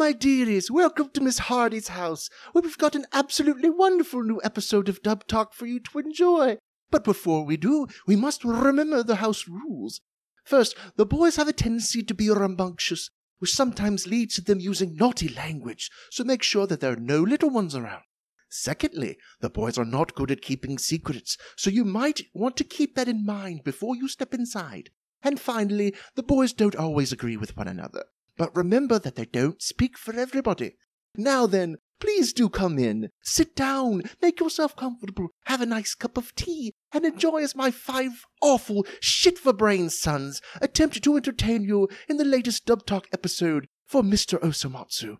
[0.00, 4.88] my dearies, welcome to Miss Hardy's house, where we've got an absolutely wonderful new episode
[4.88, 6.56] of Dub Talk for you to enjoy.
[6.90, 10.00] But before we do, we must remember the house rules.
[10.42, 13.10] First, the boys have a tendency to be rambunctious,
[13.40, 17.20] which sometimes leads to them using naughty language, so make sure that there are no
[17.20, 18.04] little ones around.
[18.48, 22.94] Secondly, the boys are not good at keeping secrets, so you might want to keep
[22.94, 24.88] that in mind before you step inside.
[25.22, 28.04] And finally, the boys don't always agree with one another.
[28.40, 30.76] But remember that they don't speak for everybody.
[31.14, 36.16] Now then, please do come in, sit down, make yourself comfortable, have a nice cup
[36.16, 41.64] of tea, and enjoy as my five awful, shit for brains sons attempt to entertain
[41.64, 44.40] you in the latest Dub Talk episode for Mr.
[44.40, 45.18] Osomatsu.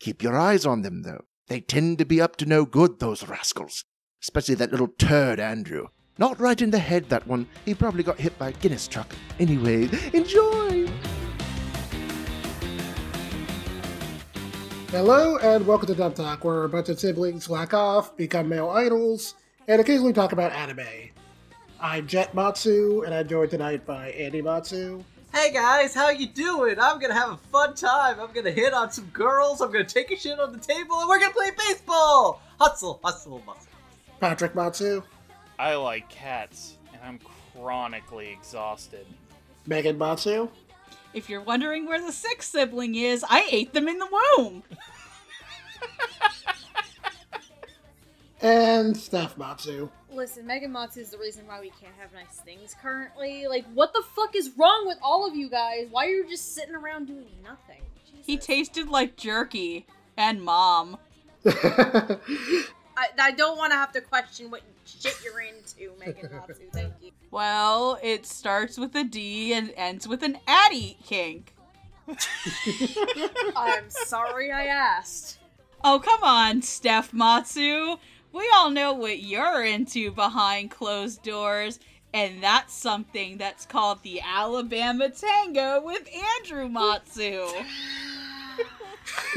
[0.00, 1.22] Keep your eyes on them, though.
[1.46, 3.84] They tend to be up to no good, those rascals.
[4.20, 5.86] Especially that little turd, Andrew.
[6.18, 7.46] Not right in the head, that one.
[7.64, 9.14] He probably got hit by a Guinness truck.
[9.38, 10.90] Anyway, enjoy!
[14.90, 18.70] Hello and welcome to Dub Talk, where a bunch of siblings slack off, become male
[18.70, 19.34] idols,
[19.66, 20.86] and occasionally talk about anime.
[21.80, 25.04] I'm Jet Matsu, and I'm joined tonight by Andy Matsu.
[25.34, 26.78] Hey guys, how you doing?
[26.78, 28.20] I'm gonna have a fun time.
[28.20, 29.60] I'm gonna hit on some girls.
[29.60, 32.40] I'm gonna take a shit on the table, and we're gonna play baseball.
[32.60, 33.68] Hustle, hustle, hustle.
[34.20, 35.02] Patrick Matsu,
[35.58, 37.18] I like cats, and I'm
[37.52, 39.04] chronically exhausted.
[39.66, 40.48] Megan Matsu,
[41.16, 44.62] If you're wondering where the sixth sibling is, I ate them in the womb.
[48.42, 49.88] and Steph Matsu.
[50.12, 53.46] Listen, Megan Matsu is the reason why we can't have nice things currently.
[53.46, 55.86] Like, what the fuck is wrong with all of you guys?
[55.90, 57.80] Why are you just sitting around doing nothing?
[58.22, 59.86] He tasted like jerky.
[60.18, 60.98] And mom.
[62.96, 66.62] I, I don't want to have to question what shit you're into, Megan Matsu.
[66.72, 67.10] Thank you.
[67.30, 71.54] Well, it starts with a D and ends with an Addy kink.
[73.56, 75.38] I'm sorry I asked.
[75.84, 77.96] Oh, come on, Steph Matsu.
[78.32, 81.80] We all know what you're into behind closed doors,
[82.14, 86.08] and that's something that's called the Alabama Tango with
[86.38, 87.46] Andrew Matsu.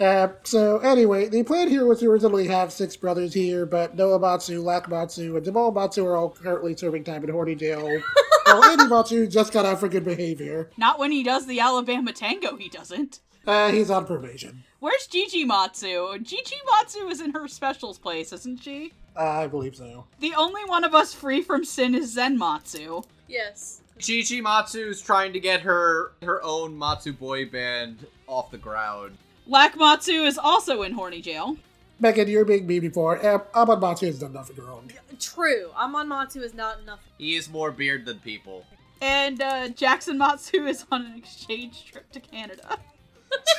[0.00, 4.18] uh, so anyway, the plan here was to originally have six brothers here, but Noah
[4.18, 8.00] Matsu, Lak Matsu, and Jamal Matsu are all currently serving time in horny jail.
[8.48, 10.70] while Andy Matsu just got out for good behavior.
[10.76, 13.20] Not when he does the Alabama Tango, he doesn't.
[13.46, 14.64] Uh, he's on probation.
[14.80, 16.18] Where's Gigi Matsu?
[16.18, 18.92] Gigi Matsu is in her specials place, isn't she?
[19.16, 20.04] Uh, I believe so.
[20.20, 23.02] The only one of us free from sin is Zen Matsu.
[23.26, 23.82] Yes.
[23.98, 29.16] Chichi Matsu's trying to get her her own Matsu boy band off the ground.
[29.46, 31.56] Lak Matsu is also in horny jail.
[32.00, 33.18] Megan, you're being mean before.
[33.54, 34.90] Amon Matsu has done nothing wrong.
[35.18, 35.70] True.
[35.74, 37.00] Amon Matsu is not enough.
[37.18, 38.64] He is more beard than people.
[39.00, 42.78] And uh, Jackson Matsu is on an exchange trip to Canada.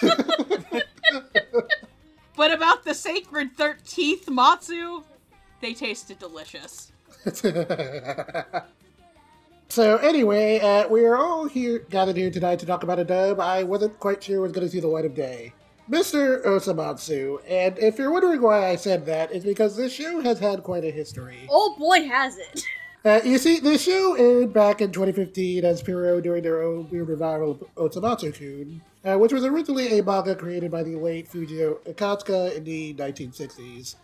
[2.35, 5.03] but about the sacred 13th Matsu,
[5.61, 6.91] they tasted delicious.
[9.69, 13.39] so anyway, uh, we are all here gathered here tonight to talk about a dub
[13.39, 15.53] I wasn't quite sure was going to see the light of day.
[15.89, 16.43] Mr.
[16.45, 20.61] Osomatsu, and if you're wondering why I said that, it's because this show has had
[20.63, 21.47] quite a history.
[21.49, 22.63] Oh boy, has it.
[23.05, 27.07] Uh, you see, this show aired back in 2015 as Pierrot doing their own weird
[27.07, 32.57] revival of Osomatsu-kun, uh, which was originally a manga created by the late Fujio Akatsuka
[32.57, 33.95] in the 1960s,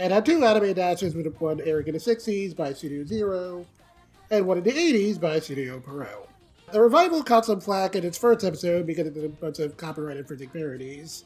[0.00, 3.66] and had two anime adaptations with one airing in the 60s by Studio Zero,
[4.30, 6.28] and one in the 80s by Studio Pierrot.
[6.72, 10.16] The revival caught some flack in its first episode because of a bunch of copyright
[10.16, 11.24] infringing parodies.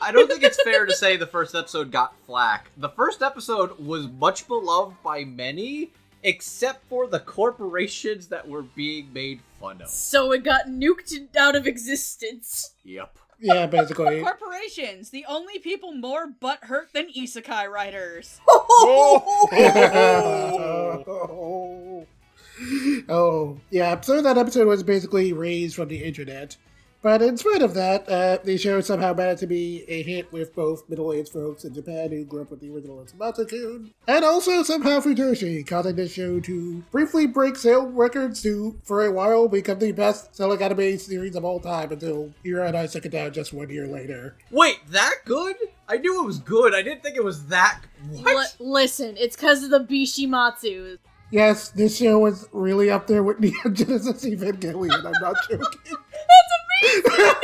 [0.00, 2.70] I don't think it's fair to say the first episode got flack.
[2.76, 5.90] The first episode was much beloved by many,
[6.24, 9.88] except for the corporations that were being made fun of.
[9.88, 12.72] So it got nuked out of existence.
[12.84, 13.16] Yep.
[13.38, 14.20] Yeah, basically.
[14.22, 18.40] Corporations, the only people more butthurt than isekai writers.
[23.08, 23.58] oh.
[23.70, 24.00] yeah.
[24.00, 26.56] So that episode was basically raised from the internet.
[27.02, 30.54] But in spite of that, uh, the show somehow managed to be a hit with
[30.54, 35.00] both middle-aged folks in Japan who grew up with the original Matsu-kun, and also somehow
[35.00, 39.92] Fujoshi, causing the show to briefly break sale records to, for a while, become the
[39.92, 43.70] best-selling anime series of all time until Yuri on Ice took it down just one
[43.70, 44.36] year later.
[44.50, 45.56] Wait, that good?
[45.88, 46.74] I knew it was good.
[46.74, 47.80] I didn't think it was that.
[48.10, 48.36] What?
[48.36, 50.98] Li- listen, it's because of the Bishimatsu.
[51.30, 55.58] Yes, this show was really up there with Neon Genesis Evangelion, I'm not joking.
[55.84, 57.34] That's amazing.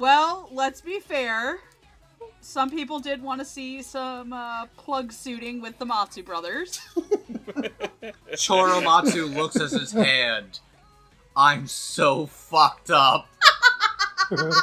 [0.00, 1.58] well, let's be fair.
[2.40, 6.80] Some people did want to see some uh, plug suiting with the Matsu brothers.
[8.32, 10.60] Choromatsu looks at his hand.
[11.36, 13.26] I'm so fucked up.
[14.32, 14.54] It would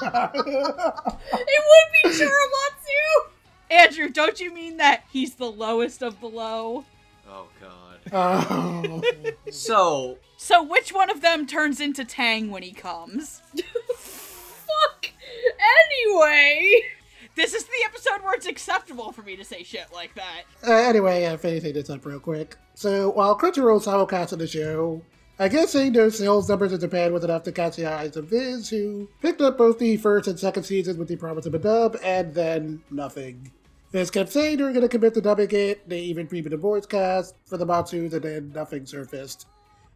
[1.94, 3.30] be Churamatsu!
[3.70, 6.86] Andrew, don't you mean that he's the lowest of the low?
[7.30, 8.00] Oh god.
[8.14, 9.02] oh.
[9.52, 13.42] So So which one of them turns into Tang when he comes?
[13.98, 15.10] Fuck!
[16.06, 16.82] Anyway!
[17.36, 20.44] This is the episode where it's acceptable for me to say shit like that.
[20.68, 22.56] Uh, anyway, uh, finishing this up real quick.
[22.74, 25.04] So, while Crunchyroll simulcasted the show,
[25.38, 28.26] I guess seeing those sales numbers in Japan was enough to catch the eyes of
[28.26, 31.60] Viz, who picked up both the first and second seasons with the promise of a
[31.60, 33.52] dub, and then nothing.
[33.92, 36.58] Viz kept saying they were going to commit to dubbing it, they even previewed a
[36.58, 39.48] voice cast for the Matsus, and then nothing surfaced.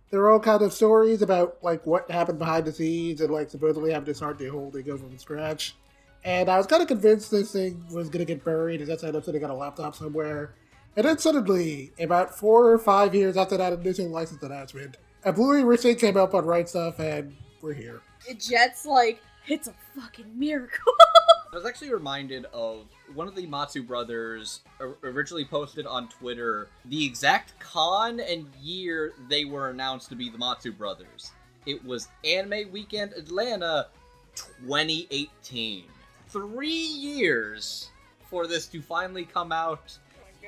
[0.10, 3.50] There are all kind of stories about, like, what happened behind the scenes, and, like,
[3.50, 5.76] supposedly having to start the whole thing over from scratch.
[6.24, 9.04] And I was kind of convinced this thing was going to get buried and just
[9.04, 10.54] end up sitting on a laptop somewhere.
[10.96, 15.64] And then suddenly, about four or five years after that initial license announcement, a Blu-ray
[15.64, 18.02] recently came up on Right Stuf, and we're here.
[18.38, 20.94] Jet's like, it's a fucking miracle.
[21.54, 24.62] I was actually reminded of one of the Matsu brothers
[25.04, 30.38] originally posted on Twitter the exact con and year they were announced to be the
[30.38, 31.32] Matsu brothers.
[31.66, 33.88] It was Anime Weekend Atlanta
[34.36, 35.84] 2018.
[36.30, 37.90] Three years
[38.30, 39.98] for this to finally come out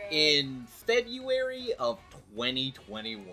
[0.10, 2.00] in February of
[2.34, 3.26] 2021.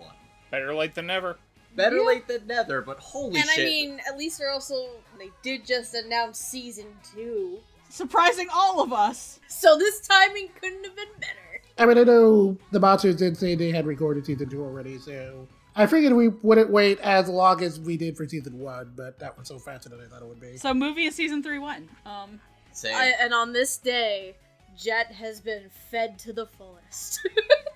[0.49, 1.37] Better late than never.
[1.75, 2.03] Better Yeah.
[2.03, 3.59] late than never, but holy and shit.
[3.59, 7.59] And I mean, at least they're also, they did just announce season two.
[7.89, 9.39] Surprising all of us.
[9.47, 11.61] So this timing couldn't have been better.
[11.77, 15.47] I mean, I know the Matsus did say they had recorded season two already, so
[15.75, 19.37] I figured we wouldn't wait as long as we did for season one, but that
[19.37, 20.57] was so faster than I thought it would be.
[20.57, 21.89] So movie is season three one.
[22.05, 22.39] Um
[22.73, 22.95] Same.
[22.95, 24.35] I, and on this day,
[24.77, 27.19] Jet has been fed to the fullest.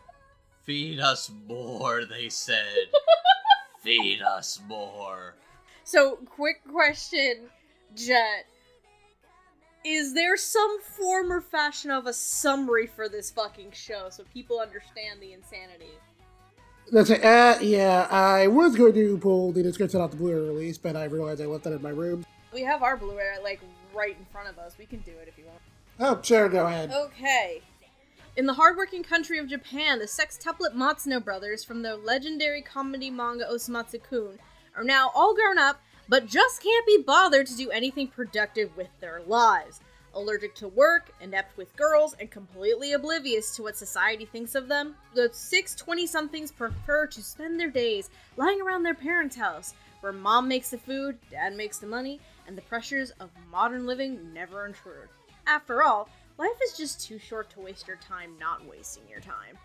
[0.64, 2.66] Feed us more, they said.
[3.86, 5.36] Feed us more.
[5.84, 7.50] so, quick question,
[7.96, 8.48] Jet.
[9.86, 14.60] Is there some form or fashion of a summary for this fucking show so people
[14.60, 15.94] understand the insanity?
[16.92, 17.24] That's it.
[17.24, 21.04] Uh, yeah, I was going to pull the description off the Blu-ray release, but I
[21.04, 22.26] realized I left that in my room.
[22.52, 23.62] We have our Blu-ray like
[23.94, 24.76] right in front of us.
[24.80, 25.60] We can do it if you want.
[26.00, 26.92] Oh, sure, go ahead.
[26.92, 27.62] Okay.
[28.38, 33.46] In the hardworking country of Japan, the sextuplet Matsuno brothers from the legendary comedy manga
[33.46, 34.40] Osomatsu-kun
[34.76, 38.90] are now all grown up, but just can't be bothered to do anything productive with
[39.00, 39.80] their lives.
[40.14, 44.96] Allergic to work, inept with girls, and completely oblivious to what society thinks of them,
[45.14, 50.12] the six 20 somethings prefer to spend their days lying around their parents' house, where
[50.12, 54.66] mom makes the food, dad makes the money, and the pressures of modern living never
[54.66, 55.08] intrude.
[55.48, 59.58] After all, life is just too short to waste your time not wasting your time.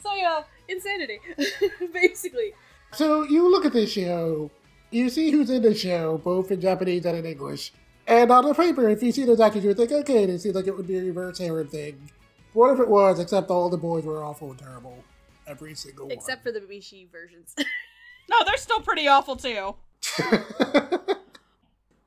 [0.00, 1.18] So yeah, insanity.
[1.92, 2.52] Basically.
[2.92, 4.50] So you look at this show,
[4.90, 7.72] you see who's in the show, both in Japanese and in English.
[8.06, 10.54] And on the paper, if you see those actors, you would think, okay, it seems
[10.54, 12.10] like it would be a reverse harem thing.
[12.52, 15.02] What if it was, except all the boys were awful and terrible?
[15.46, 16.12] Every single one.
[16.12, 17.54] Except for the Bishi versions.
[18.28, 19.74] No, they're still pretty awful too.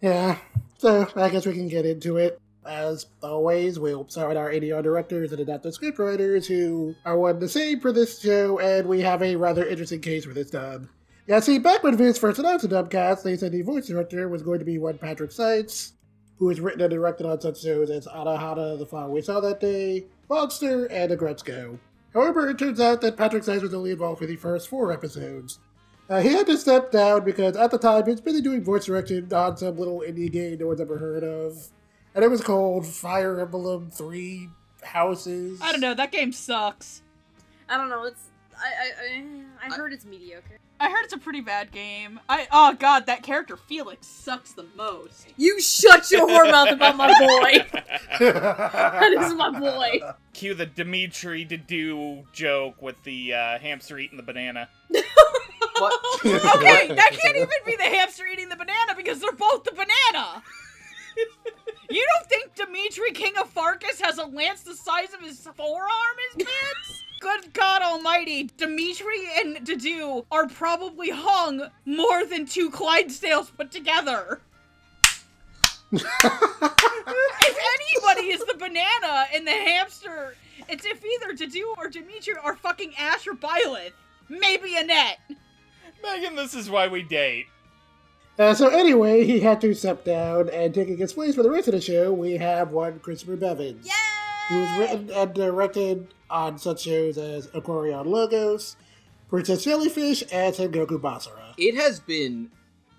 [0.01, 0.38] yeah,
[0.77, 2.42] so I guess we can get into it.
[2.68, 7.48] As always, we'll start with our ADR directors and adaptive scriptwriters who are one the
[7.48, 10.88] same for this show, and we have a rather interesting case for this dub.
[11.28, 14.44] Yeah, see, back when Viz first announced the dubcast, they said the voice director was
[14.44, 15.94] going to be one Patrick Seitz,
[16.38, 19.59] who has written and directed on such shows as Anohana, The Flower We Saw That
[19.59, 21.80] Day, Monster, and The Aggretsuko.
[22.14, 25.59] However, it turns out that Patrick Seitz was only involved for the first four episodes.
[26.09, 29.31] Uh, he had to step down because at the time he's been doing voice direction
[29.33, 31.68] on some little indie game no one's ever heard of.
[32.18, 34.50] And it was called Fire Emblem Three
[34.81, 35.59] Houses.
[35.62, 37.04] I don't know, that game sucks.
[37.69, 38.24] I don't know, it's
[38.57, 39.24] I I
[39.64, 40.57] I, I heard it's mediocre.
[40.80, 42.19] I heard it's a pretty bad game.
[42.28, 45.28] I oh god, that character Felix sucks the most.
[45.38, 47.68] You shut your whore mouth about my boy.
[48.19, 50.00] that is my boy.
[50.33, 54.69] Cue the Dimitri to do joke with the uh, hamster eating the banana.
[54.90, 55.94] What?
[56.26, 60.42] Okay, that can't even be the hamster eating the banana because they're both the banana.
[61.90, 66.18] You don't think Dimitri, King of Faerghus, has a lance the size of his forearm,
[66.34, 67.04] his pants?
[67.20, 74.42] Good God Almighty, Dimitri and Dedue are probably hung more than two Clydesdales put together.
[75.92, 76.04] if
[77.94, 80.36] anybody is the banana and the hamster,
[80.68, 83.94] it's if either Dedue or Dimitri are fucking Ash or Byleth.
[84.30, 85.20] Maybe Annette.
[86.04, 87.48] Megan, this is why we date.
[88.40, 91.68] Uh, so anyway, he had to step down, and taking his place for the rest
[91.68, 93.90] of the show, we have one Christopher Bevins,
[94.50, 98.76] who was written and directed on such shows as Aquarion Logos,
[99.30, 101.54] Princess Jellyfish, and Sengoku Basara.
[101.58, 102.52] It has been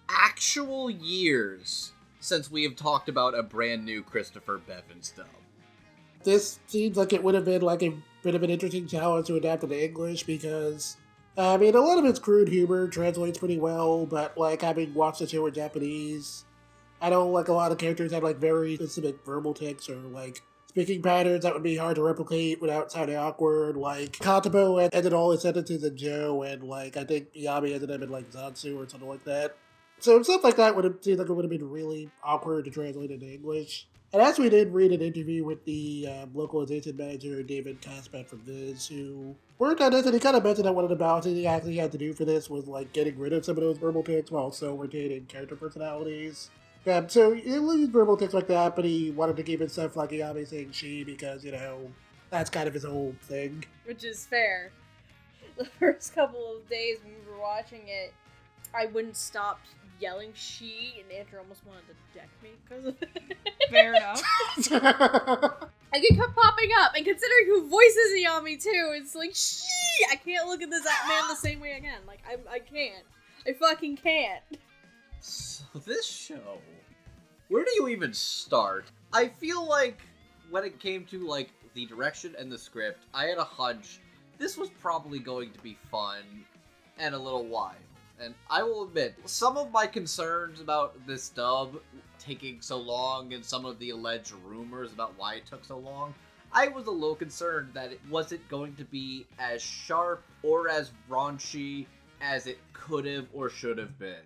[0.09, 5.27] actual years since we have talked about a brand new Christopher Bevins dub.
[6.25, 9.37] This seems like it would have been like a bit of an interesting challenge to
[9.37, 10.97] adapt into English because,
[11.39, 15.21] I mean, a lot of its crude humor translates pretty well, but like having watched
[15.21, 16.45] the show in Japanese,
[17.01, 20.43] I know like a lot of characters have like very specific verbal tics or like
[20.67, 23.77] speaking patterns that would be hard to replicate without sounding awkward.
[23.77, 27.93] Like Hatabo had- ended all his sentences in Joe, and like I think Iyami ended
[27.93, 29.57] up in like Zansu or something like that.
[30.01, 32.71] So stuff like that would have seemed like it would have been really awkward to
[32.73, 33.87] translate into English.
[34.13, 38.39] And as we did read an interview with the um, localization manager, David Caspat from
[38.41, 41.35] Viz, who worked on this, and he kind of mentioned that one of the balances
[41.35, 43.77] he actually had to do for this was like getting rid of some of those
[43.77, 46.49] verbal tics while also retaining character personalities.
[46.87, 49.95] Um, so he used verbal tics like that, but he wanted to keep it stuff
[49.95, 51.91] like obviously saying she because, you know,
[52.31, 53.65] that's kind of his whole thing.
[53.85, 54.71] which is fair.
[55.59, 58.15] The first couple of days when we were watching it,
[58.73, 59.59] I wouldn't stop
[60.01, 63.71] yelling she, and Andrew almost wanted to deck me because of it.
[63.71, 64.23] Fair enough.
[65.91, 69.65] Like it kept popping up, and considering who voices Iyami too, it's like she.
[70.13, 72.01] I can't look at this man the same way again.
[72.07, 73.05] Like I, I can't.
[73.47, 74.43] I fucking can't.
[75.21, 76.59] So this show,
[77.49, 78.85] where do you even start?
[79.15, 80.03] I feel like
[80.51, 83.99] when it came to like the direction and the script, I had a hunch
[84.39, 86.23] this was probably going to be fun
[86.99, 87.77] and a little wild.
[88.21, 91.81] And I will admit, some of my concerns about this dub
[92.19, 96.15] taking so long and some of the alleged rumors about why it took so long,
[96.53, 100.91] I was a little concerned that it wasn't going to be as sharp or as
[101.09, 101.87] raunchy
[102.21, 104.17] as it could have or should have been.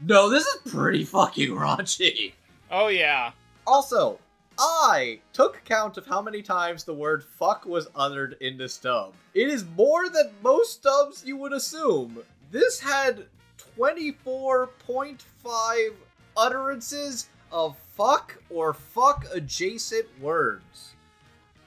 [0.00, 2.32] No, this is pretty fucking raunchy.
[2.70, 3.32] Oh yeah.
[3.66, 4.18] Also,
[4.58, 9.14] I took count of how many times the word fuck was uttered in this dub.
[9.34, 12.22] It is more than most dubs you would assume.
[12.50, 13.26] This had
[13.78, 15.94] 24.5
[16.36, 20.94] utterances of fuck or fuck adjacent words.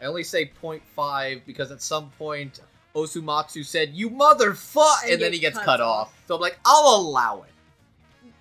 [0.01, 2.61] I only say 0.5 because at some point
[2.95, 5.03] Osomatsu said, You motherfuck!
[5.03, 6.07] And And then he gets cuts cut off.
[6.07, 6.23] off.
[6.27, 7.49] So I'm like, I'll allow it.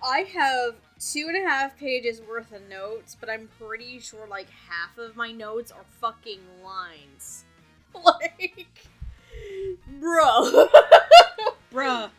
[0.01, 4.47] I have two and a half pages worth of notes, but I'm pretty sure like
[4.49, 7.45] half of my notes are fucking lines.
[8.05, 8.67] Like,
[9.99, 10.67] bro,
[11.73, 12.09] Bruh.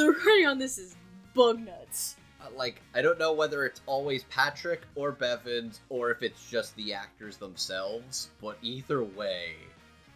[0.00, 0.96] the writing on this is
[1.34, 2.16] bug nuts.
[2.40, 6.74] Uh, like I don't know whether it's always Patrick or Bevins or if it's just
[6.76, 9.54] the actors themselves, but either way,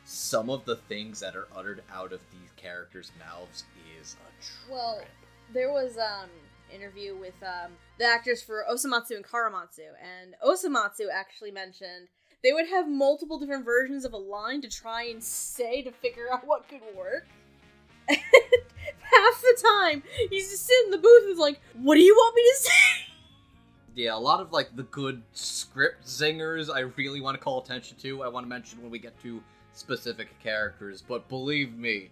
[0.04, 3.64] some of the things that are uttered out of these characters' mouths
[4.00, 4.70] is a trip.
[4.70, 5.00] Well,
[5.52, 6.30] there was um
[6.72, 12.08] interview with um the actors for Osomatsu and Karamatsu, and Osomatsu actually mentioned
[12.42, 16.26] they would have multiple different versions of a line to try and say to figure
[16.32, 17.26] out what could work.
[19.16, 22.14] Half the time, he's just sitting in the booth and is like, "What do you
[22.14, 23.04] want me to say?"
[23.94, 27.96] yeah, a lot of like the good script zingers I really want to call attention
[27.98, 28.22] to.
[28.22, 29.42] I want to mention when we get to
[29.72, 32.10] specific characters, but believe me,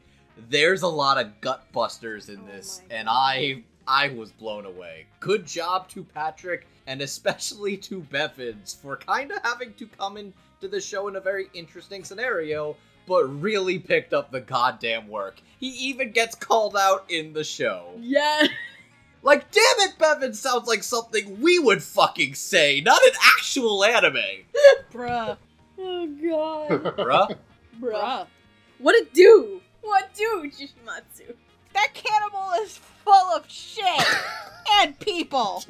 [0.49, 5.07] there's a lot of gut busters in Oh this, and I I was blown away.
[5.21, 10.69] Good job to Patrick and especially to Bevins for kind of having to come into
[10.69, 15.41] the show in a very interesting scenario, but really picked up the goddamn work.
[15.59, 17.95] He even gets called out in the show.
[18.01, 18.47] Yeah.
[19.25, 24.17] Like, damn it, Bevins sounds like something we would fucking say, not an actual anime.
[24.93, 25.37] Bruh.
[25.79, 26.69] Oh god.
[26.97, 26.97] Bruh.
[26.97, 27.37] Bruh.
[27.81, 28.27] Bruh.
[28.79, 29.61] What it do?
[29.83, 31.35] What do, Jyushimatsu?
[31.73, 33.85] That cannibal is full of shit
[34.81, 35.65] and people.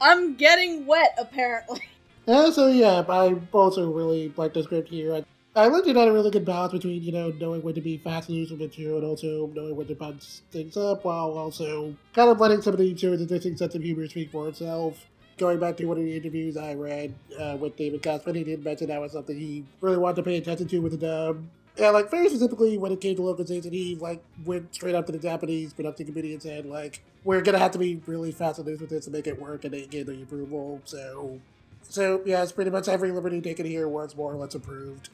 [0.00, 1.82] I'm getting wet, apparently.
[2.26, 5.24] Yeah, so yeah, I also really like the script here.
[5.54, 7.98] I, I looked at a really good balance between, you know, knowing when to be
[7.98, 12.30] fast and with material and also knowing when to punch things up while also kind
[12.30, 15.06] of letting some of the show's existing sense of humor speak for itself.
[15.36, 18.64] Going back to one of the interviews I read uh, with David Cosman, he did
[18.64, 21.42] mention that was something he really wanted to pay attention to with the dub.
[21.76, 25.12] Yeah, like very specifically when it came to localization, he like went straight up to
[25.12, 28.68] the Japanese production committee and said like, "We're gonna have to be really fast and
[28.68, 30.82] loose with this to make it work," and they gave the approval.
[30.84, 31.40] So
[31.88, 35.10] so, yeah, it's pretty much every liberty taken here was more or less approved.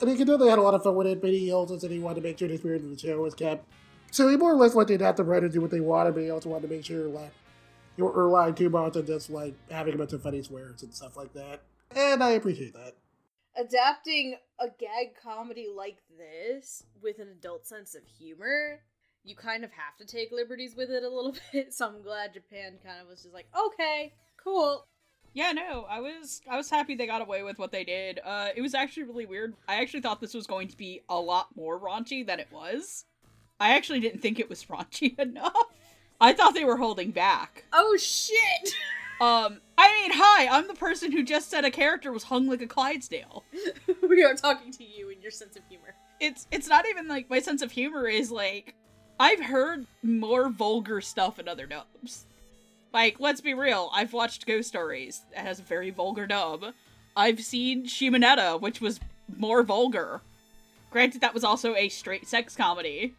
[0.00, 1.78] And he could tell they had a lot of fun with it, but he also
[1.78, 3.66] said he wanted to make sure the spirit of the show was kept.
[4.10, 6.30] So he more or less let the adaptive writers do what they wanted, but he
[6.30, 7.32] also wanted to make sure, like,
[7.96, 10.94] you weren't relying too much on just, like, having a bunch of funny swears and
[10.94, 11.62] stuff like that.
[11.94, 12.94] And I appreciate that.
[13.56, 18.80] Adapting a gag comedy like this with an adult sense of humor,
[19.24, 21.74] you kind of have to take liberties with it a little bit.
[21.74, 24.84] So I'm glad Japan kind of was just like, okay, cool.
[25.34, 28.20] Yeah, no, I was I was happy they got away with what they did.
[28.24, 29.54] Uh it was actually really weird.
[29.68, 33.04] I actually thought this was going to be a lot more raunchy than it was.
[33.60, 35.52] I actually didn't think it was raunchy enough.
[36.20, 37.64] I thought they were holding back.
[37.72, 38.74] Oh shit!
[39.20, 42.62] Um, I mean, hi, I'm the person who just said a character was hung like
[42.62, 43.42] a Clydesdale.
[44.08, 45.94] we are talking to you and your sense of humor.
[46.20, 48.74] It's it's not even like my sense of humor is like
[49.18, 52.26] I've heard more vulgar stuff in other dubs.
[52.98, 56.74] Like, let's be real, I've watched Ghost Stories that has a very vulgar dub.
[57.16, 58.98] I've seen Shimoneta, which was
[59.36, 60.20] more vulgar.
[60.90, 63.14] Granted, that was also a straight sex comedy.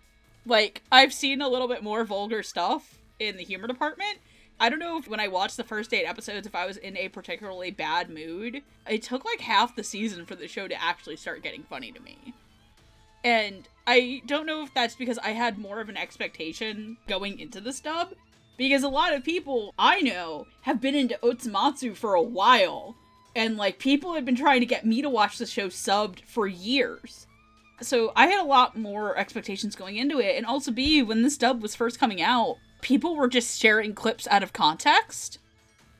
[0.45, 4.17] Like, I've seen a little bit more vulgar stuff in the humor department.
[4.59, 6.97] I don't know if when I watched the first eight episodes, if I was in
[6.97, 8.61] a particularly bad mood.
[8.85, 12.01] It took like half the season for the show to actually start getting funny to
[12.01, 12.33] me.
[13.23, 17.61] And I don't know if that's because I had more of an expectation going into
[17.61, 18.09] the stub.
[18.59, 22.97] Because a lot of people I know have been into Osomatsu for a while.
[23.33, 26.45] And like people have been trying to get me to watch the show subbed for
[26.45, 27.25] years.
[27.81, 30.35] So I had a lot more expectations going into it.
[30.35, 34.27] And also B, when this dub was first coming out, people were just sharing clips
[34.27, 35.39] out of context.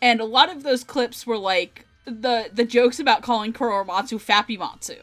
[0.02, 4.98] And a lot of those clips were like the the jokes about calling Choromatsu Fappymatsu.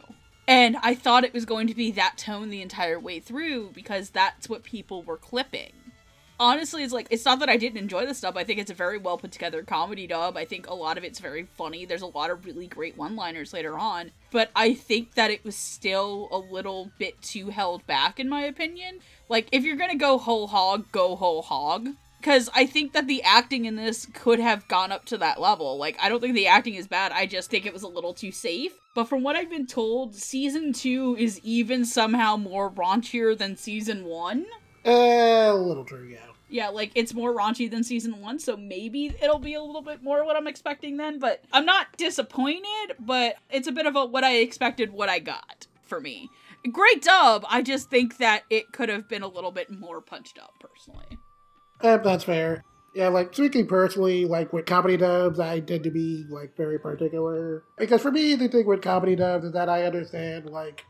[0.47, 4.11] And I thought it was going to be that tone the entire way through because
[4.11, 5.71] that's what people were clipping.
[6.39, 8.37] Honestly, it's like it's not that I didn't enjoy the dub.
[8.37, 10.37] I think it's a very well put together comedy dub.
[10.37, 11.85] I think a lot of it's very funny.
[11.85, 15.55] There's a lot of really great one-liners later on, but I think that it was
[15.55, 18.99] still a little bit too held back in my opinion.
[19.29, 21.89] Like if you're to go whole hog, go whole hog
[22.19, 25.77] because I think that the acting in this could have gone up to that level.
[25.77, 27.11] Like, I don't think the acting is bad.
[27.11, 28.73] I just think it was a little too safe.
[28.95, 34.05] But from what I've been told, season two is even somehow more raunchier than season
[34.05, 34.45] one.
[34.87, 36.19] Uh, a little true, yeah.
[36.49, 40.01] Yeah, like it's more raunchy than season one, so maybe it'll be a little bit
[40.01, 41.19] more what I'm expecting then.
[41.19, 45.19] But I'm not disappointed, but it's a bit of a what I expected, what I
[45.19, 46.29] got for me.
[46.71, 47.45] Great dub.
[47.49, 51.17] I just think that it could have been a little bit more punched up, personally.
[51.81, 52.63] Uh, that's fair.
[52.95, 57.63] Yeah, like speaking personally, like with comedy dubs, I tend to be like very particular
[57.77, 60.83] because for me, the thing with comedy dubs is that I understand like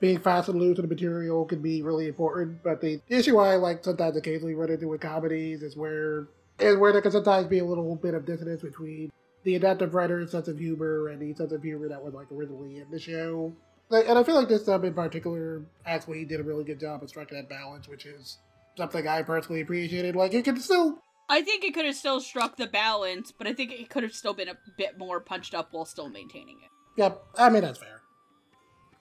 [0.00, 3.56] being fast and loose with the material can be really important, but the issue I
[3.56, 7.58] like sometimes occasionally run into with comedies is where is where there can sometimes be
[7.58, 9.10] a little bit of dissonance between
[9.44, 12.78] the adaptive writer's sense of humor and the sense of humor that was like originally
[12.78, 13.52] in the show.
[13.90, 17.08] And I feel like this dub in particular actually did a really good job of
[17.08, 18.38] striking that balance, which is
[18.76, 20.14] something I personally appreciated.
[20.14, 23.52] Like it could still I think it could have still struck the balance, but I
[23.52, 26.70] think it could have still been a bit more punched up while still maintaining it.
[26.96, 27.97] Yep, I mean that's fair.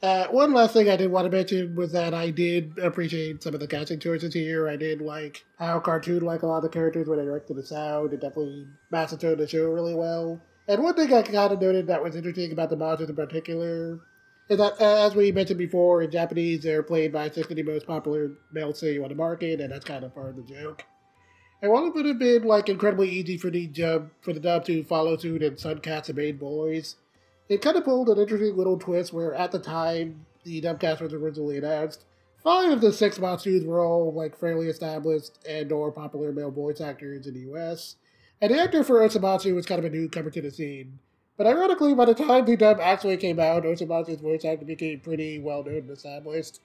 [0.03, 3.55] Uh, one last thing I did want to mention was that I did appreciate some
[3.55, 4.69] of the casting choices here.
[4.69, 8.13] I did like how cartoon-like a lot of the characters were directed the sound.
[8.13, 10.39] It definitely matched the show really well.
[10.67, 13.99] And one thing I kind of noted that was interesting about the monsters in particular
[14.49, 17.87] is that, as we mentioned before, in Japanese they're played by six of the most
[17.87, 20.83] popular male seiyuu on the market, and that's kind of part of the joke.
[21.61, 24.63] And while it would have been like incredibly easy for the dub for the dub
[24.65, 26.97] to follow suit and Suncats the main boys,
[27.49, 31.13] it kind of pulled an interesting little twist where at the time the dubcast was
[31.13, 32.03] originally announced,
[32.43, 36.81] five of the six Matsus were all like fairly established and or popular male voice
[36.81, 37.95] actors in the US.
[38.41, 40.99] And the actor for Osomatsu was kind of a newcomer to the scene.
[41.37, 45.39] But ironically, by the time the dub actually came out, Osomatsu's voice actor became pretty
[45.39, 46.59] well known and established.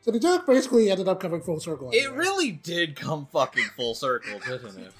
[0.00, 1.90] So the joke basically ended up coming full circle.
[1.92, 4.92] It really did come fucking full circle, didn't it?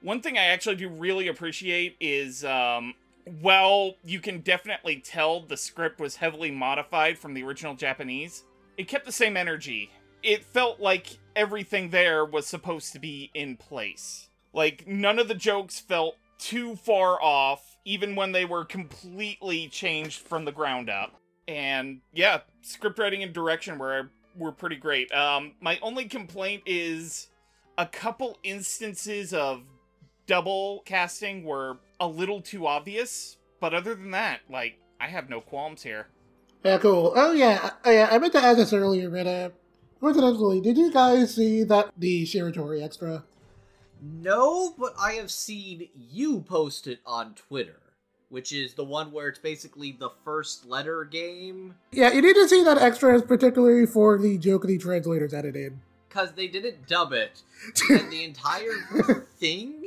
[0.00, 2.94] One thing I actually do really appreciate is, um,
[3.42, 8.44] well, you can definitely tell the script was heavily modified from the original Japanese.
[8.76, 9.90] It kept the same energy.
[10.22, 14.28] It felt like everything there was supposed to be in place.
[14.52, 20.20] Like, none of the jokes felt too far off, even when they were completely changed
[20.20, 21.20] from the ground up.
[21.46, 25.10] And yeah, script writing and direction were were pretty great.
[25.12, 27.28] Um, my only complaint is
[27.76, 29.62] a couple instances of
[30.28, 35.40] double casting were a little too obvious, but other than that, like I have no
[35.40, 36.06] qualms here.
[36.64, 37.12] Yeah, cool.
[37.16, 38.08] Oh yeah, oh, yeah.
[38.12, 39.50] I meant to ask this earlier, but uh,
[40.00, 43.24] coincidentally, did you guys see that the Shiritori extra?
[44.00, 47.80] No, but I have seen you post it on Twitter,
[48.28, 51.74] which is the one where it's basically the first letter game.
[51.90, 55.78] Yeah, you need to see that extra, particularly for the joke the translators edited.
[56.08, 57.42] Because they didn't dub it,
[57.90, 58.74] and the entire
[59.38, 59.77] thing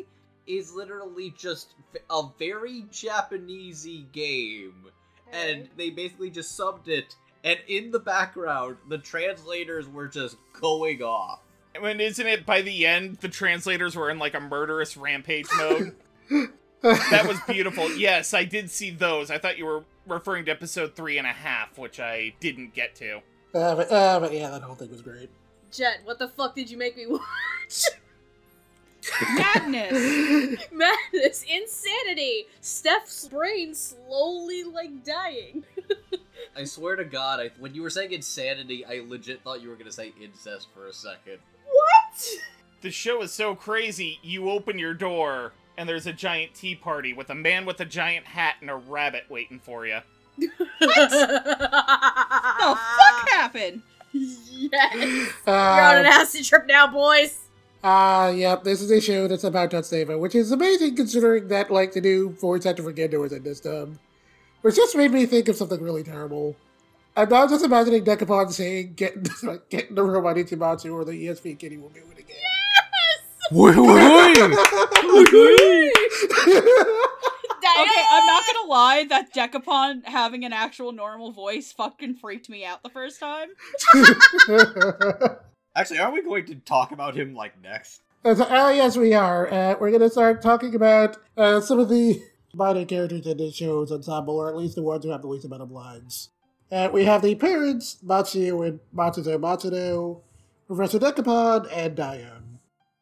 [0.47, 1.73] is literally just
[2.09, 4.87] a very Japanesey game.
[5.31, 11.01] And they basically just subbed it, and in the background, the translators were just going
[11.01, 11.39] off.
[11.75, 15.47] I mean, isn't it by the end the translators were in like a murderous rampage
[15.55, 15.95] mode?
[16.81, 17.89] that was beautiful.
[17.95, 19.31] Yes, I did see those.
[19.31, 22.95] I thought you were referring to episode three and a half, which I didn't get
[22.95, 23.17] to.
[23.53, 25.29] Uh, but, uh, but yeah, that whole thing was great.
[25.71, 27.85] Jet, what the fuck did you make me watch?
[29.35, 29.91] Madness!
[30.71, 30.97] Madness.
[31.11, 32.45] this insanity.
[32.61, 35.63] Steph's brain slowly like dying.
[36.55, 39.75] I swear to God, I, when you were saying insanity, I legit thought you were
[39.75, 41.37] gonna say incest for a second.
[41.65, 42.27] What?
[42.81, 47.13] The show is so crazy, you open your door, and there's a giant tea party
[47.13, 49.99] with a man with a giant hat and a rabbit waiting for you.
[50.37, 51.09] What?
[51.09, 53.81] the fuck happened?
[54.13, 55.33] Yes.
[55.47, 57.39] You're on an acid trip now, boys.
[57.83, 61.93] Ah, yep, this is a show that's about Tuxteva, which is amazing considering that, like,
[61.93, 63.97] the new voice actor for Gendo was in this dub.
[64.61, 66.55] Which just made me think of something really terrible.
[67.17, 70.93] I'm now just imagining Dekapan saying, get, like, get in the room, I need Shimatsu,
[70.93, 72.37] or the ESP kitty will do it again.
[73.51, 74.37] Wait, wait,
[77.63, 82.63] Okay, I'm not gonna lie, that Dekapan having an actual normal voice fucking freaked me
[82.63, 83.49] out the first time.
[85.75, 88.01] Actually, aren't we going to talk about him like next?
[88.25, 89.51] Uh, so, uh, yes, we are.
[89.51, 92.21] Uh, we're going to start talking about uh, some of the
[92.53, 95.45] minor characters in this show's ensemble, or at least the ones who have the least
[95.45, 96.29] amount of lines.
[96.71, 100.21] Uh, we have the parents, Matsuyo and Matsuzo Matsuno,
[100.67, 102.41] Professor Dekapan, and Dayon.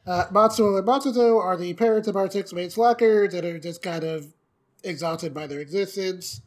[0.06, 3.82] Uh, Matsuyo and Matsuzo are the parents of our six main slackers that are just
[3.82, 4.28] kind of
[4.84, 6.42] exhausted by their existence.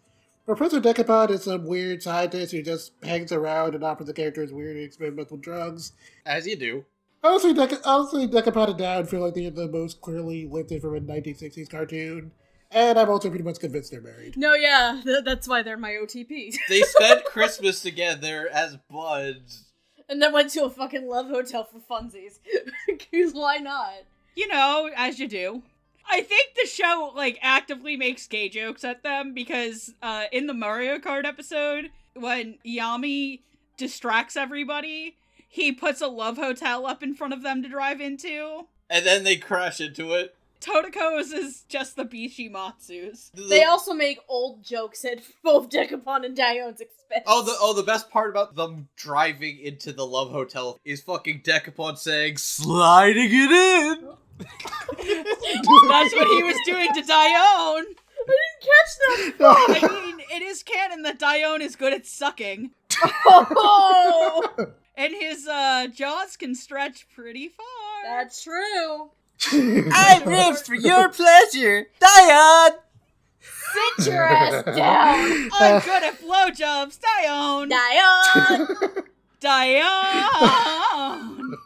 [0.57, 4.77] Professor Dekapan is some weird scientist who just hangs around and offers the characters weird
[4.77, 5.93] experimental drugs.
[6.27, 6.85] As you do.
[7.25, 11.01] Honestly, Deca- honestly, Dekapan and Dayon feel like they're the most clearly lifted from a
[11.01, 12.33] 1960s cartoon.
[12.71, 14.37] And I'm also pretty much convinced they're married.
[14.37, 16.55] No, yeah, th- that's why they're my OTP.
[16.69, 19.67] They spent Christmas together as buds.
[20.09, 22.39] and then went to a fucking love hotel for funsies.
[22.87, 23.93] Because why not?
[24.35, 25.63] You know, as you do.
[26.09, 30.55] I think the show like actively makes gay jokes at them because uh in the
[30.55, 33.41] Mario Kart episode when Iyami
[33.77, 35.17] distracts everybody,
[35.49, 38.67] he puts a love hotel up in front of them to drive into.
[38.91, 40.35] And then they crash into it.
[40.63, 43.33] Totoko's is just the Bishi Matsu's.
[43.35, 47.25] They also make old jokes at both Dekapan and Dayon's expense.
[47.27, 51.43] Oh, the oh, the best part about them driving into the love hotel is fucking
[51.43, 54.09] Dekapan saying, "Sliding it in."
[54.99, 57.85] That's what he was doing to Dayon.
[58.25, 59.41] I didn't catch them!
[59.91, 62.71] I mean, it is canon that Dayon is good at sucking.
[63.27, 64.49] Oh,
[64.95, 67.65] And his uh, jaws can stretch pretty far.
[68.05, 69.11] that's true.
[70.27, 72.73] ribs for your pleasure, Dayon.
[73.97, 77.71] Sit your ass down, I'm good at blowjobs, Dayon.
[79.41, 81.57] Dayon.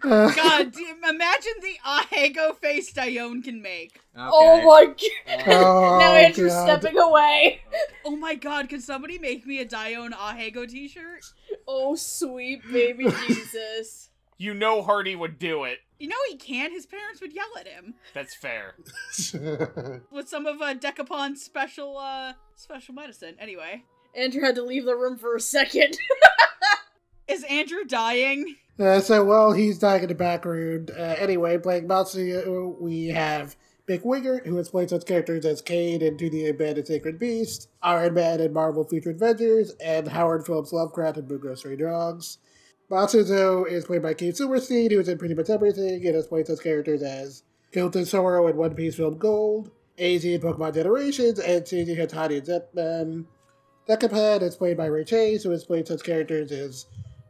[0.00, 0.36] Dayon.
[0.36, 0.74] God,
[1.08, 4.00] imagine the ahegao face Dayon can make.
[4.16, 5.44] Oh my god!
[5.46, 6.80] Oh, now Andrew's God.
[6.80, 7.60] stepping away.
[8.04, 11.24] Oh my God, can somebody make me a Dayon ahegao T-shirt?
[11.66, 14.10] Oh sweet baby Jesus.
[14.38, 15.78] You know Hardy would do it.
[15.98, 16.72] You know he can't.
[16.72, 18.76] His parents would yell at him That's fair.
[20.12, 23.34] with some of uh, Dekapan's special uh special medicine.
[23.40, 23.84] Anyway,
[24.14, 25.96] Andrew had to leave the room for a second.
[27.28, 28.56] Is Andrew dying?
[28.80, 33.56] Uh, so well, he's dying in the background, uh, anyway, playing Matsuyo, we have
[33.88, 37.68] Mick Wingert, who has played such characters as Kane in To the Abandoned Sacred Beast,
[37.82, 42.38] Iron Man in Marvel Future Avengers, and Howard Phillips Lovecraft in Bungo Stray Dogs.
[42.90, 46.46] Matsuzo is played by Keith Silverstein, who is in pretty much everything, and has played
[46.46, 51.64] such characters as Gild Tesoro in One Piece Film Gold, AZ in Pokemon Generations, and
[51.64, 53.24] Shinji Hatani in Zetman.
[53.88, 56.86] Dekapan is played by Ray Chase, who has played such characters as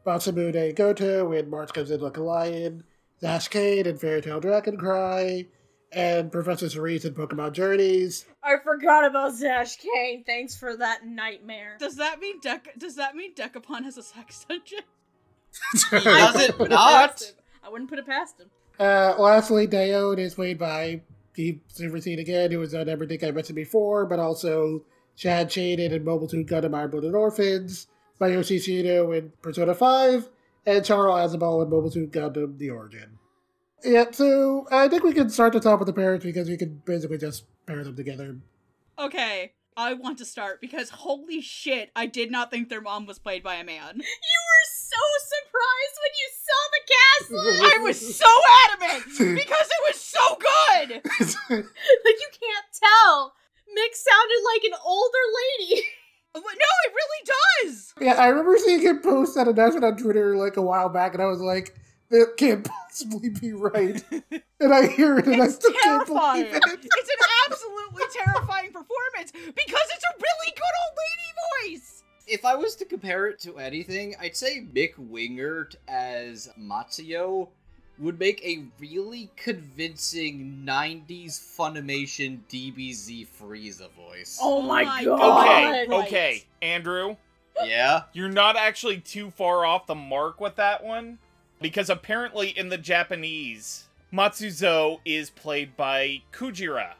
[0.06, 2.84] Masamune Goto in March Comes In Like a Lion,
[3.20, 5.46] Zash Caine in Fairy Tail Dragon Cry,
[5.92, 8.26] and Professor Cerise in Pokemon Journeys.
[8.42, 10.24] I forgot about Zash Caine.
[10.24, 11.76] Thanks for that nightmare.
[11.78, 14.80] Does that mean Dec- Does that mean Dekapan has a sex dungeon?
[15.90, 16.68] Does it not?
[17.10, 17.34] past.
[17.64, 18.48] I wouldn't put it past him.
[18.78, 21.00] Uh, lastly, Dayon is played by
[21.34, 24.84] Keith Silverstein again, who was on everything I mentioned before, but also
[25.16, 27.88] Chad Chadan in Mobile Suit Gundam Iron Blooded Orphans,
[28.20, 30.28] Masayoshi Shido in Persona 5,
[30.66, 33.18] and Char Aznable in Mobile Suit Gundam The Origin.
[33.84, 36.82] Yeah, so I think we can start the top with the parents because we can
[36.84, 38.36] basically just pair them together.
[38.98, 43.20] Okay, I want to start because holy shit, I did not think their mom was
[43.20, 43.94] played by a man.
[43.94, 47.28] You were so surprised when you saw the cast
[47.74, 48.26] I was so
[48.66, 50.90] adamant because it was so good.
[51.50, 53.34] like you can't tell.
[53.70, 55.24] Mick sounded like an older
[55.60, 55.82] lady.
[56.44, 57.32] No, it really
[57.64, 57.94] does.
[58.00, 61.22] Yeah, I remember seeing him post that announcement on Twitter like a while back, and
[61.22, 61.74] I was like,
[62.10, 64.02] "That can't possibly be right."
[64.60, 66.44] and I hear it, and I It's still can't terrifying.
[66.44, 66.62] believe it.
[66.84, 72.02] It's an absolutely terrifying performance because it's a really good old lady voice.
[72.30, 77.48] If I was to compare it to anything, I'd say Mick Wingert as Matsuyo
[77.98, 84.38] would make a really convincing 90s Funimation DBZ Frieza voice.
[84.40, 85.40] Oh my, my god.
[85.44, 86.06] Okay, right.
[86.06, 87.16] okay, Andrew,
[87.64, 88.02] Yeah?
[88.12, 91.18] you're not actually too far off the mark with that one,
[91.60, 96.92] because apparently in the Japanese, Matsuzo is played by Kujira.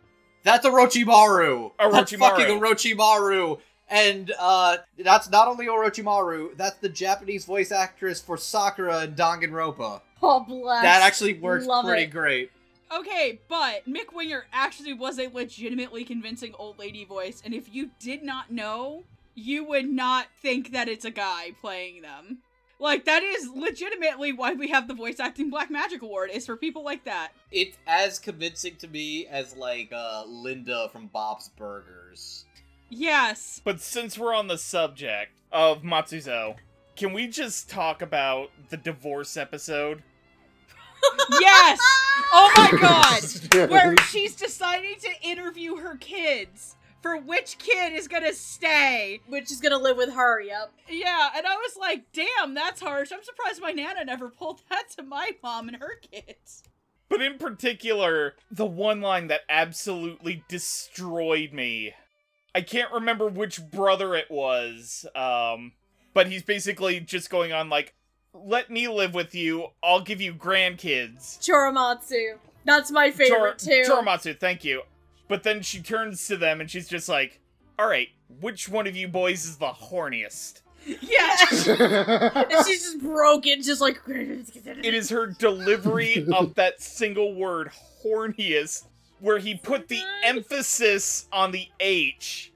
[0.42, 1.72] That's Orochimaru.
[1.78, 2.18] That's Orochimaru.
[2.18, 3.60] fucking Orochimaru.
[3.90, 10.02] And uh that's not only Orochimaru, that's the Japanese voice actress for Sakura and Danganronpa.
[10.22, 10.82] Oh bless.
[10.82, 12.10] That actually works Love pretty it.
[12.10, 12.50] great.
[12.96, 17.90] Okay, but Mick Wingert actually was a legitimately convincing old lady voice, and if you
[18.00, 19.04] did not know,
[19.34, 22.38] you would not think that it's a guy playing them.
[22.80, 26.56] Like that is legitimately why we have the voice acting Black Magic Award is for
[26.56, 27.32] people like that.
[27.50, 32.44] It's as convincing to me as like uh Linda from Bob's Burgers.
[32.88, 33.60] Yes.
[33.64, 36.56] But since we're on the subject of Matsuzo,
[36.96, 40.02] can we just talk about the divorce episode?
[41.40, 41.78] Yes.
[42.32, 42.78] Oh my
[43.52, 43.70] god.
[43.70, 49.20] Where she's deciding to interview her kids for which kid is gonna stay.
[49.28, 50.72] Which is gonna live with her, yep.
[50.88, 53.12] Yeah, and I was like, damn, that's harsh.
[53.12, 56.62] I'm surprised my nana never pulled that to my mom and her kids.
[57.08, 61.94] But in particular, the one line that absolutely destroyed me.
[62.54, 65.72] I can't remember which brother it was, um,
[66.12, 67.94] but he's basically just going on like,
[68.44, 71.38] let me live with you, I'll give you grandkids.
[71.40, 72.36] Choromatsu.
[72.64, 73.82] That's my favorite Chor- too.
[73.86, 74.82] Choromatsu, thank you.
[75.28, 77.40] But then she turns to them and she's just like,
[77.78, 78.08] alright,
[78.40, 80.62] which one of you boys is the horniest?
[80.86, 81.36] Yeah.
[81.50, 84.00] and she's just broken, just like.
[84.06, 87.70] It is her delivery of that single word,
[88.04, 88.84] horniest,
[89.20, 92.52] where he put the emphasis on the H.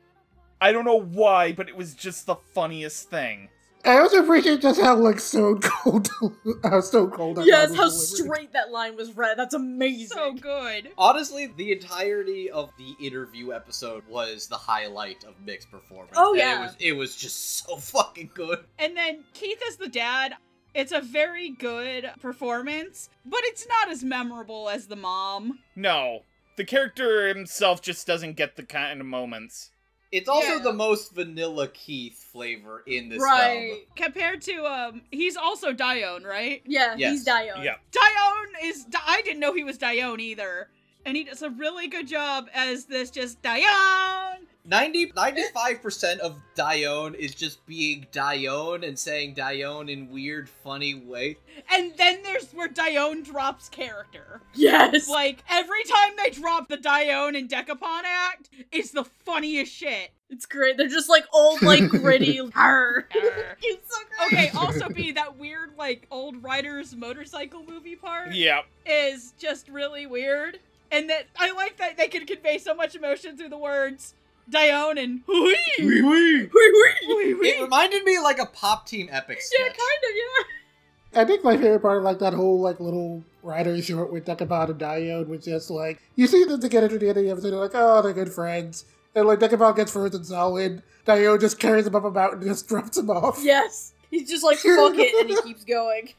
[0.61, 3.49] I don't know why, but it was just the funniest thing.
[3.85, 6.09] I also appreciate just how like so cold,
[6.63, 7.37] how so cold.
[7.39, 8.35] that Yes, line how was delivered.
[8.35, 9.37] straight that line was read.
[9.37, 10.07] That's amazing.
[10.17, 10.91] so good.
[10.97, 16.15] Honestly, the entirety of the interview episode was the highlight of Mick's performance.
[16.17, 16.59] Oh, and yeah.
[16.59, 18.61] it was it was just so fucking good.
[18.79, 20.35] And then Keith as the dad,
[20.75, 25.59] it's a very good performance, but it's not as memorable as the mom.
[25.75, 26.21] No,
[26.57, 29.71] the character himself just doesn't get the kind of moments.
[30.13, 30.59] It's also Yeah.
[30.59, 33.81] the most vanilla Keith flavor in this right.
[33.97, 36.63] Compared to um he's also Dayon, right?
[36.67, 37.13] Yeah, Yes.
[37.13, 37.65] he's Dayon.
[37.65, 37.77] Yeah.
[37.91, 40.69] Dayon is I didn't know he was Dayon either.
[41.05, 44.47] And he does a really good job as this just Dayon.
[44.65, 51.39] 90, 95% of Dayon is just being Dayon and saying Dayon in weird, funny way.
[51.71, 54.41] And then there's where Dayon drops character.
[54.55, 55.09] Yes.
[55.09, 60.13] Like every time they drop the Dayon and Dekapan act, it's the funniest shit.
[60.31, 60.77] It's great.
[60.77, 62.39] They're just like old, like gritty.
[62.55, 62.55] Arr.
[62.55, 63.09] Arr.
[63.63, 64.49] it's so great.
[64.49, 70.07] Okay, also be that weird like old writer's motorcycle movie part Yeah, is just really
[70.07, 70.61] weird.
[70.93, 74.15] And that I like that they can convey so much emotion through the words
[74.51, 75.55] Dayon and Hui.
[75.79, 76.49] Wee wee.
[76.53, 77.49] Hui, hui.
[77.49, 80.11] It reminded me like a Pop Team Epic Yeah, kind of.
[80.15, 81.21] Yeah.
[81.23, 84.71] I think my favorite part of like that whole like little writer short with Dekapan
[84.71, 87.51] and Dayon was just like you see them together at the end of the episode,
[87.51, 88.87] they're like, oh, they're good friends.
[89.15, 92.69] And like Dekapan gets frozen solid, Dayon just carries him up a mountain and just
[92.69, 93.39] drops him off.
[93.43, 93.93] Yes.
[94.11, 96.11] He's just like fuck it, and he keeps going.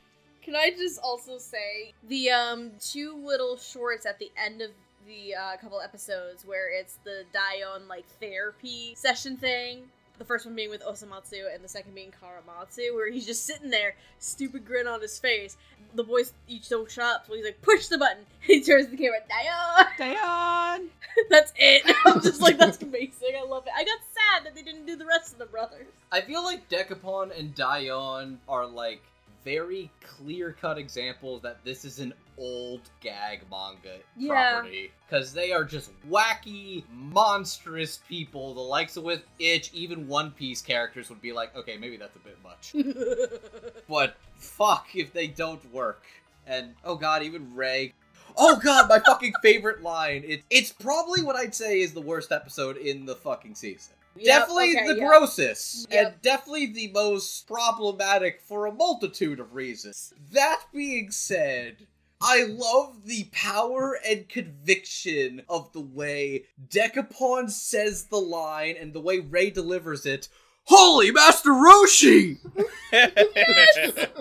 [0.43, 4.71] Can I just also say the um two little shorts at the end of
[5.07, 9.83] the uh, couple episodes where it's the Dayon like therapy session thing.
[10.19, 13.71] The first one being with Osomatsu and the second being Karamatsu, where he's just sitting
[13.71, 15.57] there, stupid grin on his face.
[15.95, 18.23] The boys each don't shut up, so he's like, push the button.
[18.41, 19.87] He turns to the camera, Dayon.
[19.97, 20.87] Dayon.
[21.29, 21.95] That's it.
[22.05, 23.35] I'm just like, that's amazing.
[23.39, 23.73] I love it.
[23.75, 25.87] I got sad that they didn't do the rest of the brothers.
[26.11, 29.01] I feel like Dekapan and Dayon are like
[29.43, 34.53] very clear cut examples that this is an old gag manga Yeah.
[34.53, 34.91] property.
[35.07, 40.61] Because they are just wacky, monstrous people, the likes of with Itch, even One Piece
[40.61, 42.73] characters would be like, okay, maybe that's a bit much.
[43.89, 46.03] but fuck if they don't work.
[46.45, 47.93] And oh god, even Ray.
[48.35, 50.23] Oh god, my fucking favorite line.
[50.25, 53.93] It, it's probably what I'd say is the worst episode in the fucking season.
[54.15, 55.07] Yep, definitely okay, the yep.
[55.07, 56.05] grossest, Yep.
[56.13, 60.13] and definitely the most problematic for a multitude of reasons.
[60.31, 61.87] That being said,
[62.25, 69.01] I love the power and conviction of the way Dekapan says the line and the
[69.01, 70.29] way Ray delivers it.
[70.63, 72.37] Holy Master Roshi!
[72.91, 74.13] that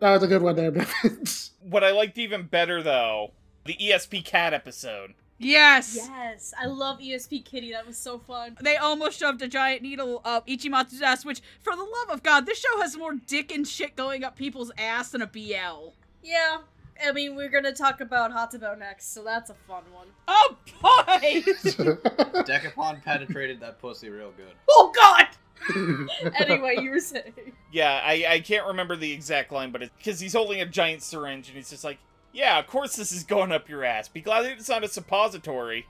[0.00, 1.50] was a good one there, Bevins.
[1.60, 3.32] what I liked even better though,
[3.66, 5.12] the ESP Cat episode.
[5.40, 5.96] Yes.
[5.96, 7.72] Yes, I love ESP Kitty.
[7.72, 8.58] That was so fun.
[8.60, 12.44] They almost shoved a giant needle up Ichimatsu's ass, which, for the love of God,
[12.44, 15.94] this show has more dick and shit going up people's ass than a BL.
[16.22, 16.58] Yeah,
[17.02, 20.08] I mean we're gonna talk about Hatabo next, so that's a fun one.
[20.28, 21.40] Oh boy!
[22.44, 24.52] Decapon penetrated that pussy real good.
[24.68, 25.28] Oh God!
[26.38, 27.32] anyway, you were saying.
[27.72, 31.02] Yeah, I, I can't remember the exact line, but it's because he's holding a giant
[31.02, 31.98] syringe and he's just like,
[32.32, 34.08] yeah, of course this is going up your ass.
[34.08, 35.86] Be glad it's not a suppository.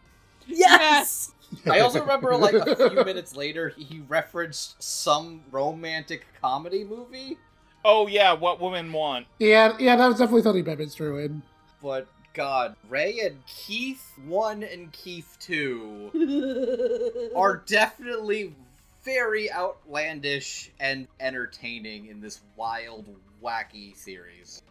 [0.47, 1.33] Yes.
[1.67, 7.39] I also remember, like, a few minutes later, he referenced some romantic comedy movie.
[7.85, 9.27] Oh yeah, what women want.
[9.39, 11.43] yeah, yeah, that was definitely something Bevins threw in.
[11.83, 18.55] But, God, Ray and Keith 1 and Keith 2 are definitely
[19.03, 23.07] very outlandish and entertaining in this wild,
[23.43, 24.63] wacky series.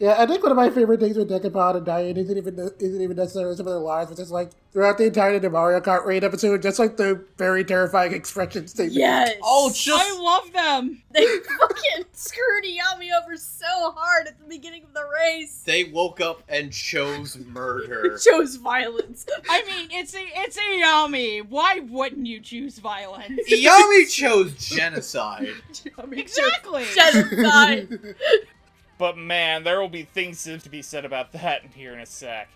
[0.00, 3.00] Yeah, I think one of my favorite things with Dekapan and Dayon isn't even isn't
[3.00, 6.24] even necessarily some of their lines, but just like throughout the entire Mario Kart Raid
[6.24, 8.94] episode, just like the very terrifying expressions they make.
[8.96, 9.34] yes.
[9.40, 11.00] Oh, just I love them.
[11.12, 11.24] They
[11.60, 15.62] fucking screwed Iyami over so hard at the beginning of the race.
[15.64, 18.18] they woke up and chose murder.
[18.24, 19.24] chose violence.
[19.48, 21.46] I mean, it's a it's a Yami.
[21.48, 23.40] Why wouldn't you choose violence?
[23.48, 25.54] Iyami chose genocide.
[25.72, 26.84] Iyami Exactly.
[26.84, 28.16] chose genocide.
[29.04, 32.06] But man, there will be things to be said about that in here in a
[32.06, 32.48] sec.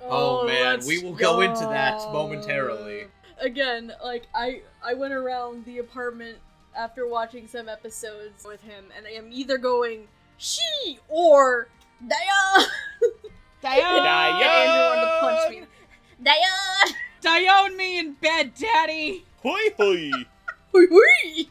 [0.00, 3.06] Oh, oh man, we will go into that momentarily.
[3.40, 6.38] Again, like I I went around the apartment
[6.76, 10.06] after watching some episodes with him, and I am either going
[10.38, 11.66] she or
[12.00, 12.64] Daya.
[13.60, 14.06] Dione.
[14.06, 15.66] Andrew wanted to punch me.
[16.24, 16.92] Daya.
[17.22, 19.24] Dione me in bed, daddy.
[19.42, 20.12] Hoi hoi!
[20.70, 21.50] Hui hui.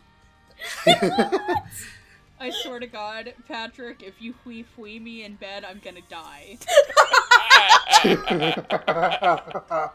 [2.42, 6.58] I swear to God, Patrick, if you hui hui me in bed, I'm gonna die.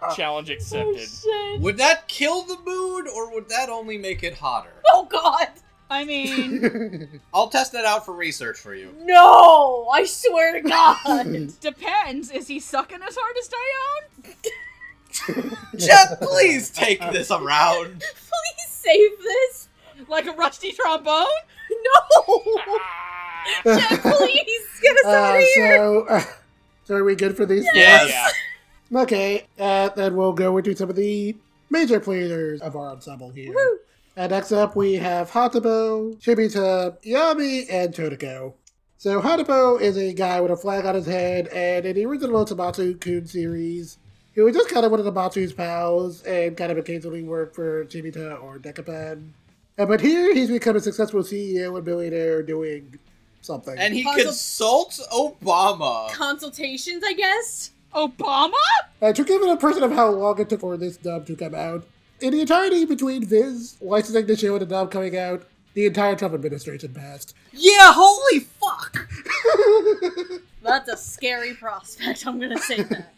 [0.14, 1.08] Challenge oh, accepted.
[1.08, 1.60] Shit.
[1.60, 4.70] Would that kill the mood, or would that only make it hotter?
[4.86, 5.48] Oh God.
[5.90, 8.94] I mean, I'll test that out for research for you.
[9.02, 11.52] No, I swear to God.
[11.60, 12.30] depends.
[12.30, 13.50] Is he sucking as hard as
[15.34, 15.76] Dayon?
[15.76, 18.00] Jet, please take this around.
[18.00, 19.68] Please save this.
[20.08, 21.26] Like a rusty trombone?
[21.94, 22.78] No.
[23.76, 25.76] Jet, please get us out Uh, of here.
[25.76, 26.22] so, uh,
[26.84, 27.66] so are we good for these?
[27.74, 28.08] Yes.
[28.10, 28.28] Yeah.
[29.02, 31.34] Okay, uh, then we'll go into some of the
[31.70, 33.52] major players of our ensemble here.
[33.52, 33.78] Woo.
[34.14, 38.54] And next up, we have Hatabo, Chibita, Iyami, and Totoko.
[38.96, 42.44] So Hatabo is a guy with a flag on his head, and in the original
[42.44, 43.98] Osomatsu Kun series,
[44.36, 47.56] he was just kind of one of the Matsu's pals, and kind of occasionally worked
[47.56, 49.30] for Chibita or Dekapan.
[49.78, 52.98] Uh, but here, he's become a successful CEO and billionaire doing
[53.42, 53.78] something.
[53.78, 56.10] And he Consult- consults Obama.
[56.12, 57.70] Consultations, I guess.
[57.94, 58.52] Obama?
[59.02, 61.54] Uh, to give an impression of how long it took for this dub to come
[61.54, 61.86] out,
[62.20, 66.16] in the entirety between Viz licensing the show and the dub coming out, the entire
[66.16, 67.34] Trump administration passed.
[67.52, 69.08] Yeah, holy fuck.
[70.62, 72.26] That's a scary prospect.
[72.26, 73.12] I'm gonna say that.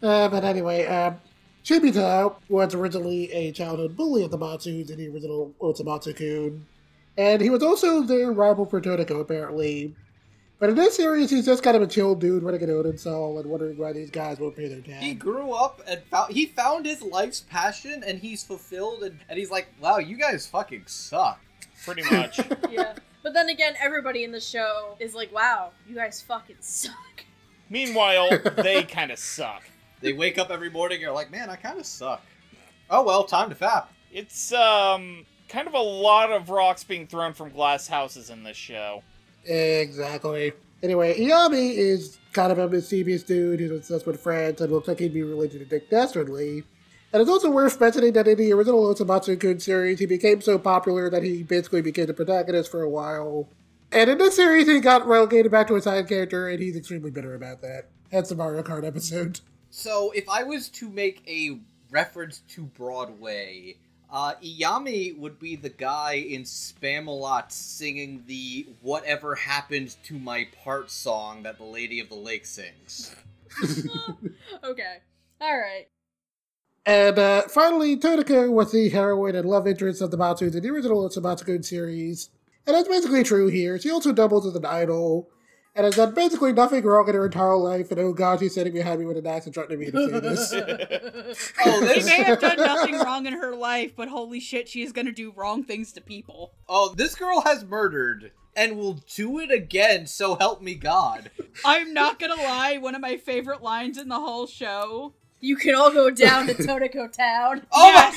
[0.00, 1.16] Uh, but anyway, um,
[1.64, 6.66] Chibita was originally a childhood bully of the Matsus in the original Osomatsu Kun,
[7.16, 9.94] and he was also their rival for Totoko, apparently.
[10.58, 13.38] But in this series, he's just kind of a chill dude running an Oden Soul
[13.38, 15.02] and wondering why these guys won't pay their tab.
[15.02, 19.38] He grew up and found he found his life's passion and he's fulfilled and, and
[19.38, 21.40] he's like, wow, you guys fucking suck.
[21.84, 22.38] Pretty much.
[22.70, 22.94] Yeah.
[23.22, 27.24] But then again, everybody in the show is like, "Wow, you guys fucking suck."
[27.70, 29.62] Meanwhile, they kind of suck.
[30.02, 32.22] They wake up every morning and are like, man, I kind of suck.
[32.90, 33.86] Oh well, time to fap.
[34.12, 38.56] It's um kind of a lot of rocks being thrown from glass houses in this
[38.56, 39.02] show.
[39.44, 40.52] Exactly.
[40.82, 44.98] Anyway, Iyami is kind of a mischievous dude who's obsessed with France and looks like
[44.98, 46.64] he'd be related to Dick Dastardly.
[47.12, 50.58] And it's also worth mentioning that in the original Osomatsu Kun series, he became so
[50.58, 53.48] popular that he basically became the protagonist for a while.
[53.92, 57.10] And in this series, he got relegated back to a side character, and he's extremely
[57.10, 57.90] bitter about that.
[58.10, 59.40] Hence the Mario Kart episode.
[59.74, 61.58] So if I was to make a
[61.90, 63.76] reference to Broadway,
[64.12, 70.90] uh, Iyami would be the guy in Spamalot singing the "Whatever Happened to My Part"
[70.90, 73.16] song that the Lady of the Lake sings.
[74.62, 74.98] Okay.
[75.40, 75.88] All right.
[76.84, 80.68] And uh, finally, Totoko was the heroine and love interest of the Matsus in the
[80.68, 82.28] original Osomatsu Kun series.
[82.66, 83.78] And that's basically true here.
[83.78, 85.28] She also doubles as an idol,
[85.74, 88.54] and has done uh, basically nothing wrong in her entire life, and oh god, she's
[88.54, 90.52] sitting behind me with an axe and threatening me to say this.
[91.64, 94.92] Oh, She may have done nothing wrong in her life, but holy shit, she is
[94.92, 96.52] gonna do wrong things to people.
[96.68, 100.06] oh this girl has murdered and will do it again.
[100.06, 101.30] So help me God.
[101.64, 105.74] I'm not gonna lie, one of my favorite lines in the whole show You can
[105.74, 107.66] all go down to Totoko Town.
[107.72, 108.14] Oh Yes.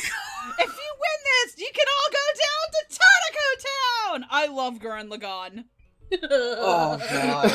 [0.60, 4.26] if you win this, you can all go down to Totoko Town.
[4.30, 5.66] I love Gurren Lagann.
[6.24, 7.52] Oh god.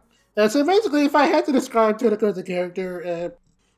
[0.36, 3.28] Uh, so basically, if I had to describe Totoko as a character, uh,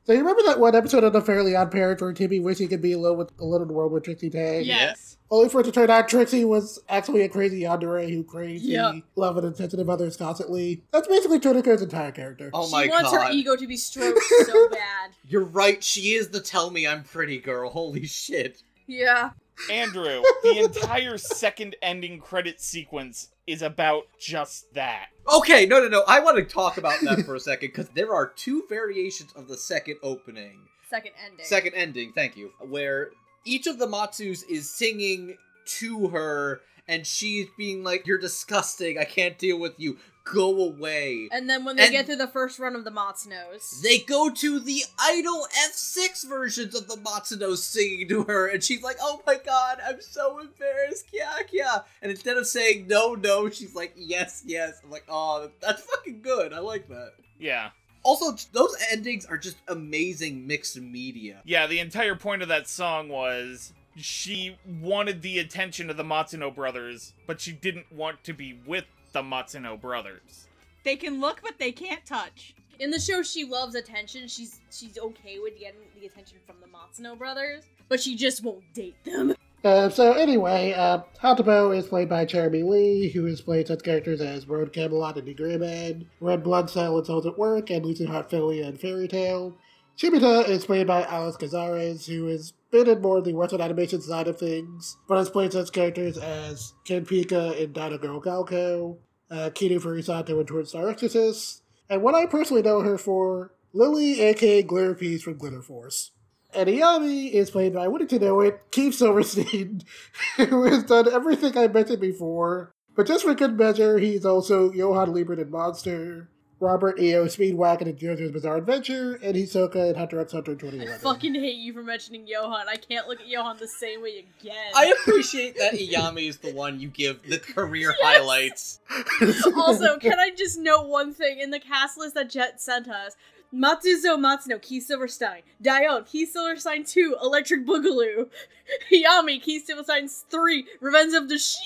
[0.05, 2.67] so you remember that one episode of The Fairly Odd Parents where Timmy wished he
[2.67, 4.63] could be alone with alone in the world with Trixie Tang?
[4.63, 5.17] Yes.
[5.29, 8.93] Only for it to turn out Trixie was actually a crazy yandere who craves Yeah.
[8.93, 10.81] the love and attention of others constantly.
[10.91, 12.49] That's basically Totoko's entire character.
[12.55, 12.89] Oh my god.
[12.97, 13.27] she wants god.
[13.27, 14.17] her ego to be stroked
[14.47, 15.11] so bad.
[15.27, 17.69] You're right, she is the tell me I'm pretty girl.
[17.69, 18.63] Holy shit.
[18.87, 19.29] Yeah.
[19.71, 25.07] Andrew, the entire second ending credit sequence is about just that.
[25.33, 26.03] Okay, no, no, no.
[26.07, 29.47] I want to talk about that for a second because there are two variations of
[29.47, 30.59] the second opening.
[30.89, 31.45] Second ending.
[31.45, 32.51] Second ending, thank you.
[32.59, 33.09] Where
[33.45, 35.37] each of the Matsus is singing
[35.79, 38.97] to her and she's being like, You're disgusting.
[38.97, 39.97] I can't deal with you.
[40.33, 41.29] Go away.
[41.31, 43.81] And then when they And- get through the first run of the Matsunos.
[43.81, 48.81] They go to the idol F6 versions of the Matsuno singing to her, and she's
[48.81, 51.83] like, Oh my god, I'm so embarrassed, kya kya.
[52.01, 54.79] And instead of saying no, no, she's like, Yes, yes.
[54.83, 56.53] I'm like, Oh, that's fucking good.
[56.53, 57.11] I like that.
[57.39, 57.69] Yeah.
[58.03, 61.41] Also, those endings are just amazing mixed media.
[61.45, 66.53] Yeah, the entire point of that song was she wanted the attention of the Matsuno
[66.53, 70.47] brothers, but she didn't want to be with the Matsuno brothers.
[70.83, 72.55] They can look, but they can't touch.
[72.79, 74.27] In the show, she loves attention.
[74.27, 78.63] She's she's okay with getting the attention from the Matsuno brothers, but she just won't
[78.73, 79.35] date them.
[79.63, 84.21] Uh, so anyway, uh, Hatabo is played by Cherami Leigh, who has played such characters
[84.21, 88.67] as Road Kamelot and D.Gray-man, Red Blood Cell and Cells at Work, and Lucy Heartfilia
[88.67, 89.57] and Fairy Tail.
[89.97, 93.99] Chibita is played by Alex Cazares, who has been in more of the Western animation
[93.99, 98.97] side of things, but has played such characters as Ken Pika in Dino Girl Galco,
[99.31, 104.61] uh, Furisato in Twin Star Exorcist, and what I personally know her for, Lily, aka
[104.61, 106.11] Glitter Peace from Glitter Force.
[106.53, 109.81] And Iyami is played by, wouldn't you know it, Keith Silverstein,
[110.37, 112.71] who has done everything I mentioned before.
[112.95, 116.29] But just for good measure, he's also Johan Liebert in Monster,
[116.59, 117.25] Robert E.O.
[117.25, 121.71] Speedwagon in JoJo's Bizarre Adventure, and Hisoka in Hunter x Hunter I fucking hate you
[121.71, 122.67] for mentioning Johan.
[122.67, 124.71] I can't look at Johan the same way again.
[124.75, 128.79] I appreciate that Iyami is the one you give the career highlights.
[129.55, 133.15] also, can I just note one thing in the cast list that Jet sent us?
[133.53, 135.41] Matsuzo Matsuno, Keith Silverstein.
[135.63, 138.29] Dayon, Keith Silverstein 2, Electric Boogaloo.
[138.91, 141.59] Iyami, Keith Silverstein 3, Revenge of the She.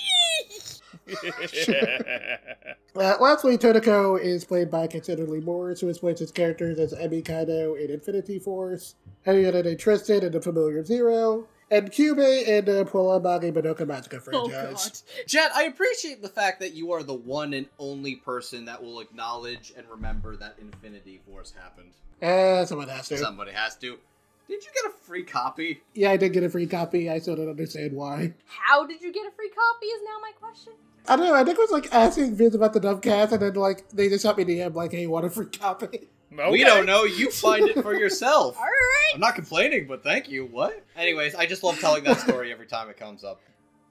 [2.94, 6.94] Uh, lastly, Totoko is played by Cassandra Lee Morris, who has played his characters as
[6.94, 12.84] Emi Kaido in Infinity Force, de Tristain in The Familiar Zero, and Kyubey in the
[12.84, 15.04] Puella Magi Madoka Magica Oh franchise.
[15.18, 15.26] god.
[15.26, 19.00] Jet, I appreciate the fact that you are the one and only person that will
[19.00, 21.94] acknowledge and remember that Infinity Force happened.
[22.22, 23.18] Uh, someone has to.
[23.18, 23.98] Somebody has to.
[24.48, 25.82] Did you get a free copy?
[25.94, 27.10] Yeah, I did get a free copy.
[27.10, 28.34] I still don't understand why.
[28.46, 30.74] How did you get a free copy is now my question.
[31.08, 31.34] I don't know.
[31.34, 34.24] I think it was like asking Vince about the Dubcast, and then like they just
[34.24, 37.04] shot me DM like, "Hey, want a free copy?" We don't know.
[37.04, 38.56] You find it for yourself.
[38.58, 38.72] Alright.
[39.14, 40.46] I'm not complaining, but thank you.
[40.46, 40.82] What?
[40.96, 43.42] Anyways, I just love telling that story every time it comes up.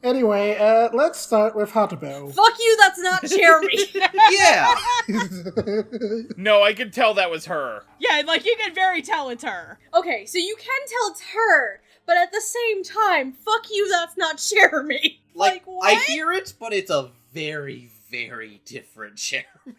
[0.03, 2.32] Anyway, uh, let's start with Hatabo.
[2.32, 3.78] Fuck you, that's not Cherami.
[4.30, 4.74] Yeah.
[6.36, 7.82] no, I could tell that was her.
[7.98, 9.78] Yeah, like you can very tell it's her.
[9.94, 14.16] okay, so you can tell it's her, but at the same time, fuck you, that's
[14.16, 15.20] not Cherami.
[15.34, 15.88] Like, Like, what?
[15.90, 19.46] I hear it, but it's a very, very different Cherami.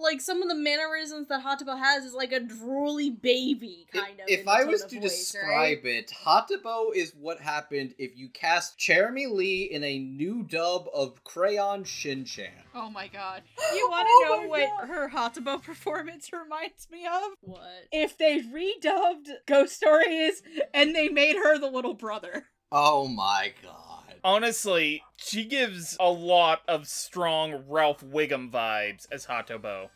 [0.00, 4.26] like some of the mannerisms that Hatabo has is like a drooly baby kind of.
[4.28, 5.84] If I was to voice, describe right?
[5.84, 11.22] it, Hatabo is what happened if you cast Cherami Leigh in a new dub of
[11.24, 12.50] Crayon Shin-Chan.
[12.74, 13.42] Oh my god.
[13.74, 14.88] You want to Oh know what God.
[14.88, 17.32] her Hatabo performance reminds me of?
[17.42, 17.60] What?
[17.92, 20.42] If they redubbed Ghost Stories
[20.72, 22.46] and they made her the little brother.
[22.72, 23.87] Oh my god.
[24.24, 29.88] Honestly, she gives a lot of strong Ralph Wiggum vibes as Hatabo.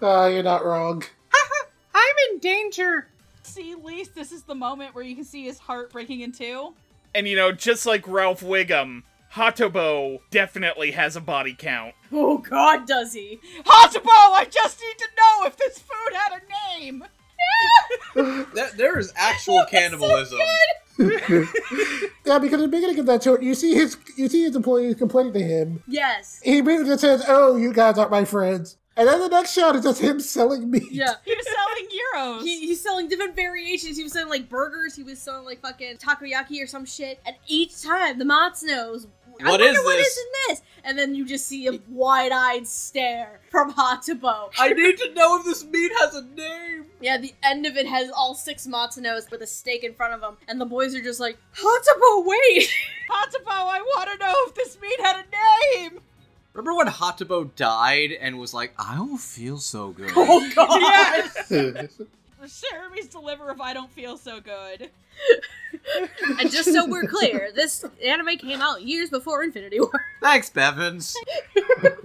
[0.00, 1.02] Oh, you're not wrong.
[1.94, 3.08] I'm in danger.
[3.42, 6.74] See, least this is the moment where you can see his heart breaking in two.
[7.14, 9.02] And you know, just like Ralph Wiggum,
[9.34, 11.94] Hatabo definitely has a body count.
[12.12, 13.40] Oh god, does he?
[13.64, 17.04] Hatabo, I just need to know if this food had a name.
[18.14, 20.38] There, there is actual cannibalism.
[22.24, 24.94] Yeah, because at the beginning of that show, you see his you see his employees
[24.94, 25.82] complaining to him.
[25.88, 26.40] Yes.
[26.42, 29.74] He immediately just says, "Oh, you guys aren't my friends," and then the next shot
[29.74, 30.90] is just him selling meat.
[30.90, 31.14] Yeah.
[31.24, 32.44] He was selling gyros.
[32.44, 33.96] He, he's selling different variations.
[33.96, 34.94] He was selling like burgers.
[34.94, 37.20] He was selling like fucking takoyaki or some shit.
[37.26, 40.06] And each time the Matsunos, I What wonder is what this?
[40.08, 40.62] is in this?
[40.84, 44.50] And then you just see a wide-eyed stare from Hatabo.
[44.58, 46.86] I need to know if this meat has a name.
[47.00, 50.20] Yeah, the end of it has all six Matsunos with a steak in front of
[50.20, 52.68] them, and the boys are just like, Hatabo, wait!
[53.10, 56.00] Hatabo, I want to know if this meat had a name.
[56.54, 60.10] Remember when Hatabo died and was like, I don't feel so good?
[60.16, 61.30] oh god!
[61.50, 62.00] Yes.
[62.42, 64.90] Cherami's deliver if I don't feel so good.
[66.40, 69.90] and just so we're clear, this anime came out years before Infinity War.
[70.22, 71.16] Thanks, Bevins.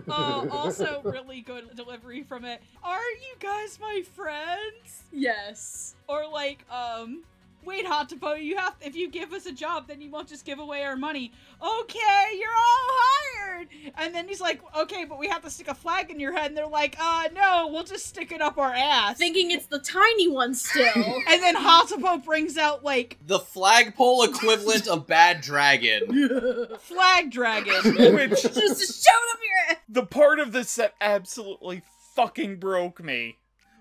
[0.10, 2.62] Uh, also, really good delivery from it.
[2.84, 5.04] Are you guys my friends?
[5.12, 5.96] Yes.
[6.08, 7.24] Or like, um,
[7.66, 10.60] wait, Hatabo, you have if you give us a job, then you won't just give
[10.60, 11.32] away our money.
[11.62, 13.68] Okay, you're all hired.
[13.98, 16.48] And then he's like, okay, but we have to stick a flag in your head.
[16.48, 19.18] And they're like, uh, no, we'll just stick it up our ass.
[19.18, 20.92] Thinking it's the tiny one still.
[21.28, 26.68] and then Hatabo brings out like The flagpole equivalent of Bad Dragon.
[26.80, 27.74] flag dragon.
[28.16, 29.78] Which just to shove it up your ass.
[29.90, 31.84] the part of this that absolutely
[32.16, 33.38] fucking broke me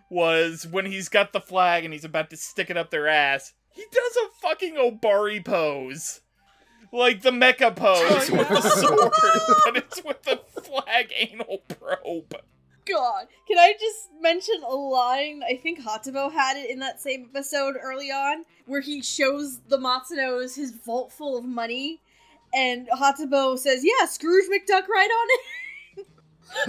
[0.08, 3.52] was when he's got the flag and he's about to stick it up their ass.
[3.76, 6.22] He does a fucking Obari pose.
[6.92, 9.12] Like the mecha pose with the sword,
[9.66, 12.34] but it's with the flag anal probe.
[12.86, 13.26] God.
[13.46, 15.42] Can I just mention a line?
[15.46, 19.76] I think Hatabo had it in that same episode early on, where he shows the
[19.76, 22.00] Matsunos his vault full of money,
[22.54, 26.06] and Hatabo says, Yeah, Scrooge McDuck right on it.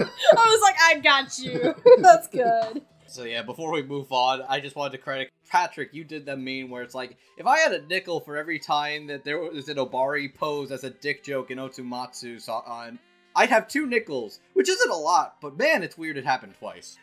[0.00, 1.74] I was like, I got you.
[2.02, 2.82] That's good.
[3.06, 5.92] So yeah, before we move on, I just wanted to credit Patrick.
[5.92, 9.06] You did the meme where it's like, if I had a nickel for every time
[9.08, 12.98] that there was an Obari pose as a dick joke in Osomatsu so- on,
[13.36, 16.98] I'd have two nickels, which isn't a lot, but man, it's weird it happened twice.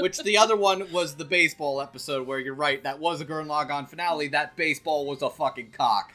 [0.00, 3.46] which the other one was the baseball episode where you're right, that was a Gurren
[3.48, 4.28] Lagann finale.
[4.28, 6.12] That baseball was a fucking cock.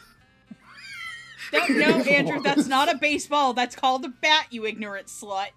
[1.51, 2.41] Don't know, Andrew.
[2.41, 3.53] That's not a baseball.
[3.53, 5.49] That's called a bat, you ignorant slut.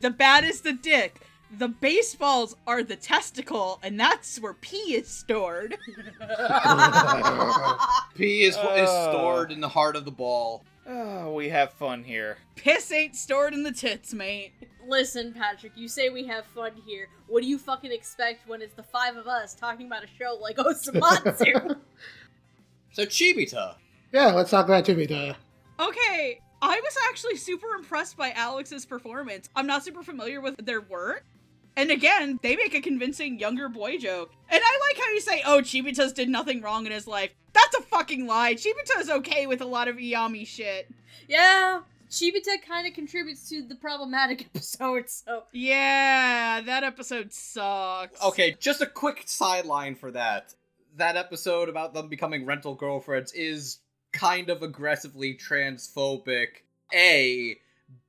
[0.00, 1.20] The bat is the dick.
[1.56, 5.76] The baseballs are the testicle, and that's where pee is stored.
[8.14, 9.10] P is, is Oh.
[9.12, 10.64] stored in the heart of the ball.
[10.86, 12.38] Oh, we have fun here.
[12.56, 14.52] Piss ain't stored in the tits, mate.
[14.86, 17.08] Listen, Patrick, you say we have fun here.
[17.26, 20.38] What do you fucking expect when it's the five of us talking about a show
[20.40, 21.76] like Osomatsu?
[22.92, 23.76] So Chibita.
[24.12, 25.36] yeah, let's talk about Chibita.
[25.78, 29.48] Okay, I was actually super impressed by Alex's performance.
[29.54, 31.24] I'm not super familiar with their work.
[31.78, 34.32] And again, they make a convincing younger boy joke.
[34.50, 37.30] And I like how you say, oh, Chibita's did nothing wrong in his life.
[37.52, 38.54] That's a fucking lie.
[38.54, 40.90] Chibita's okay with a lot of Iyami shit.
[41.28, 45.44] yeah, Chibita kind of contributes to the problematic episode, so.
[45.52, 48.20] Yeah, that episode sucks.
[48.24, 50.54] Okay, just a quick sideline for that.
[50.96, 53.78] That episode about them becoming rental girlfriends is
[54.12, 56.48] kind of aggressively transphobic.
[56.92, 57.58] A.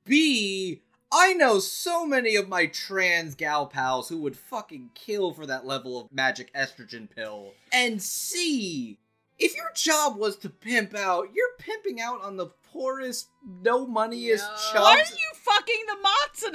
[0.04, 0.82] B.
[1.12, 5.66] I know so many of my trans gal pals who would fucking kill for that
[5.66, 7.52] level of magic estrogen pill.
[7.72, 8.98] And C.
[9.38, 13.28] If your job was to pimp out, you're pimping out on the poorest,
[13.62, 14.56] no moneyest Yeah.
[14.72, 14.84] chubs.
[14.84, 15.96] Why are you fucking the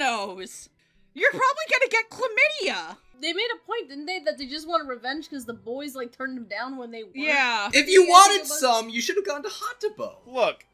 [0.04, 0.68] Matsunos?
[1.12, 2.96] You're probably gonna get chlamydia.
[3.20, 6.12] They made a point, didn't they, that they just want revenge because the boys, like,
[6.16, 7.70] turned them down when they were Yeah.
[7.72, 10.18] If you wanted some, you should have gone to Hatabo.
[10.26, 10.64] Look,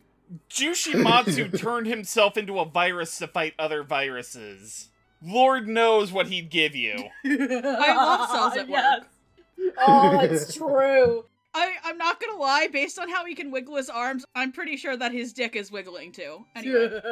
[0.50, 4.88] Jyushimatsu turned himself into a virus to fight other viruses.
[5.22, 6.94] Lord knows what he'd give you.
[7.24, 9.08] I love cells at work.
[9.78, 11.24] Oh, it's true.
[11.54, 14.76] I, I'm not gonna lie, based on how he can wiggle his arms, I'm pretty
[14.76, 16.44] sure that his dick is wiggling too.
[16.56, 17.00] Anyway.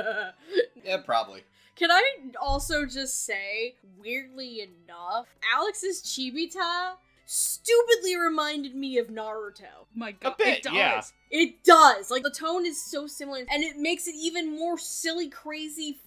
[0.83, 1.43] Yeah, probably.
[1.77, 2.03] Can I
[2.41, 6.95] also just say, weirdly enough, Alex's Chibita
[7.31, 9.87] stupidly reminded me of Naruto.
[9.95, 10.73] My god, bit, it does.
[10.75, 11.01] yeah.
[11.31, 12.11] It does.
[12.11, 15.99] Like the tone is so similar, and it makes it even more silly, crazy.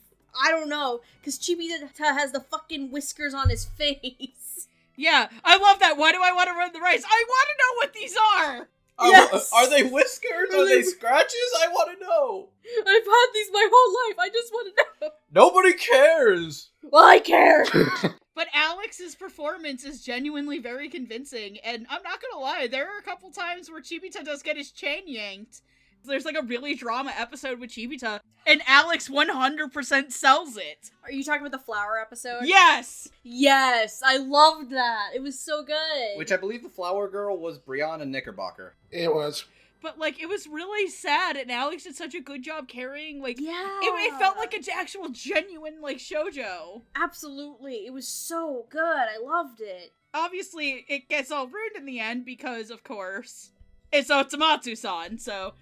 [0.44, 4.68] I don't know, because Chibita has the fucking whiskers on his face.
[4.98, 5.98] Yeah, I love that.
[5.98, 7.04] Why do I want to run the race?
[7.08, 8.68] I want to know what these are.
[9.00, 9.50] Are, Yes!
[9.54, 10.54] are they whiskers?
[10.54, 11.50] Are Are they they- scratches?
[11.64, 12.50] I want to know.
[12.80, 14.20] I've had these my whole life.
[14.20, 15.12] I just want to know.
[15.32, 16.70] Nobody cares.
[16.92, 17.66] Well, I care.
[18.36, 23.04] But Alex's performance is genuinely very convincing, and I'm not gonna lie, there are a
[23.04, 25.62] couple times where Chibita does get his chain yanked.
[26.04, 30.90] There's like a really drama episode with Chibita, and Alex 100% sells it.
[31.04, 32.42] Are you talking about the flower episode?
[32.44, 33.08] Yes!
[33.24, 35.12] Yes, I loved that.
[35.16, 36.18] It was so good.
[36.18, 38.74] Which I believe the flower girl was Brianna Knickerbocker.
[38.92, 39.46] It was.
[39.84, 43.38] But like, it was really sad, and Alex did such a good job carrying, like,
[43.40, 47.86] yeah, it, it felt like an actual genuine, like, shojo absolutely.
[47.86, 48.82] It was so good.
[48.82, 49.92] I loved it.
[50.14, 53.52] Obviously, it gets all ruined in the end because, of course,
[53.92, 55.54] it's Osomatsu-san, so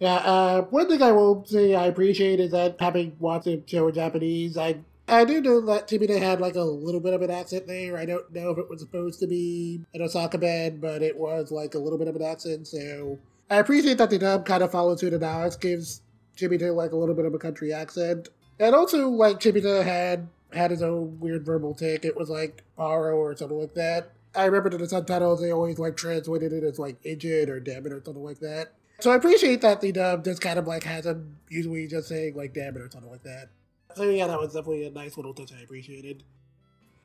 [0.00, 3.86] Yeah, uh, one thing I will say I appreciate is that having watched the show
[3.86, 7.30] in Japanese, I I do know that Chibita had like a little bit of an
[7.30, 7.98] accent there.
[7.98, 11.74] I don't know if it was supposed to be an Osaka-ben, but it was like
[11.74, 12.68] a little bit of an accent.
[12.68, 13.18] So
[13.50, 16.02] I appreciate that the dub kind of follows suit and Alex gives
[16.36, 18.28] Jimmy Chibita like a little bit of a country accent,
[18.58, 22.04] and also like Chibita had had his own weird verbal tick.
[22.04, 24.12] It was like Paro or something like that.
[24.34, 27.84] I remember in the subtitles they always like translated it as like Injit or damn
[27.86, 28.72] it or something like that.
[29.00, 32.36] So I appreciate that the dub just kind of like has him usually just saying
[32.36, 33.48] like damn it or something like that.
[33.96, 36.22] So yeah, that was definitely a nice little touch I appreciated.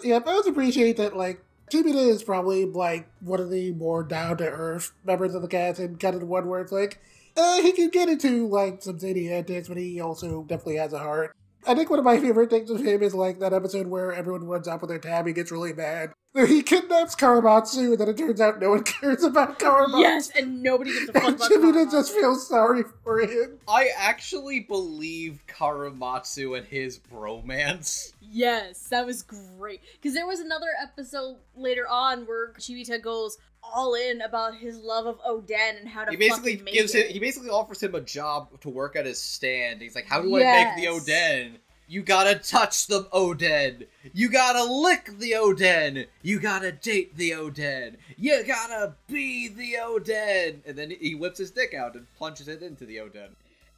[0.03, 1.41] Yeah, I also appreciate that like
[1.71, 5.79] Chibita is probably like one of the more down to earth members of the cast
[5.79, 6.99] and kind of the one where it's like
[7.37, 10.99] uh, he can get into like some zany antics, but he also definitely has a
[10.99, 11.35] heart.
[11.67, 14.45] I think one of my favorite things of him is like that episode where everyone
[14.45, 16.11] runs up with their tab, he gets really mad.
[16.35, 19.99] He kidnaps Karamatsu, and then it turns out no one cares about Karamatsu.
[20.01, 21.91] yes, and nobody gives a fuck And about Chibita Karamatsu.
[21.91, 23.59] just feels sorry for him.
[23.67, 28.11] I actually believed Karamatsu and his bromance.
[28.21, 29.81] Yes, that was great.
[29.93, 35.05] Because there was another episode later on where Chibita goes all in about his love
[35.07, 37.07] of Oden and how to He basically fucking make gives it.
[37.07, 37.13] him.
[37.13, 39.81] He basically offers him a job to work at his stand.
[39.81, 41.03] He's like, "How do I make the Yes.
[41.09, 41.51] Oden?
[41.87, 43.85] You gotta touch the Oden.
[44.13, 46.07] You gotta lick the Oden.
[46.21, 47.95] You gotta date the Oden.
[48.17, 52.61] You gotta be the Oden." And then he whips his dick out and plunges it
[52.61, 53.29] into the Oden.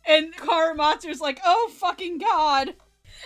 [0.08, 2.76] And Karamatsu's like, oh fucking god.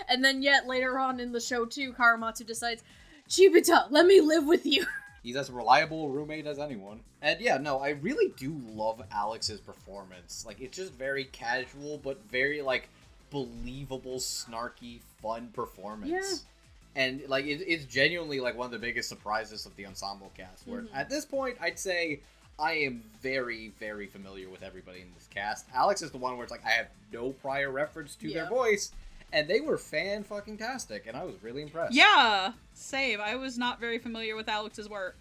[0.09, 2.83] And then yet later on in the show too, Karamatsu decides,
[3.29, 4.85] Chibita, let me live with you.
[5.23, 7.01] He's as reliable a roommate as anyone.
[7.21, 10.43] And yeah, no, I really do love Alex's performance.
[10.47, 12.89] Like it's just very casual but very like
[13.31, 16.11] believable, snarky, fun performance.
[16.11, 17.01] Yeah.
[17.03, 20.67] And like it, it's genuinely like one of the biggest surprises of the ensemble cast.
[20.67, 20.89] Where Mhm.
[20.93, 22.19] at this point, I'd say
[22.59, 25.65] I am very, very familiar with everybody in this cast.
[25.73, 28.91] Alex is the one where it's like I have no prior reference to their voice,
[29.31, 31.93] and they were fan fucking tastic, and I was really impressed.
[31.95, 33.19] Yeah, same.
[33.21, 35.17] I was not very familiar with Alex's work.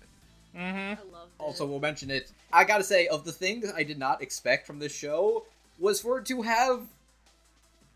[0.55, 0.77] Mm-hmm.
[1.01, 1.41] I love it.
[1.43, 2.33] Also, we'll mention it.
[2.53, 5.47] I gotta say, of the things I did not expect from this show,
[5.79, 6.89] was for it to have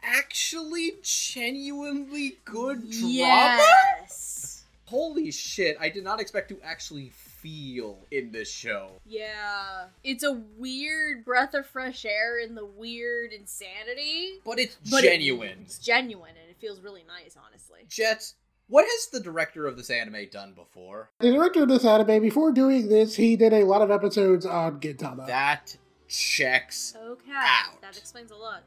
[0.04, 3.08] actually genuinely good drama.
[3.10, 4.64] Yes.
[4.86, 5.76] Holy shit!
[5.80, 8.90] I did not expect to actually feel in this show.
[9.06, 9.86] Yeah.
[10.04, 14.40] It's a weird breath of fresh air in the weird insanity.
[14.44, 15.58] But it's But it- genuine.
[15.62, 17.80] it's genuine and it feels really nice, honestly.
[17.88, 18.32] Jet,
[18.68, 21.10] what has the director of this anime done before?
[21.18, 24.80] The director of this anime, before doing this, he did a lot of episodes on
[24.80, 25.26] Gintama.
[25.26, 25.76] That
[26.08, 26.94] checks.
[26.96, 27.30] Okay.
[27.34, 27.80] Out.
[27.82, 28.62] That explains a lot.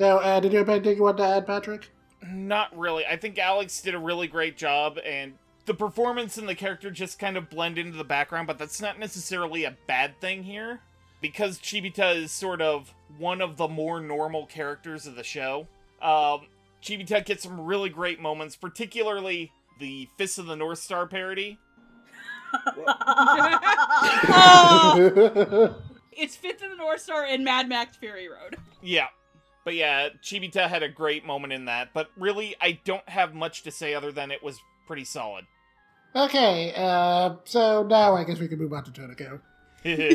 [0.00, 1.90] Now, uh, did you have anything you want to add, Patrick?
[2.26, 3.04] Not really.
[3.04, 5.34] I think Alex did a really great job, and
[5.66, 8.98] the performance and the character just kind of blend into the background, but that's not
[8.98, 10.80] necessarily a bad thing here.
[11.20, 15.66] Because Chibita is sort of one of the more normal characters of the show,
[16.00, 16.46] um,
[16.82, 21.58] Chibita gets some really great moments, particularly the Fist of the North Star parody.
[24.34, 25.74] Oh,
[26.12, 28.56] it's Fifth of the North Star and Mad Max Fury Road.
[28.82, 29.08] Yeah.
[29.64, 33.62] But yeah, Chibita had a great moment in that, but really, I don't have much
[33.64, 35.44] to say other than it was pretty solid.
[36.16, 39.40] okay, uh, so now I guess we can move on to Totoko.
[39.84, 40.14] Okay,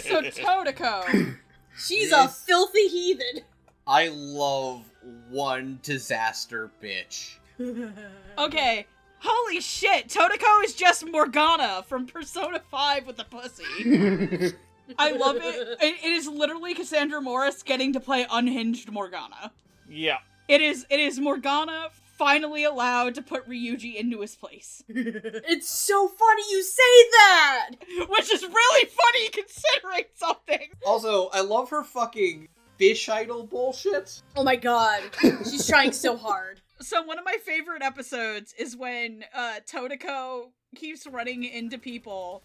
[0.00, 1.36] so Totoko.
[1.78, 3.42] She's a filthy heathen.
[3.86, 4.82] I love
[5.30, 7.36] one disaster bitch.
[8.38, 8.86] Okay,
[9.18, 14.54] holy shit, Totoko is just Morgana from Persona 5 with the pussy.
[14.98, 15.78] I love it.
[15.80, 15.94] it.
[16.04, 19.52] It is literally Cassandra Morris getting to play unhinged Morgana.
[19.88, 20.18] yeah.
[20.48, 24.82] It is it is Morgana finally allowed to put Ryuji into his place.
[24.88, 27.70] It's so funny you say that.
[28.08, 30.68] Which is really funny considering something.
[30.84, 34.22] Also, I love her fucking fish idol bullshit.
[34.36, 35.02] Oh my god.
[35.20, 36.60] She's trying so hard.
[36.80, 42.42] So one of my favorite episodes is when uh Totoko keeps running into people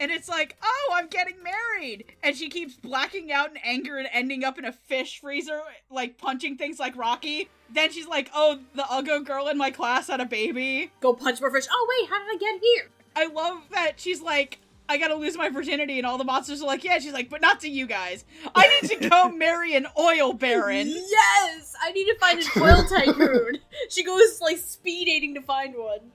[0.00, 4.08] and it's like, "Oh, I'm getting married." And she keeps blacking out in anger and
[4.12, 7.48] ending up in a fish freezer like punching things like Rocky.
[7.72, 11.40] Then she's like, "Oh, the Uggo girl in my class had a baby." Go punch
[11.40, 11.66] more fish.
[11.70, 12.88] Oh wait, how did I get here?
[13.14, 14.58] I love that she's like,
[14.90, 16.98] I gotta lose my virginity, and all the monsters are like, yeah.
[16.98, 18.24] She's like, but not to you guys.
[18.56, 20.88] I need to go marry an oil baron.
[20.88, 23.58] Yes, I need to find an oil tycoon.
[23.88, 26.10] she goes like speed dating to find one.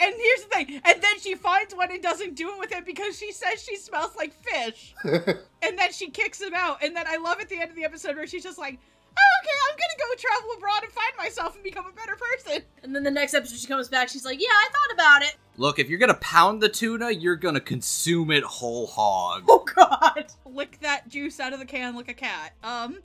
[0.00, 2.86] And here's the thing, and then she finds one and doesn't do it with it
[2.86, 4.94] because she says she smells like fish.
[5.04, 6.82] and then she kicks him out.
[6.82, 8.78] And then I love at the end of the episode where she's just like,
[9.20, 12.62] oh, okay, I'm gonna go travel abroad and find myself and become a better person.
[12.82, 15.36] And then the next episode she comes back, she's like, "Yeah, I thought about it."
[15.56, 19.44] Look, if you're gonna pound the tuna, you're gonna consume it whole hog.
[19.48, 20.26] Oh god.
[20.46, 22.52] lick that juice out of the can like a cat.
[22.62, 22.98] Um,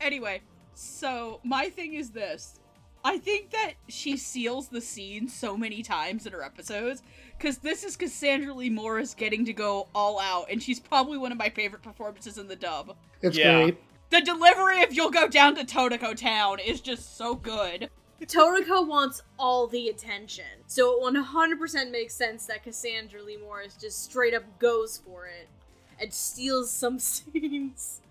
[0.00, 0.42] anyway,
[0.74, 2.59] so my thing is this.
[3.04, 7.02] I think that she seals the scene so many times in her episodes
[7.38, 11.32] because this is Cassandra Lee Morris getting to go all out, and she's probably one
[11.32, 12.96] of my favorite performances in the dub.
[13.22, 13.62] It's Yeah.
[13.62, 13.78] great.
[14.10, 17.88] The delivery of "You'll go down to Totoko Town" is just so good.
[18.20, 20.44] Totoko wants all the attention.
[20.66, 25.48] So it 100% makes sense that Cassandra Lee Morris just straight up goes for it
[25.98, 28.02] and steals some scenes.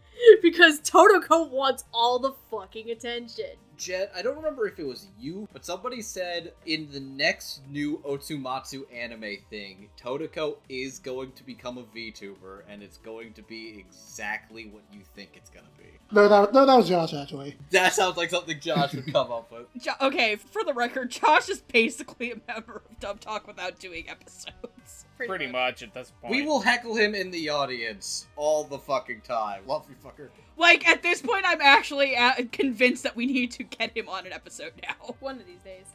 [0.41, 3.51] because Totoko wants all the fucking attention.
[3.79, 7.99] Jet, I don't remember if it was you, but somebody said in the next new
[8.05, 13.79] Osomatsu anime thing, Totoko is going to become a VTuber, and it's going to be
[13.79, 15.85] exactly what you think it's gonna be.
[16.11, 17.55] No, that, no, that was Josh actually.
[17.71, 19.67] That sounds like something Josh would come up with.
[19.81, 24.09] Jo- okay, for the record, Josh is basically a member of Dub Talk without doing
[24.09, 25.05] episodes.
[25.27, 26.31] Pretty much at this point.
[26.31, 29.65] We will heckle him in the audience all the fucking time.
[29.67, 30.29] Love you, fucker.
[30.57, 34.25] Like at this point, I'm actually uh, convinced that we need to get him on
[34.25, 35.15] an episode now.
[35.19, 35.85] One of these days.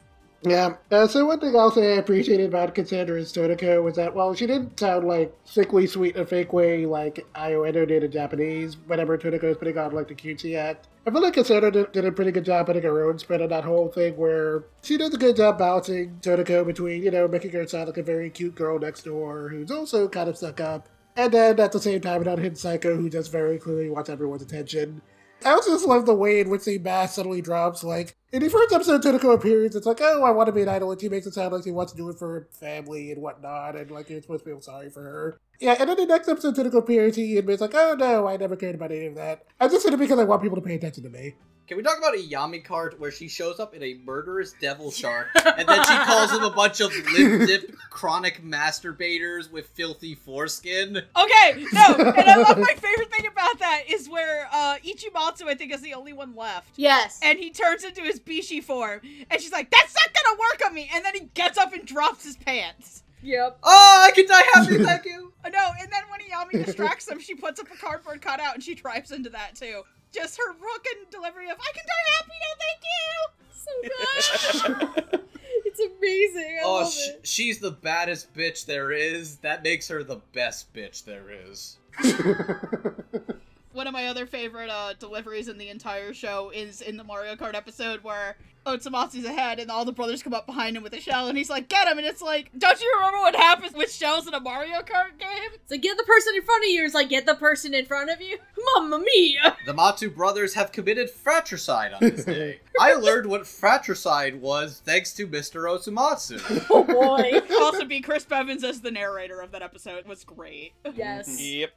[0.45, 0.75] Yeah.
[0.91, 4.79] Uh, so one thing say I appreciated about Cassandra's Totoko was that while she didn't
[4.79, 9.17] sound like sickly sweet in a fake way like Aya Endo did in Japanese, whenever
[9.17, 12.11] Totoko was putting on like the cutesy act, I feel like Cassandra did, did a
[12.11, 15.17] pretty good job putting her own spin on that whole thing where she does a
[15.17, 18.77] good job balancing Totoko between, you know, making her sound like a very cute girl
[18.77, 22.27] next door who's also kind of stuck up, and then at the same time an
[22.27, 25.01] unhinged psycho who just very clearly wants everyone's attention.
[25.43, 27.83] I also just love the way in which the mask suddenly drops.
[27.83, 30.61] Like, in the first episode, of Totoko appears, it's like, oh, I want to be
[30.61, 32.47] an idol, and she makes it sound like she wants to do it for her
[32.51, 35.39] family and whatnot, and like, you're supposed to feel sorry for her.
[35.59, 38.55] Yeah, and then the next episode, Totoko appears, he admits, like, oh no, I never
[38.55, 39.45] cared about any of that.
[39.59, 41.35] I just did it because I want people to pay attention to me.
[41.67, 44.91] Can we talk about a Yami card where she shows up in a murderous devil
[44.91, 50.13] shark and then she calls them a bunch of lip dip chronic masturbators with filthy
[50.13, 50.97] foreskin?
[50.97, 55.55] Okay, no, and I love my favorite thing about that is where uh, Ichimatsu, I
[55.55, 56.69] think, is the only one left.
[56.75, 57.19] Yes.
[57.23, 59.01] And he turns into his Bishi form,
[59.31, 61.83] and she's like, "That's not gonna work on me." And then he gets up and
[61.83, 63.01] drops his pants.
[63.25, 63.57] Yep.
[63.63, 65.33] Oh, I can die happy, thank you.
[65.51, 68.73] No, and then when Yami distracts them, she puts up a cardboard cutout and she
[68.75, 69.83] drives into that too.
[70.11, 75.21] Just her fucking delivery of "I can die happy now, thank you." So good.
[75.65, 76.59] it's amazing.
[76.61, 77.27] I Oh, love sh- it.
[77.27, 79.37] she's the baddest bitch there is.
[79.37, 81.77] That makes her the best bitch there is.
[83.75, 87.35] One of my other favorite uh, deliveries in the entire show is in the Mario
[87.35, 91.01] Kart episode where Osomatsu's ahead and all the brothers come up behind him with a
[91.01, 91.97] shell and he's like, get him!
[91.97, 95.59] And it's like, don't you remember what happens with shells in a Mario Kart game?
[95.65, 98.09] So get the person in front of you is like get the person in front
[98.09, 98.37] of you.
[98.75, 99.57] Mamma mia!
[99.65, 102.61] The Matsu brothers have committed fratricide on this day.
[102.79, 105.69] I learned what fratricide was thanks to Mr.
[105.69, 106.41] Osomatsu.
[106.69, 107.41] Oh boy.
[107.59, 110.71] also, be Chris Bevins as the narrator of that episode was great.
[110.95, 111.41] yes.
[111.41, 111.71] Yep.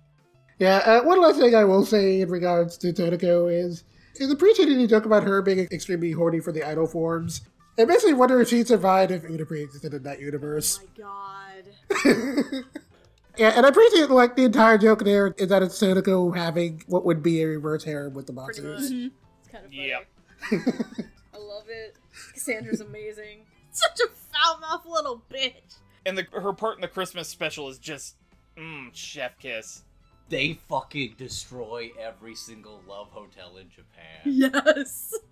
[0.58, 3.84] Yeah, uh, one last thing I will say in regards to Totoko is,
[4.16, 7.42] is appreciating the joke about her being extremely horny for the idol forms.
[7.76, 10.80] It makes me wonder if she'd survive if Utapri existed in that Oh universe.
[10.80, 11.64] my god.
[13.36, 17.04] yeah, and I appreciate like the entire joke there is that it's Totoko having what
[17.04, 18.90] would be a reverse harem with the Pretty Matsus.
[18.90, 19.10] much.
[19.40, 19.88] It's kind of funny.
[19.88, 20.06] Yep.
[21.34, 21.94] I love it.
[22.34, 23.46] Cassandra's amazing.
[23.70, 25.76] Such a foul mouthed little bitch.
[26.04, 28.16] And the, her part in the Christmas special is just,
[28.56, 29.84] mmm, chef kiss.
[30.28, 34.22] They fucking destroy every single love hotel in Japan.
[34.24, 35.14] Yes.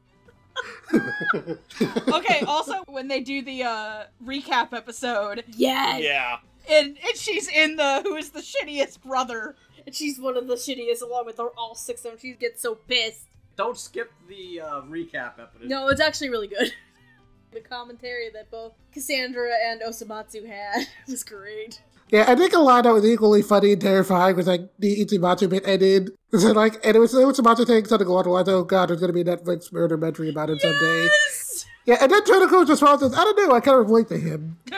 [2.08, 6.02] Okay, also, when they do the uh, recap episode, Yes.
[6.02, 6.38] Yeah.
[6.70, 9.54] and, and she's in the Who is the Shittiest Brother?
[9.84, 12.20] And she's one of the shittiest along with all six of them.
[12.20, 13.26] She gets so pissed.
[13.56, 15.68] Don't skip the uh, recap episode.
[15.68, 16.72] No, it's actually really good.
[17.52, 21.80] the commentary that both Cassandra and Osomatsu had was great.
[22.08, 25.48] Yeah, I think a line that was equally funny and terrifying was like the Ichimatsu
[25.50, 26.10] bit ended.
[26.32, 29.00] So like, and it was the Ichimatsu saying something along the lines, "Oh God, there's
[29.00, 31.66] gonna be a Netflix murdermentary about him someday." Yes!
[31.84, 34.58] Yeah, and then Totoko's response is, "I don't know, I kind of relate to him."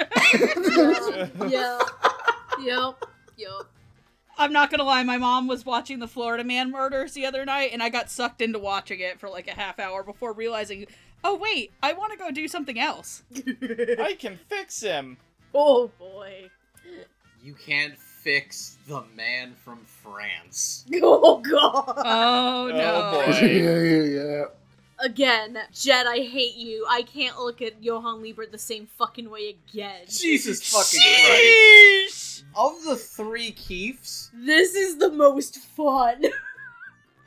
[1.50, 1.78] yeah.
[2.60, 3.04] Yep.
[3.36, 3.66] Yep.
[4.38, 7.70] I'm not gonna lie, my mom was watching the Florida Man murders the other night,
[7.72, 10.86] and I got sucked into watching it for like a half hour before realizing,
[11.24, 13.22] oh wait, I want to go do something else.
[13.34, 15.16] I can fix him.
[15.54, 16.50] Oh boy.
[17.43, 20.84] You can't fix the man from France.
[21.01, 21.95] Oh god.
[21.97, 22.95] Oh, oh no!
[22.95, 23.39] Oh, boy.
[23.47, 24.45] yeah, yeah, yeah.
[25.01, 26.84] Again, Jet, I hate you.
[26.89, 30.03] I can't look at Johan Liebert the same fucking way again.
[30.09, 32.45] Jesus fucking Christ.
[32.57, 36.24] Of the three Keefs, This is the most fun.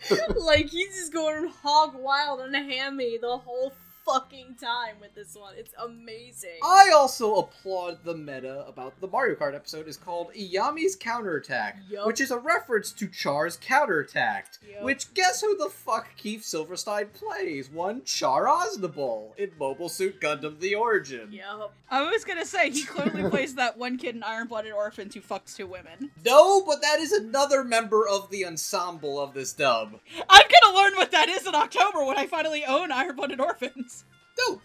[0.36, 3.72] like he's just going hog wild on Hammy the whole
[4.06, 5.54] fucking time with this one.
[5.58, 6.60] It's amazing.
[6.64, 12.08] I also applaud the meta about the Mario Kart episode is called Iyami's Counterattack, Yup.
[12.08, 14.48] which is a reference to Char's Counterattack.
[14.70, 14.84] Yup.
[14.84, 17.70] Which guess who the fuck Keith Silverstein plays?
[17.70, 21.32] One Char Aznable in Mobile Suit Gundam The Origin.
[21.32, 21.74] Yup.
[21.90, 25.22] I was gonna say he clearly plays that one kid in Iron Blooded Orphans who
[25.22, 26.12] fucks two women.
[26.26, 30.00] No, but that is another member of the ensemble of this dub.
[30.30, 34.01] I'm gonna learn what that is in October when I finally own Iron Blooded Orphans.
[34.48, 34.62] Dope.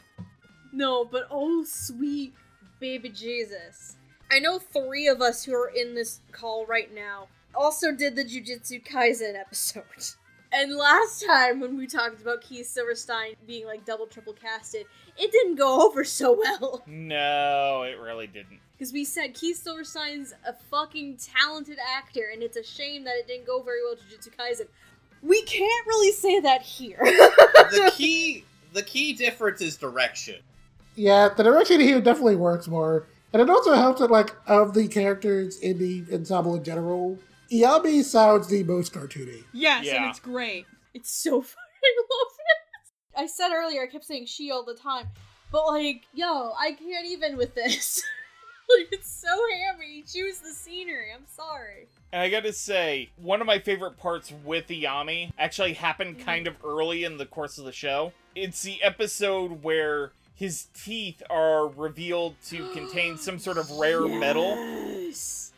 [0.73, 2.35] No, but oh sweet
[2.81, 3.97] baby Jesus.
[4.31, 8.25] I know three of us who are in this call right now also did the
[8.25, 9.85] Jujutsu Kaisen episode.
[10.53, 14.87] And last time when we talked about Keith Silverstein being like double triple casted,
[15.19, 16.83] it didn't go over so well.
[16.87, 18.61] No, it really didn't.
[18.79, 23.27] Because we said Keith Silverstein's a fucking talented actor, and it's a shame that it
[23.27, 24.69] didn't go very well to Jujutsu Kaisen.
[25.21, 27.01] We can't really say that here.
[27.01, 28.45] the key
[28.77, 30.37] the key difference is direction.
[30.95, 33.09] Yeah, the direction here definitely works more.
[33.33, 37.19] And it also helps that, like, of the characters in the ensemble in general,
[37.51, 39.45] Iyami sounds the most cartoony.
[39.53, 40.67] Yes, and it's great.
[40.95, 43.21] It's so fucking love it.
[43.21, 45.07] I said earlier I kept saying she all the time,
[45.51, 48.03] but like, yo, I can't even with this.
[48.79, 50.03] like, it's so hammy.
[50.03, 51.13] Choose the scenery.
[51.15, 51.89] I'm sorry.
[52.13, 56.27] And I gotta say, one of my favorite parts with Iyami actually happened mm-hmm.
[56.27, 58.13] kind of early in the course of the show.
[58.35, 64.57] It's the episode where his teeth are revealed to contain some sort of rare metal.
[64.57, 65.53] Yes.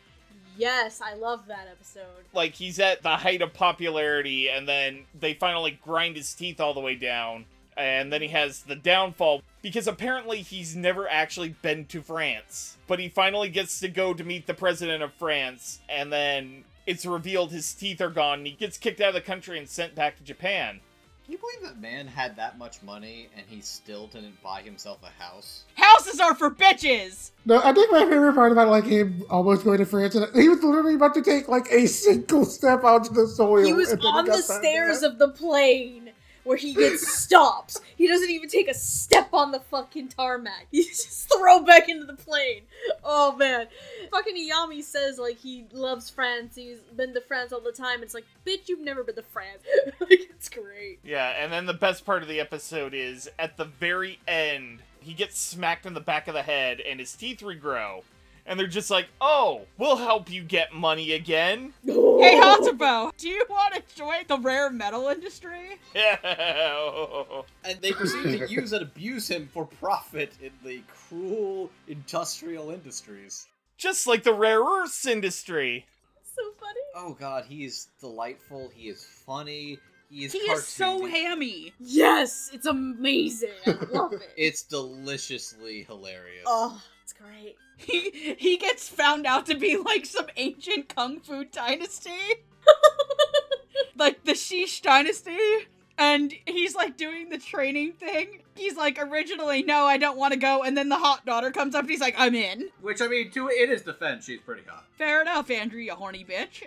[0.57, 2.25] Yes, I love that episode.
[2.33, 6.73] Like he's at the height of popularity, and then they finally grind his teeth all
[6.73, 7.45] the way down.
[7.79, 12.77] And then he has the downfall because apparently he's never actually been to France.
[12.87, 17.05] But he finally gets to go to meet the president of France, and then it's
[17.05, 19.95] revealed his teeth are gone, and he gets kicked out of the country and sent
[19.95, 20.81] back to Japan.
[21.29, 24.97] Can you believe that man had that much money and he still didn't buy himself
[25.03, 25.63] a house?
[25.75, 27.29] Houses are for bitches!
[27.45, 30.49] No, I think my favorite part about like him almost going to France, and he
[30.49, 33.63] was literally about to take like a single step onto the soil.
[33.63, 35.09] He was on the stairs there.
[35.11, 36.08] of the plane
[36.43, 37.79] where he gets stops.
[37.95, 40.67] He doesn't even take a step on the fucking tarmac.
[40.71, 42.63] He just throw back into the plane.
[43.03, 43.67] Oh man.
[44.11, 46.55] Fucking Iyami says like he loves France.
[46.55, 48.01] He's been to France all the time.
[48.03, 49.63] It's like, bitch, you've never been to France.
[49.99, 50.99] like it's great.
[51.03, 55.13] Yeah, and then the best part of the episode is at the very end, he
[55.13, 58.03] gets smacked in the back of the head and his teeth regrow.
[58.49, 61.73] And they're just like, oh, we'll help you get money again.
[62.19, 65.79] Hey, Hatabo, do you want to join the rare metal industry?
[65.95, 66.17] Yeah.
[67.63, 73.47] And they proceed to use and abuse him for profit in the cruel industrial industries.
[73.77, 75.85] Just like the rare earths industry.
[76.35, 76.79] so funny.
[76.93, 79.79] Oh god, he is delightful, he is funny,
[80.09, 81.71] he is He is so hammy.
[81.79, 83.49] Yes, it's amazing.
[83.65, 84.29] I love it.
[84.35, 86.43] It's deliciously hilarious.
[86.45, 87.55] oh, it's great.
[87.77, 92.11] He he gets found out to be like some ancient kung fu dynasty,
[93.97, 95.37] like the Shish dynasty,
[95.97, 98.41] and he's like doing the training thing.
[98.55, 101.73] He's like originally, no, I don't want to go, and then the hot daughter comes
[101.73, 102.69] up and he's like, I'm in.
[102.81, 104.85] Which I mean, to in his defense, she's pretty hot.
[104.97, 106.63] Fair enough, Andrew, you horny bitch.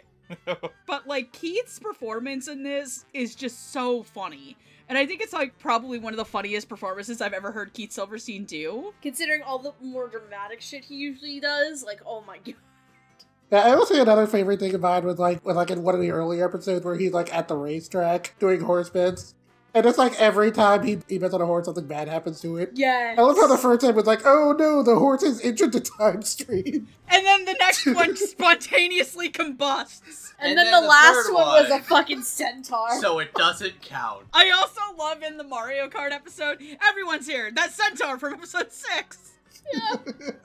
[0.86, 4.56] but like Keith's performance in this is just so funny.
[4.92, 7.92] And I think it's like probably one of the funniest performances I've ever heard Keith
[7.92, 8.92] Silverstein do.
[9.00, 12.56] Considering all the more dramatic shit he usually does, like, oh my god.
[13.50, 15.94] Yeah, I will say another favorite thing of mine was like was like in one
[15.94, 19.34] of the earlier episodes where he's like at the racetrack doing horse bits.
[19.74, 22.58] And it's like every time he, he bets on a horse, something bad happens to
[22.58, 22.72] it.
[22.74, 23.14] Yeah.
[23.16, 25.80] I love how the first time was like, oh no, the horse is injured the
[25.80, 26.88] time stream.
[27.08, 30.34] And then the next one spontaneously combusts.
[30.38, 33.00] And, And then, then the, the last third one, was a fucking centaur.
[33.00, 34.26] So it doesn't count.
[34.34, 37.50] I also love in the Mario Kart episode, everyone's here.
[37.50, 39.30] That centaur from episode 6.
[39.72, 39.96] Yeah.
[40.06, 40.36] it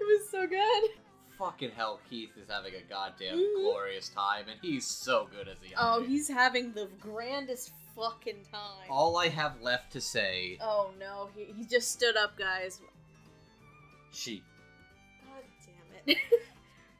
[0.00, 0.90] was so good.
[1.38, 3.60] Fucking hell, Keith is having a goddamn Mhm.
[3.60, 8.86] glorious time, and he's so good as the Oh, he's having the grandest fucking time.
[8.90, 12.80] All I have left to say, Oh no, he, he just stood up, guys.
[14.12, 14.42] she.
[15.24, 15.42] God
[16.06, 16.18] damn it.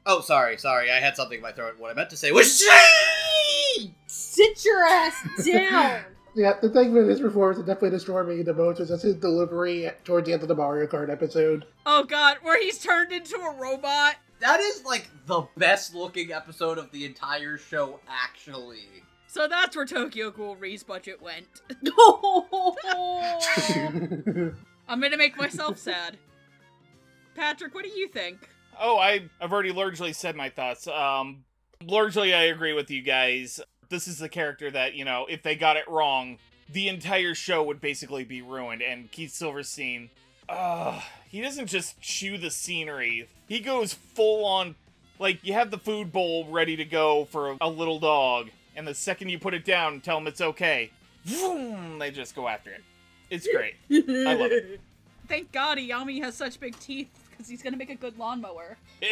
[0.09, 1.75] Oh, sorry, sorry, I had something in my throat.
[1.77, 3.93] What I meant to say was she.
[4.07, 6.01] Sit your ass down.
[6.35, 9.15] Yeah, the thing with his performance that definitely destroyed me the most was just his
[9.15, 11.65] delivery towards the end of the Mario Kart episode.
[11.83, 14.17] Oh god, where he's turned into a robot.
[14.39, 18.85] That is like the best looking episode of the entire show, actually.
[19.37, 21.45] So that's where Tokyo Ghoul Re's budget went.
[24.89, 26.17] I'm gonna make myself sad.
[27.35, 28.49] Patrick, what do you think?
[28.79, 30.87] Oh, I, I've already largely said my thoughts.
[30.87, 31.43] Um,
[31.85, 33.61] largely, I agree with you guys.
[33.89, 37.61] This is the character that, you know, if they got it wrong, the entire show
[37.61, 38.81] would basically be ruined.
[38.81, 40.09] And Keith Silverstein,
[40.49, 43.29] uh, he doesn't just chew the scenery.
[43.47, 44.73] He goes full on,
[45.19, 48.93] like you have the food bowl ready to go for a little dog, and the
[48.95, 50.91] second you put it down tell them it's okay,
[51.25, 52.83] vroom, they just go after it.
[53.29, 53.73] It's great.
[53.91, 54.79] I love it.
[55.27, 58.77] Thank God Iyami has such big teeth because he's gonna make a good lawnmower.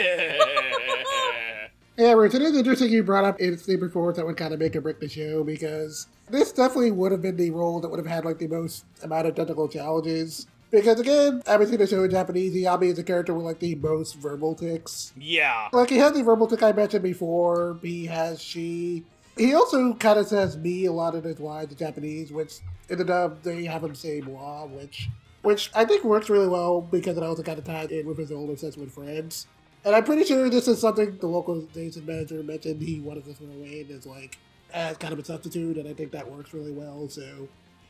[1.98, 4.76] Yeah, Rich, it is interesting you brought up instant performance that would kind of make
[4.76, 8.06] or break the show because this definitely would have been the role that would have
[8.06, 10.46] had like the most amount of technical challenges.
[10.72, 13.76] Because again, having seen the show in Japanese, Iyami is a character with like the
[13.76, 15.14] most verbal ticks.
[15.18, 15.70] yeah.
[15.72, 17.80] Like he has the verbal tick I mentioned before.
[17.82, 19.06] He has she.
[19.38, 22.60] He also kind of says me a lot in his lines in Japanese, which
[22.90, 25.10] in the dub they have him say moi, which
[25.42, 28.32] which I think works really well because it also kind of ties in with his
[28.32, 29.46] older obsession with France.
[29.84, 33.48] And I'm pretty sure this is something the localization manager mentioned he wanted to throw
[33.48, 34.38] and is like
[34.74, 37.08] as kind of a substitute, and I think that works really well.
[37.10, 37.48] So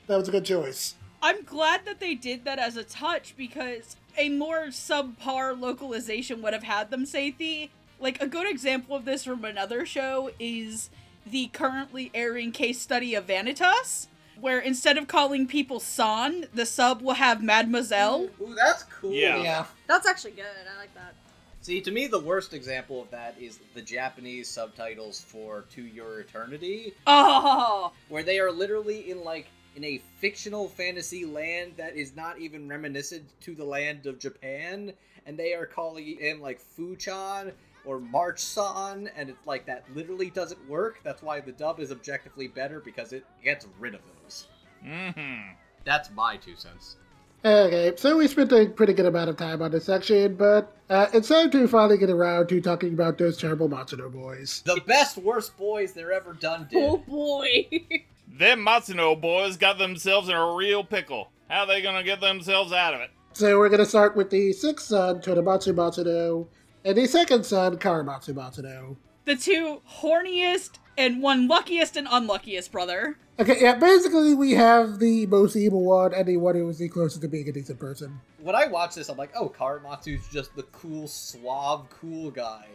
[0.07, 0.95] that was a good choice.
[1.21, 6.53] I'm glad that they did that as a touch because a more subpar localization would
[6.53, 7.69] have had them say the.
[7.97, 10.89] Like, a good example of this from another show is
[11.26, 14.07] the currently airing case study of Vanitas,
[14.39, 18.30] where instead of calling people San, the sub will have Mademoiselle.
[18.41, 19.11] Ooh, that's cool.
[19.13, 19.65] Yeah.
[19.88, 20.45] That's actually good.
[20.73, 21.13] I like that.
[21.61, 26.19] See, to me, the worst example of that is the Japanese subtitles for To Your
[26.19, 27.91] Eternity, Oh!
[28.09, 32.67] where they are literally in like in a fictional fantasy land that is not even
[32.69, 34.93] reminiscent to the land of Japan,
[35.26, 37.51] and they are calling him like Fuchan
[37.86, 40.99] or March San, and it's like that literally doesn't work.
[41.03, 44.47] That's why the dub is objectively better because it gets rid of those.
[44.86, 45.53] Mm-hmm.
[45.83, 46.97] That's my two cents.
[47.45, 51.05] Okay, so we spent a pretty good amount of time on this section, but uh,
[51.13, 54.63] it's time to finally get around to talking about those terrible Matsuno boys.
[54.65, 56.83] The best worst boys they're ever done did.
[56.83, 57.67] Oh boy.
[58.27, 61.29] Them Matsuno boys got themselves in a real pickle.
[61.47, 63.11] How they gonna get themselves out of it?
[63.33, 66.47] So we're gonna start with the sixth son, Todomatsu Matsuno,
[66.86, 68.95] and the second son, Karamatsu Matsuno.
[69.25, 73.17] The two horniest and one luckiest and unluckiest brother.
[73.39, 76.88] Okay, yeah, basically we have the most evil one and the one who was the
[76.88, 78.21] closest to being a decent person.
[78.39, 82.65] when I watch this, I'm like, oh, Karamatsu's just the cool, suave, cool guy.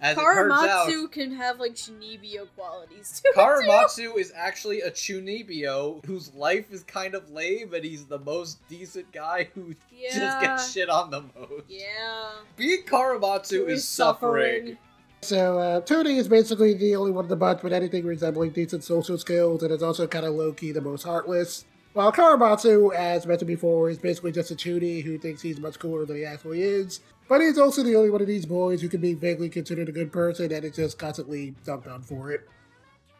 [0.00, 3.32] As it turns out, Karamatsu can have like Chunibyo qualities too.
[3.38, 8.66] Karamatsu is actually a Chunibyo whose life is kind of lame, and he's the most
[8.68, 9.74] decent guy who
[10.12, 11.64] just gets shit on the most.
[11.68, 12.30] Yeah.
[12.56, 14.78] Being Karamatsu He's is suffering.
[15.22, 18.82] So uh, Tony is basically the only one of the bunch with anything resembling decent
[18.82, 21.66] social skills, and is also kind of low key the most heartless.
[21.92, 26.06] While Karamatsu, as mentioned before, is basically just a chuny who thinks he's much cooler
[26.06, 27.00] than he actually is.
[27.30, 29.92] But he's also the only one of these boys who can be vaguely considered a
[29.92, 32.40] good person and is just constantly dumped on for it.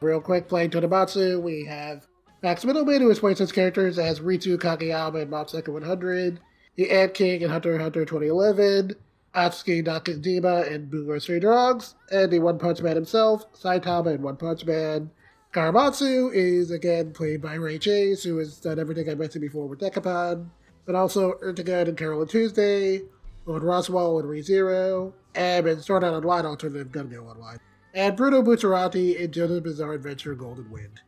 [0.00, 2.08] Real quick, playing Todomatsu, we have
[2.42, 6.40] Max Mittelman, who has played such characters as Ritsu Kageyama in Mob Psycho 100,
[6.74, 8.96] the Ant King in Hunter Hunter 2011,
[9.36, 14.36] Atsushi Nakajima in Bungo Stray Dogs, and the One Punch Man himself, Saitama in One
[14.36, 15.08] Punch Man.
[15.52, 19.78] Karamatsu is again played by Ray Chase, who has done everything I mentioned before with
[19.78, 20.48] Dekapan,
[20.84, 23.02] but also Ertegun and Carol and Tuesday,
[23.46, 27.58] Lord Roswaal and ReZero, and in Sword Art Online Alternative Gun Gale Online,
[27.94, 31.00] and Bruno Bucciarati in JoJo's Bizarre Adventure Golden Wind.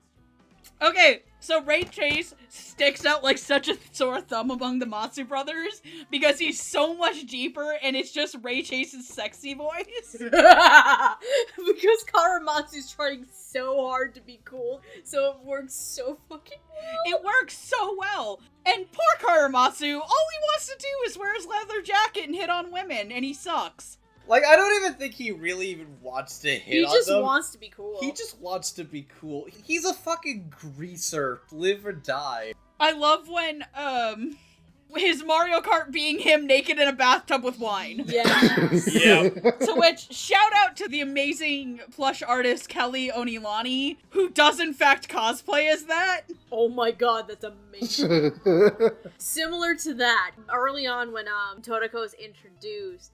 [0.80, 5.82] Okay, so Ray Chase sticks out like such a sore thumb among the Matsu brothers
[6.10, 10.16] because he's so much deeper and it's just Ray Chase's sexy voice.
[10.16, 17.18] because Karamatsu's trying so hard to be cool, so it works so fucking well.
[17.18, 18.40] It works so well.
[18.64, 22.50] And poor Karamatsu, all he wants to do is wear his leather jacket and hit
[22.50, 23.98] on women, and he sucks.
[24.28, 27.22] Like, I don't even think he really even wants to hit He on just them.
[27.22, 27.98] wants to be cool.
[28.00, 29.46] He just wants to be cool.
[29.64, 31.40] He's a fucking greaser.
[31.50, 32.54] Live or die.
[32.80, 34.36] I love when, um,
[34.94, 38.04] his Mario Kart being him naked in a bathtub with wine.
[38.08, 38.94] Yes.
[39.04, 39.28] Yeah.
[39.30, 45.08] to which, shout out to the amazing plush artist Kelly Onilani, who does in fact
[45.08, 46.22] cosplay as that.
[46.50, 48.32] oh my god, that's amazing.
[49.18, 53.12] Similar to that, early on when um Totoko is introduced,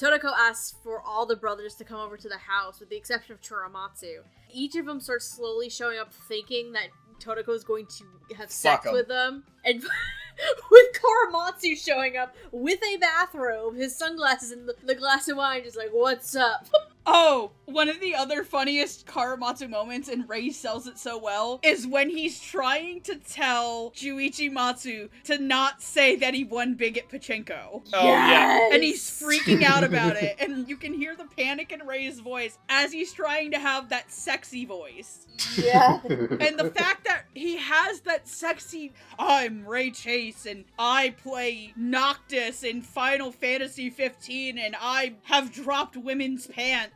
[0.00, 3.34] Totoko asks for all the brothers to come over to the house, with the exception
[3.34, 4.22] of Choromatsu.
[4.52, 6.88] Each of them starts slowly showing up thinking that
[7.20, 9.82] Totoko is going to have sex with them, and
[10.70, 15.62] with Karamatsu showing up with a bathrobe, his sunglasses, and the, the glass of wine,
[15.64, 16.66] just like, "What's up?"
[17.06, 21.86] Oh, one of the other funniest Karamatsu moments, and Ray sells it so well, is
[21.86, 27.82] when he's trying to tell Jyushimatsu to not say that he won big at Pachinko.
[27.92, 28.70] Oh yeah.
[28.72, 32.58] And he's freaking out about it, and you can hear the panic in Ray's voice
[32.68, 35.26] as he's trying to have that sexy voice.
[35.56, 36.00] Yeah.
[36.04, 42.62] And the fact that he has that sexy, I'm Ray Chase, and I play Noctis
[42.62, 46.89] in Final Fantasy 15, and I have dropped women's pants.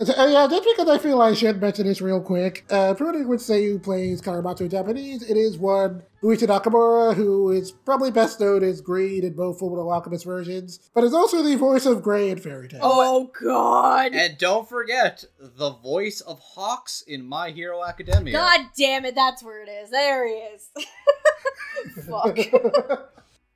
[0.00, 2.64] So, uh, yeah, just because I feel I should mention this real quick.
[2.68, 7.70] Uh, promoting which Seiyu plays Karamatsu in Japanese, it is one Yuichi Nakamura, who is
[7.70, 11.86] probably best known as Greed in both Fullmetal Alchemist versions, but is also the voice
[11.86, 12.80] of Gray in Fairy Tail.
[12.82, 14.12] Oh god.
[14.14, 18.32] And don't forget the voice of Hawks in My Hero Academia.
[18.34, 19.90] God damn it, that's where it is.
[19.90, 20.68] There he is.
[22.06, 22.38] Fuck.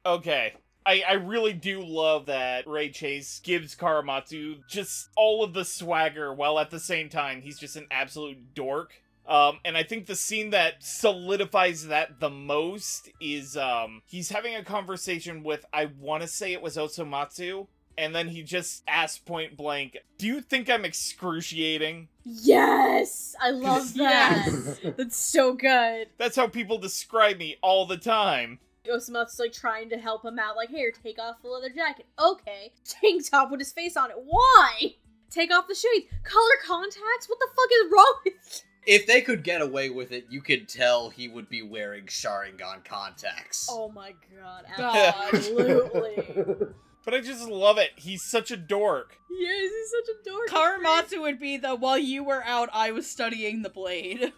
[0.06, 0.54] Okay.
[0.88, 6.32] I, I really do love that Ray Chase gives Karamatsu just all of the swagger
[6.32, 8.94] while at the same time he's just an absolute dork.
[9.26, 14.54] Um, and I think the scene that solidifies that the most is um, he's having
[14.56, 17.66] a conversation with, I want to say it was Osomatsu,
[17.98, 22.08] and then he just asks point blank, Do you think I'm excruciating?
[22.24, 23.34] yes!
[23.42, 24.46] I love that.
[24.46, 24.80] Yes.
[24.96, 26.08] That's so good.
[26.16, 28.60] That's how people describe me all the time.
[28.88, 32.06] Osomatsu's like trying to help him out, like, here, take off the leather jacket.
[32.18, 32.72] Okay.
[32.84, 34.16] Tank top with his face on it.
[34.24, 34.94] Why?
[35.30, 36.06] Take off the shades.
[36.24, 37.28] Color contacts?
[37.28, 38.34] What the fuck is wrong with
[38.86, 38.94] you?
[38.94, 42.84] If they could get away with it, you could tell he would be wearing Sharingan
[42.86, 43.68] contacts.
[43.70, 45.14] Oh my god, God.
[45.34, 46.68] absolutely.
[47.04, 47.90] But I just love it.
[47.96, 49.18] He's such a dork.
[49.30, 50.48] yes, he's such a dork.
[50.48, 54.32] Karamatsu would be the while you were out, I was studying the blade.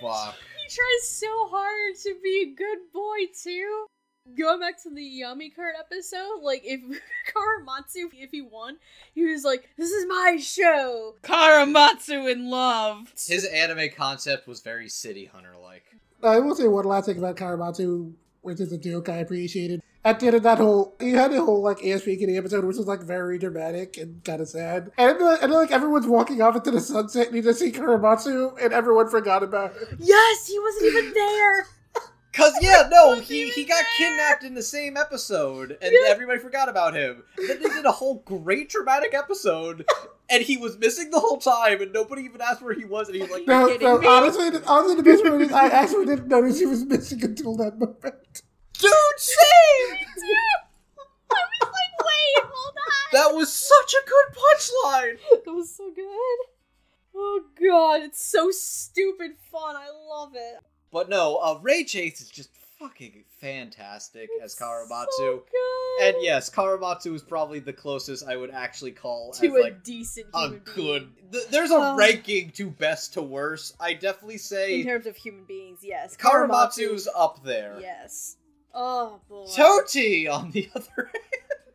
[0.00, 0.34] Fuck.
[0.68, 3.86] He tries so hard to be a good boy too.
[4.36, 6.80] Going back to the Yummy Card episode, like if
[7.34, 8.76] Karamatsu, if he won,
[9.14, 13.12] he was like, "This is my show." Karamatsu in love.
[13.26, 15.84] His anime concept was very City Hunter like.
[16.22, 18.12] I will say one last thing about Karamatsu,
[18.42, 19.82] which is a joke I appreciated.
[20.04, 22.76] At the end of that whole, you had the whole like ESP Kitty episode, which
[22.76, 24.90] was like very dramatic and kind of sad.
[24.96, 28.62] And, uh, and like everyone's walking off into the sunset, and you just see Karamatsu,
[28.62, 29.88] and everyone forgot about it.
[29.98, 31.66] Yes, he wasn't even there.
[32.32, 34.08] Cause yeah, no, he, he got there.
[34.10, 36.08] kidnapped in the same episode, and Yeah.
[36.10, 37.24] everybody forgot about him.
[37.36, 39.84] Then they did a whole great dramatic episode,
[40.30, 43.16] and he was missing the whole time, and nobody even asked where he was, and
[43.16, 44.06] he was like, No, no, me?
[44.06, 47.76] honestly, honestly, the best part is I actually didn't notice he was missing until that
[47.78, 48.42] moment.
[48.78, 49.96] "Dude, same!"
[51.30, 53.12] I was like, wait, hold on.
[53.12, 55.44] That was such a good punchline.
[55.44, 56.38] That was so good.
[57.14, 59.76] Oh god, it's so stupid fun.
[59.76, 60.58] I love it.
[60.92, 65.06] But no, uh, Ray Chase is just fucking fantastic as Karamatsu.
[65.18, 65.42] So.
[66.00, 69.82] And yes, Karamatsu is probably the closest I would actually call to as a like
[69.82, 71.08] decent a human good.
[71.32, 71.96] Th- there's a Oh.
[71.96, 73.74] ranking to best to worst.
[73.80, 76.16] I definitely say In terms of human beings, yes.
[76.16, 77.78] Karamatsu's up there.
[77.80, 78.36] Yes.
[78.80, 79.44] Oh boy.
[79.56, 81.24] Toti, on the other hand.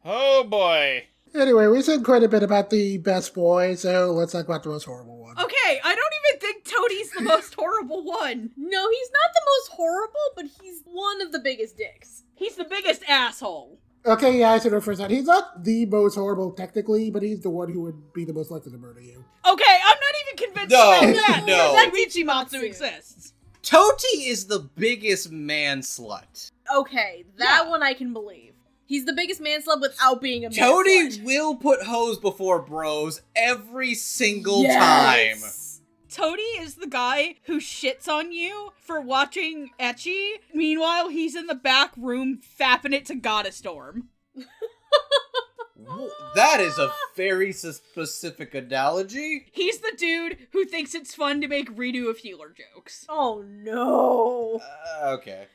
[0.05, 1.03] Oh boy.
[1.35, 4.69] Anyway, we said quite a bit about the best boy, so let's talk about the
[4.69, 5.37] most horrible one.
[5.37, 8.51] Okay, I don't even think Toadie's the most horrible one.
[8.55, 12.23] No, he's not the most horrible, but he's one of the biggest dicks.
[12.35, 13.79] He's the biggest asshole.
[14.05, 15.09] Okay, yeah, I should have first that.
[15.11, 18.51] He's not the most horrible technically, but he's the one who would be the most
[18.51, 19.25] likely to murder you.
[19.49, 21.43] Okay, I'm not even convinced No, about that.
[21.47, 21.73] no.
[21.73, 23.33] That Ichimatsu exists.
[23.63, 26.51] Toti is the biggest man slut.
[26.73, 27.69] Okay, that Yeah.
[27.69, 28.53] one I can believe.
[28.85, 31.23] He's the biggest man slut without being a man Toti slut.
[31.23, 35.37] will put hoes before bros every single time.
[36.09, 40.33] Tony is the guy who shits on you for watching ecchi.
[40.53, 44.09] Meanwhile, he's in the back room fapping it to Goddess Storm.
[46.35, 49.45] That is a very specific analogy.
[49.51, 53.05] He's the dude who thinks it's fun to make redo of healer jokes.
[53.09, 54.61] Oh no.
[55.03, 55.47] Uh, okay.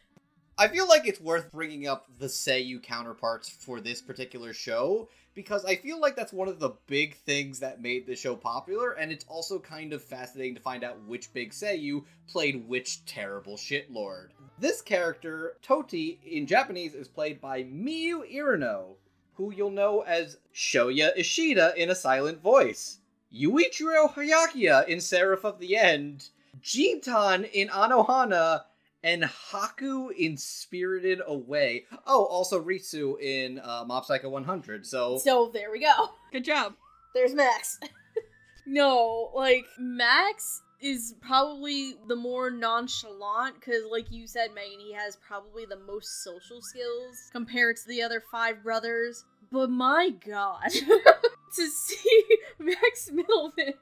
[0.60, 5.64] I feel like it's worth bringing up the Seiyu counterparts for this particular show because
[5.64, 9.12] I feel like that's one of the big things that made the show popular, and
[9.12, 14.30] it's also kind of fascinating to find out which big Seiyu played which terrible shitlord.
[14.58, 18.96] This character, Toti, in Japanese is played by Miyu Irino,
[19.34, 22.98] who you'll know as Shoya Ishida in A Silent Voice,
[23.32, 26.30] Yuichiro Hyakuya in Seraph of the End,
[26.60, 28.62] Jintan in Anohana,
[29.02, 31.84] and Haku in Spirited Away.
[32.06, 34.86] Oh, also Ritsu in uh, Mob Psycho 100.
[34.86, 36.10] So, So there we go.
[36.32, 36.74] Good job.
[37.14, 37.78] There's Max.
[38.66, 45.16] no, like Max is probably the more nonchalant because, like you said, Megan, he has
[45.16, 49.24] probably the most social skills compared to the other five brothers.
[49.50, 52.22] But my god, to see
[52.58, 53.74] Max Mittelman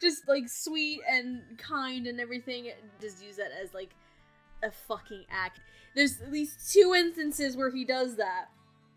[0.00, 2.70] just like sweet and kind and everything,
[3.00, 3.90] just use that as like
[4.64, 5.60] a fucking act.
[5.94, 8.46] There's at least two instances where he does that.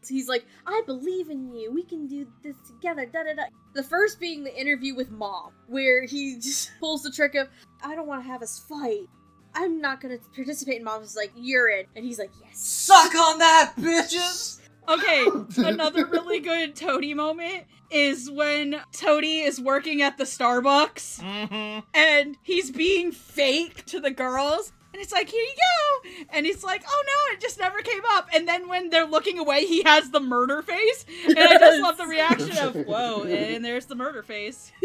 [0.08, 1.72] He's like, I believe in you.
[1.72, 3.06] We can do this together.
[3.06, 3.44] Da da da.
[3.74, 7.50] The first being the interview with mom, where he just pulls the trick of,
[7.84, 9.08] I don't want to have us fight.
[9.54, 10.76] I'm not gonna participate.
[10.78, 11.86] And mom's like, You're in.
[11.96, 12.60] And he's like, Yes.
[12.60, 14.60] Suck on that, bitches!
[14.90, 15.26] Okay,
[15.68, 21.80] another really good Toady moment is when Toady is working at the Starbucks Mm-hmm.
[21.94, 24.72] and he's being fake to the girls.
[24.98, 26.26] And it's like, here you go.
[26.34, 28.30] And he's like, oh no, it just never came up.
[28.34, 31.06] And then when they're looking away, he has the murder face.
[31.28, 34.72] And I just love the reaction of, whoa, and there's the murder face.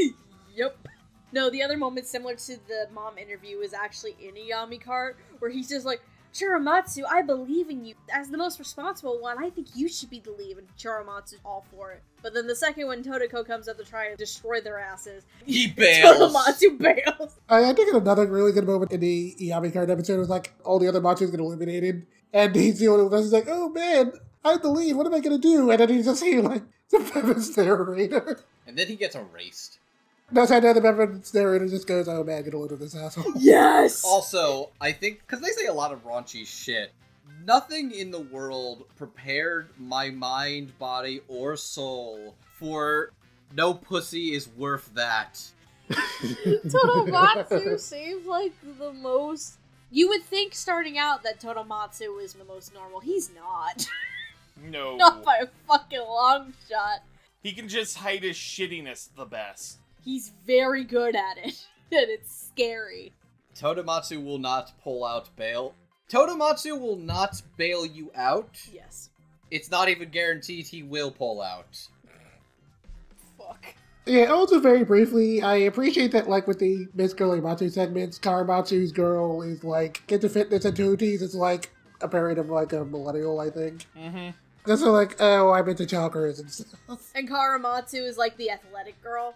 [0.54, 0.86] Yep.
[1.32, 5.16] No, the other moment similar to the mom interview is actually in a Yami cart
[5.38, 6.02] where he's just like,
[6.32, 7.94] Choromatsu, I believe in you.
[8.12, 10.58] As the most responsible one, I think you should be the lead.
[10.58, 12.02] And Choromatsu's all for it.
[12.22, 15.24] But then the second one, Totoko comes up to try and destroy their asses.
[15.44, 16.32] He bails.
[16.32, 17.38] Choromatsu bails.
[17.48, 20.78] I, I think another really good moment in the Yami card episode was like all
[20.78, 24.12] the other Matsus get eliminated, and he's the only one that's like, "Oh man,
[24.44, 24.94] I'm the lead.
[24.96, 28.40] What am I gonna do?" And then he's just here like the Bevins narrator.
[28.66, 29.78] And then he gets erased.
[30.32, 32.78] No, so I know the and narrator just goes, "Oh man, get a load of
[32.78, 34.02] this asshole." Yes!
[34.02, 36.92] Also, I think because they say a lot of raunchy shit,
[37.44, 43.12] nothing in the world prepared my mind, body, or soul for
[43.54, 45.40] no pussy is worth that.
[45.90, 49.58] Todomatsu seems like the most.
[49.90, 53.00] You would think starting out that Todomatsu is the most normal.
[53.00, 53.86] He's not.
[54.64, 54.96] No.
[54.96, 57.00] not by a fucking long shot.
[57.42, 59.78] He can just hide his shittiness the best.
[60.04, 61.66] He's very good at it.
[61.94, 63.12] And it's scary.
[63.54, 65.74] Todomatsu will not pull out bail.
[66.10, 68.58] Todomatsu will not bail you out.
[68.72, 69.10] Yes.
[69.50, 71.78] It's not even guaranteed he will pull out.
[73.36, 73.74] Fuck.
[74.06, 78.90] Yeah, also very briefly, I appreciate that, like, with the Miss Girly Matsu segments, Karamatsu's
[78.90, 81.70] girl is, like, get to fitness and tooties It's like,
[82.00, 83.84] a parent of, like, a millennial, I think.
[83.94, 84.30] Mm-hmm.
[84.66, 87.12] Just so, like, oh, I'm into chakras and stuff.
[87.14, 89.34] And Karamatsu is like the athletic girl.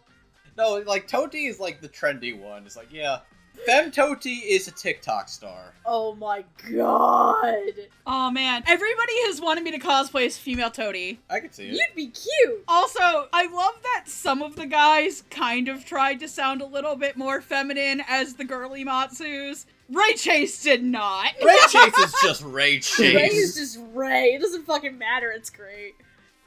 [0.56, 2.64] No, like Toti is like the trendy one.
[2.64, 3.20] It's like, yeah.
[3.64, 5.72] Fem Toti is a TikTok star.
[5.86, 7.72] Oh my god.
[8.06, 11.20] Oh man, everybody has wanted me to cosplay as female Toady.
[11.30, 11.72] I can see it.
[11.72, 12.64] You'd be cute.
[12.68, 16.96] Also, I love that some of the guys kind of tried to sound a little
[16.96, 19.66] bit more feminine as the girly Matsus.
[19.88, 21.32] Ray Chase did not.
[21.42, 23.14] Ray Chase is just Ray Chase.
[23.14, 24.34] Ray is just Ray.
[24.34, 25.30] It doesn't fucking matter.
[25.30, 25.94] It's great.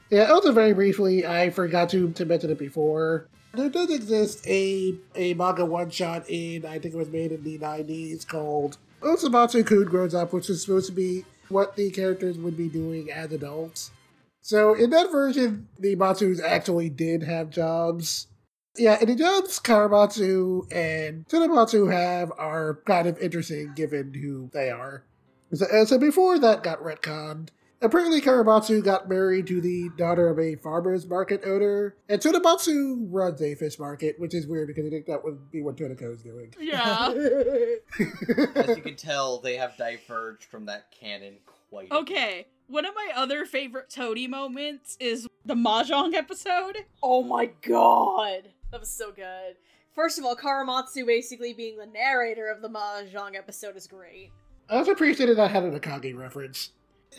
[0.10, 3.28] Yeah, also very briefly, I forgot to, to mention it before.
[3.60, 7.44] There does exist a a manga one shot in I think it was made in
[7.44, 12.56] the nineties called Osomatsu-kun Grows Up, which is supposed to be what the characters would
[12.56, 13.92] be doing as adults.
[14.42, 18.28] So in that version, the Matsus actually did have jobs.
[18.78, 24.70] Yeah, and the jobs Karamatsu and Tsunamatsu have are kind of interesting given who they
[24.70, 25.04] are.
[25.54, 27.50] So, uh, so before that got retconned,
[27.82, 33.42] Apparently, Karamatsu got married to the daughter of a farmer's market owner, and Tsunamatsu runs
[33.42, 36.22] a fish market, which is weird because I think that would be what Totoko is
[36.22, 36.54] doing.
[36.60, 37.14] Yeah.
[38.56, 41.36] As you can tell, they have diverged from that canon
[41.70, 41.88] quite.
[41.88, 41.98] a bit.
[42.02, 42.48] Okay.
[42.68, 46.80] One of my other favorite Toady moments is the Mahjong episode.
[47.02, 48.50] oh my god.
[48.72, 49.56] That was so good.
[49.96, 54.32] First of all, Karamatsu basically being the narrator of the Mahjong episode is great.
[54.70, 56.72] I also appreciated that had an Akagi reference.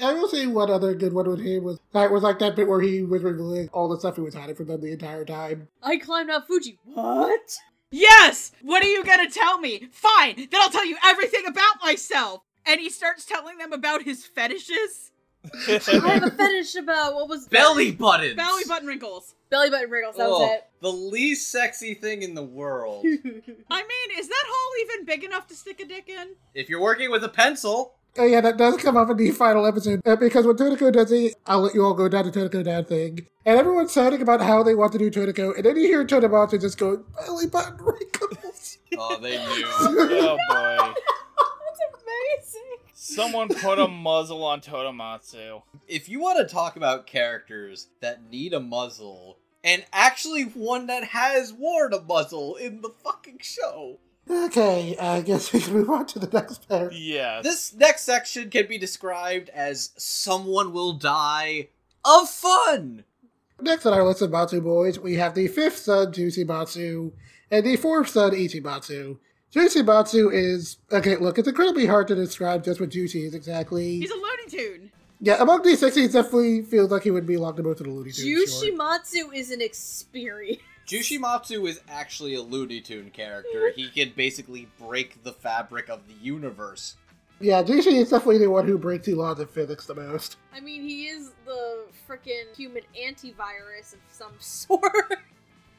[0.02, 2.68] I will say one other good one with him was that was like that bit
[2.68, 5.68] where he was revealing all the stuff he was hiding from them the entire time.
[5.82, 6.78] I climbed up Fuji.
[6.84, 7.56] What?
[7.90, 8.52] Yes!
[8.62, 9.88] What are you gonna tell me?
[9.90, 12.42] Fine, then I'll tell you everything about myself!
[12.64, 15.10] And he starts telling them about his fetishes.
[15.68, 18.36] I have a fetish about what was Belly buttons.
[18.36, 19.34] Belly button wrinkles.
[19.48, 20.16] belly button wrinkles.
[20.16, 23.04] That Ugh, was oh, The least sexy thing in the world.
[23.70, 26.34] I mean, is that hole even big enough to stick a dick in?
[26.54, 29.66] if you're working with a pencil, Oh yeah, that does come up in the final
[29.66, 32.64] episode uh, because when Totoko does the "I'll let you all go down to Totoko
[32.64, 35.86] down" thing, and everyone's shouting about how they want to do Totoko, and then you
[35.86, 38.78] hear Todomatsu just going belly button wrinkles.
[38.98, 39.64] oh, they knew.
[39.66, 40.76] oh boy.
[41.36, 42.76] That's amazing.
[42.92, 45.62] Someone put a muzzle on Todomatsu.
[45.86, 51.04] if you want to talk about characters that need a muzzle, and actually one that
[51.04, 53.98] has worn a muzzle in the fucking show,
[54.30, 56.90] okay, I guess we can move on to the next pair.
[56.92, 57.44] Yes.
[57.44, 61.68] this next section can be described as someone will die
[62.04, 63.04] of fun.
[63.60, 67.12] Next on our list of Matsu boys, we have the fifth son, Jyushimatsu,
[67.50, 69.18] and the fourth son, Ichimatsu.
[69.52, 71.16] Jyushimatsu is okay.
[71.16, 73.98] Look, it's incredibly hard to describe just what Juicy is exactly.
[73.98, 74.92] He's a Looney Tune.
[75.20, 77.92] Yeah, among these six, he definitely feels like he would belong to both of the
[77.92, 78.60] Looney Tunes.
[78.60, 78.70] sure.
[78.70, 80.62] Jyushimatsu is an experience.
[80.86, 83.70] Jushimatsu is actually a Looney Tune character.
[83.74, 86.96] He can basically break the fabric of the universe.
[87.40, 90.36] Yeah, Jushi is definitely the one who breaks the laws of physics the most.
[90.54, 95.18] I mean, he is the freaking human antivirus of some sort.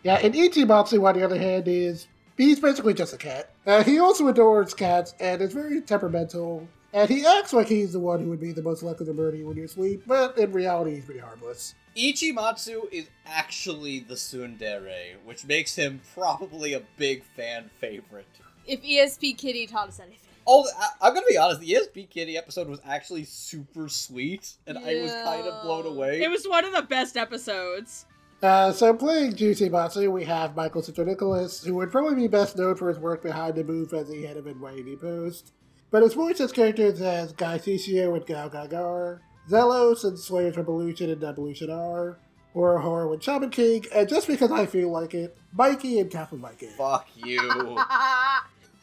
[0.03, 3.51] Yeah, and Ichimatsu, on the other hand, is he's basically just a cat.
[3.67, 6.67] Uh, he also adores cats and is very temperamental.
[6.93, 9.37] And he acts like he's the one who would be the most likely to murder
[9.37, 11.75] you when you sleep, but in reality, he's pretty harmless.
[11.97, 18.26] Ichimatsu is actually the tsundere, which makes him probably a big fan favorite.
[18.68, 20.18] if ESP Kitty taught us anything.
[20.47, 21.59] Oh, I- I'm gonna be honest.
[21.61, 26.22] The ESP Kitty episode was actually super sweet, and I was kind of blown away.
[26.23, 28.05] It was one of the best episodes.
[28.41, 32.89] Uh, so playing Jyushimatsu, we have Michael Nicholas, who would probably be best known for
[32.89, 35.51] his work behind the move as the head of NYAV Post.
[35.91, 39.19] But his voice as characters as Guy Ciccio and Gal Gagar,
[39.51, 42.17] Xellos and Slayers Revolution and Evolution R,
[42.55, 46.67] Horohoro with Shaman King, and just because I feel like it, Mikey and Catherine Mikey.
[46.77, 47.39] Fuck you.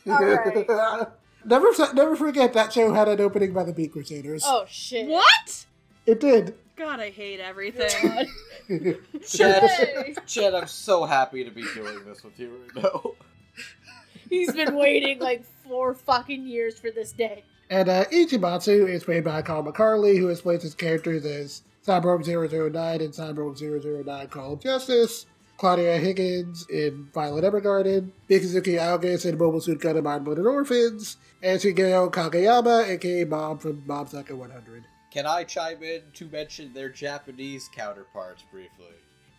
[0.06, 0.68] Alright.
[1.44, 4.42] never, never forget that show had an opening by the Beat Crusaders.
[4.46, 5.08] Oh shit.
[5.08, 5.66] What?
[6.06, 6.54] It did.
[6.76, 8.26] God, I hate everything.
[8.68, 8.96] Hey.
[9.26, 13.12] Chad, I'm so happy to be doing this with you right now.
[14.28, 17.44] He's been waiting like four fucking years for this day.
[17.70, 22.24] And uh, Ichimatsu is played by Kyle McCarley, who has played his characters as Cyborg
[22.26, 23.60] 009 and Cyborg
[24.04, 25.26] 009 Call of Justice,
[25.58, 32.10] Claudia Hodgins in Violet Evergarden, Mikazuki Augus in Mobile Suit Gundam Unlimited Orphans, and Shigeo
[32.10, 34.84] Kageyama, aka Mob from Mob Psycho 100.
[35.10, 38.86] Can I chime in to mention their Japanese counterparts briefly?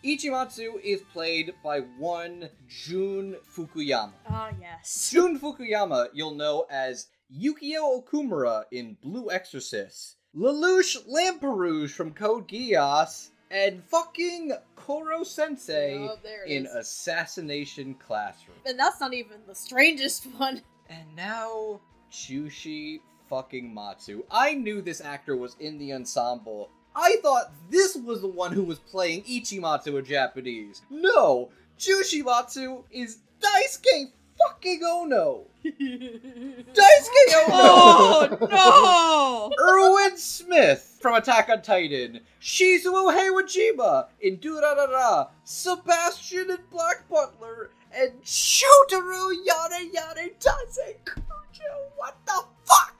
[0.04, 4.12] Ichimatsu is played by one Jun Fukuyama.
[4.26, 5.10] Ah, yes.
[5.10, 13.28] Jun Fukuyama you'll know as Yukio Okumura in Blue Exorcist, Lelouch Lamperouge from Code Geass,
[13.50, 16.16] and fucking Koro Sensei Oh,
[16.46, 16.72] in is.
[16.74, 18.56] Assassination Classroom.
[18.64, 20.62] And that's not even the strangest one.
[20.88, 21.80] And now,
[22.12, 24.24] Chushi fucking Matsu.
[24.30, 26.70] I knew this actor was in the ensemble.
[26.96, 30.82] I thought this was the one who was playing Ichimatsu in Japanese.
[30.90, 34.10] No, Jushimatsu is Daisuke
[34.46, 35.44] fucking Ono.
[35.64, 38.38] Daisuke oh, Ono!
[38.52, 39.64] oh no!
[39.68, 48.12] Erwin Smith from Attack on Titan, Shizuo Heiwajima in Durarara, Sebastian and Black Butler, and
[48.22, 51.90] Jotaro Yada Yada Tase Kujo.
[51.96, 52.99] What the fuck?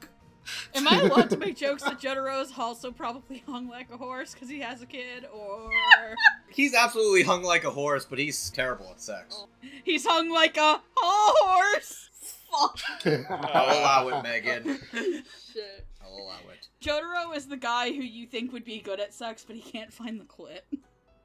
[0.75, 4.49] Am I allowed to make jokes that Jotaro's also probably hung like a horse because
[4.49, 5.71] he has a kid, or
[6.51, 9.45] He's absolutely hung like a horse, but he's terrible at sex.
[9.85, 12.09] he's hung like a horse?
[12.51, 12.81] Fuck.
[13.07, 14.79] I'll allow it, Megan.
[14.93, 15.87] Shit.
[16.03, 16.69] I'll allow it.
[16.83, 19.93] Jotaro is the guy who you think would be good at sex, but he can't
[19.93, 20.61] find the clit.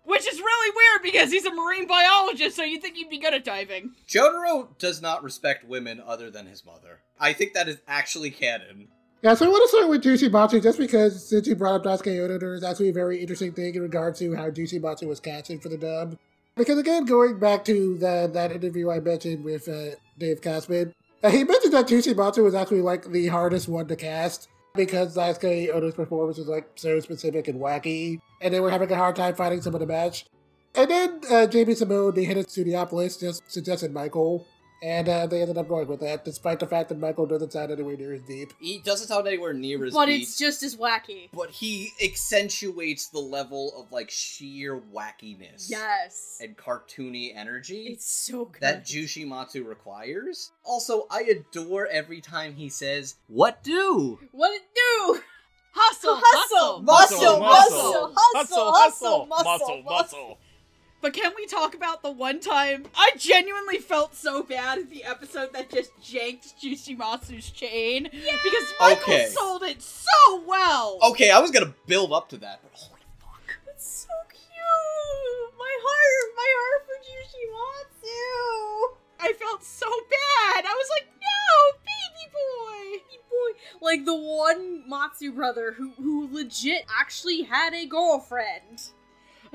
[0.03, 3.33] Which is really weird because he's a marine biologist, so you think he'd be good
[3.33, 3.93] at diving.
[4.07, 6.99] Jotaro does not respect women other than his mother.
[7.19, 8.89] I think that is actually canon.
[9.25, 12.23] Yeah, so I want to start with Jyushimatsu just because since you brought up Daisuke
[12.23, 15.63] Ono, there is actually a very interesting thing in regards to how Jyushimatsu was casted
[15.63, 16.15] for the dub.
[16.55, 20.93] Because again, going back to the, that interview I mentioned with uh, Dave Casman,
[21.23, 25.73] uh, he mentioned that Jyushimatsu was actually like the hardest one to cast because Daisuke
[25.73, 29.33] Ono's performance was like so specific and wacky, and they were having a hard time
[29.33, 30.27] finding someone to match.
[30.75, 34.45] And then uh, Jamie Simone, the head of Studiopolis, just suggested Michael,
[34.83, 37.71] and uh, they ended up going with that, despite the fact that Michael doesn't sound
[37.71, 38.53] anywhere near as deep.
[38.59, 40.15] He doesn't sound anywhere near as But deep.
[40.19, 41.29] But it's just as wacky.
[41.33, 46.37] but he accentuates the level of like sheer wackiness Yes.
[46.41, 48.61] and cartoony energy It's so good.
[48.61, 50.51] that Jushimatsu requires.
[50.63, 54.19] Also, I adore every time he says, What do?
[54.31, 55.21] What it do?
[55.77, 60.37] Hustle, Hustle, hustle, muscle, muscle, muscle, hustle, muscle, muscle, muscle.
[61.05, 65.03] But can we talk about the one time I genuinely felt so bad at the
[65.03, 68.09] episode that just janked Jushimatsu's chain?
[68.11, 69.27] Because Michael Okay.
[69.27, 70.09] sold it so
[70.47, 70.97] well!
[71.03, 73.55] Okay, I was gonna build up to that, but holy fuck.
[73.67, 75.53] It's so cute.
[75.59, 76.97] My heart, my heart for
[78.09, 78.97] Jushimatsu.
[79.19, 80.65] I felt so bad!
[80.65, 82.97] I was like, no, baby boy!
[82.97, 83.85] Baby boy.
[83.85, 88.89] Like the one Matsu brother who who legit actually had a girlfriend.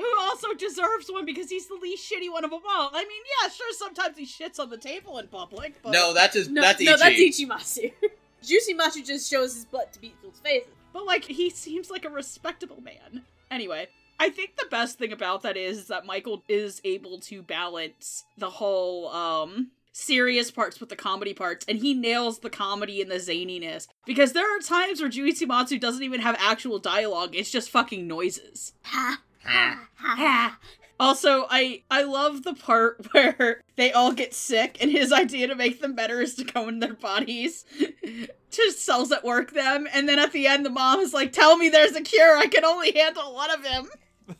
[0.00, 2.90] Who also deserves one because he's the least shitty one of them all.
[2.92, 5.92] I mean, yeah, sure, sometimes he shits on the table in public, but.
[5.92, 7.44] No, that's his No, that's no, Ichi.
[7.44, 7.92] that's Ichimatsu.
[8.42, 10.70] Jyushimatsu just shows his butt to people's faces.
[10.92, 13.22] But like he seems like a respectable man.
[13.50, 17.42] Anyway, I think the best thing about that is, is that Michael is able to
[17.42, 23.02] balance the whole um serious parts with the comedy parts, and he nails the comedy
[23.02, 23.86] and the zaniness.
[24.06, 28.72] Because there are times where Jyushimatsu doesn't even have actual dialogue, it's just fucking noises.
[28.84, 29.22] Ha ha ha.
[31.00, 35.54] Also, I I love the part where they all get sick, and his idea to
[35.54, 37.64] make them better is to go in their bodies
[38.50, 41.56] to cells at work them, and then at the end, the mom is like, "Tell
[41.56, 42.36] me there's a cure.
[42.36, 43.88] I can only handle one of him."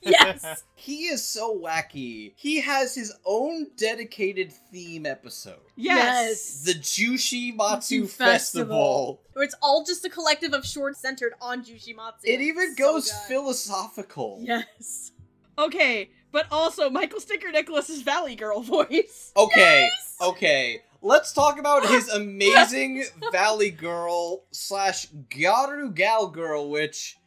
[0.03, 0.65] Yes.
[0.75, 2.33] He is so wacky.
[2.37, 5.61] He has his own dedicated theme episode.
[5.77, 6.63] Yes.
[6.65, 8.27] The Jushi Matsu Matsu Festival.
[8.33, 9.21] Festival.
[9.35, 12.25] Where it's all just a collective of shorts centered on Jushimatsu.
[12.25, 13.19] It even So goes good.
[13.29, 14.39] philosophical.
[14.43, 15.13] Yes.
[15.59, 19.33] Okay, but also Michael Sinterniklaas's Valley Girl voice.
[19.37, 20.17] Okay, Yes!
[20.23, 20.81] okay.
[21.03, 27.19] Let's talk about his amazing Valley Girl slash Garu Gal Girl, which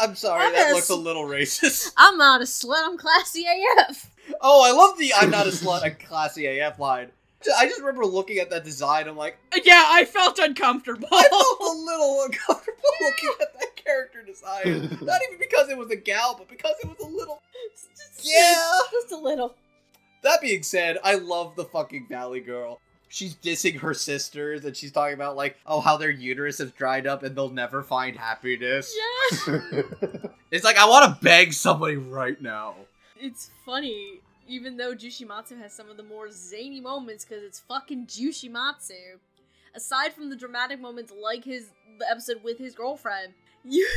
[0.00, 1.92] I'm sorry, I'm that looks a little racist.
[1.96, 3.44] I'm not a slut, I'm classy
[3.78, 4.10] AF.
[4.40, 7.08] Oh, I love the I'm not a slut, a classy AF line.
[7.58, 11.08] I just remember looking at that design, I'm like, uh, Yeah, I felt uncomfortable.
[11.12, 14.98] I felt a little uncomfortable looking at that character design.
[15.02, 17.42] Not even because it was a gal, but because it was a little.
[17.74, 18.78] Just- Yeah.
[18.90, 19.54] Just a little.
[20.22, 22.80] That being said, I love the fucking Valley Girl.
[23.14, 27.06] She's dissing her sisters and she's talking about, like, oh, how their uterus has dried
[27.06, 28.92] up and they'll never find happiness.
[28.96, 29.48] Yes.
[30.50, 32.74] It's like, I want to beg somebody right now.
[33.20, 38.06] it's funny, even though Jushimatsu has some of the more zany moments because it's fucking
[38.06, 39.18] Jushimatsu.
[39.74, 43.32] Aside from the dramatic moments like his the episode with his girlfriend,
[43.64, 43.88] you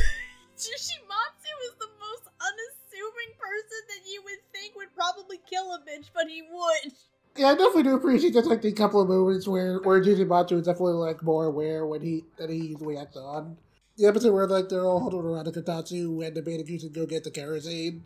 [0.56, 6.06] Jushimatsu is the most unassuming person that you would think would probably kill a bitch,
[6.14, 6.92] but he would.
[7.38, 10.66] Yeah, I definitely do appreciate just like the couple of moments where where Jyushimatsu is
[10.66, 13.56] definitely like more aware when he that he usually acts on.
[13.96, 16.88] The episode where like they're all huddled around the Kotatsu and the beta goose to
[16.88, 18.04] go get the kerosene.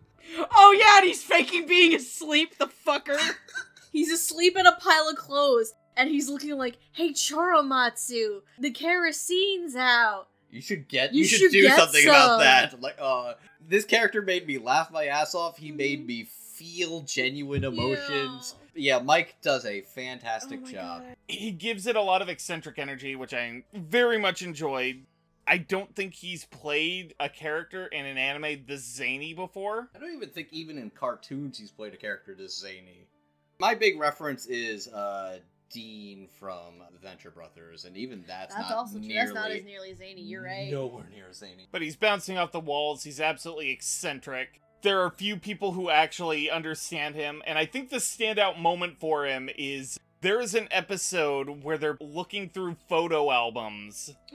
[0.54, 3.18] Oh yeah, and he's faking being asleep, the fucker.
[3.92, 9.76] He's asleep in a pile of clothes, and he's looking like, "Hey, Choromatsu, the kerosene's
[9.76, 11.12] out." You should get.
[11.12, 12.40] You You, should, should do get something about some.
[12.40, 12.80] that.
[12.80, 13.34] Like, uh,
[13.68, 15.59] this character made me laugh my ass off.
[15.59, 15.76] He Mhm.
[15.76, 18.54] made me feel genuine emotions.
[18.56, 18.61] Yeah,
[19.05, 21.03] Mike does a fantastic Oh job.
[21.03, 21.16] God.
[21.28, 25.05] he gives it a lot of eccentric energy, which I very much enjoyed.
[25.47, 29.89] I don't think he's played a character in an anime this zany before.
[29.94, 33.09] I don't even think even in cartoons he's played a character this zany.
[33.59, 35.39] My big reference is uh
[35.70, 39.09] Dean from the Venture Brothers, and even that's, That's not also true.
[39.09, 40.20] nearly That's not as nearly zany.
[40.20, 40.70] You're right.
[40.70, 41.66] nowhere near as zany.
[41.73, 44.61] But he's bouncing off the walls, he's absolutely eccentric.
[44.82, 49.24] There are few people who actually understand him, and I think the standout moment for
[49.24, 54.10] him is there is an episode where they're looking through photo albums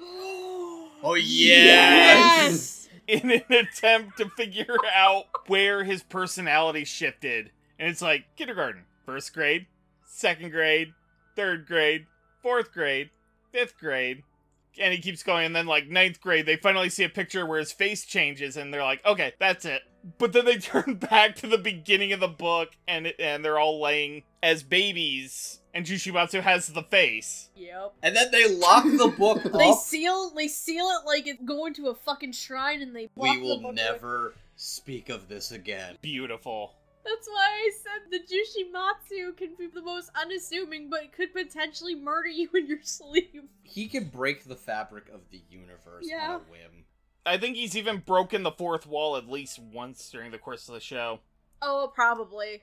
[1.04, 2.88] Oh Yes!
[3.08, 7.52] in an attempt to figure out where his personality shifted.
[7.78, 9.68] And it's like kindergarten, first grade,
[10.06, 10.94] second grade,
[11.36, 12.08] third grade,
[12.42, 13.10] fourth grade,
[13.52, 14.24] fifth grade.
[14.80, 17.60] And he keeps going, and then like ninth grade, they finally see a picture where
[17.60, 19.82] his face changes, and they're like, "Okay, that's it."
[20.18, 23.60] But then they turn back to the beginning of the book, and it, and they're
[23.60, 27.50] all laying as babies, and Jushimatsu has the face.
[27.56, 27.94] Yep.
[28.04, 30.32] And then they lock the book They seal.
[30.36, 33.10] They seal it like it's going to a fucking shrine, and they.
[33.16, 35.98] We block the will book never speak of this again.
[36.02, 36.74] Beautiful.
[37.04, 42.28] That's why I said the Jushimatsu can be the most unassuming, but could potentially murder
[42.28, 43.50] you in your sleep.
[43.64, 46.32] He can break the fabric of the universe Yeah.
[46.36, 46.84] on a whim.
[47.28, 50.74] I think he's even broken the fourth wall at least once during the course of
[50.74, 51.20] the show.
[51.62, 52.62] Oh, probably.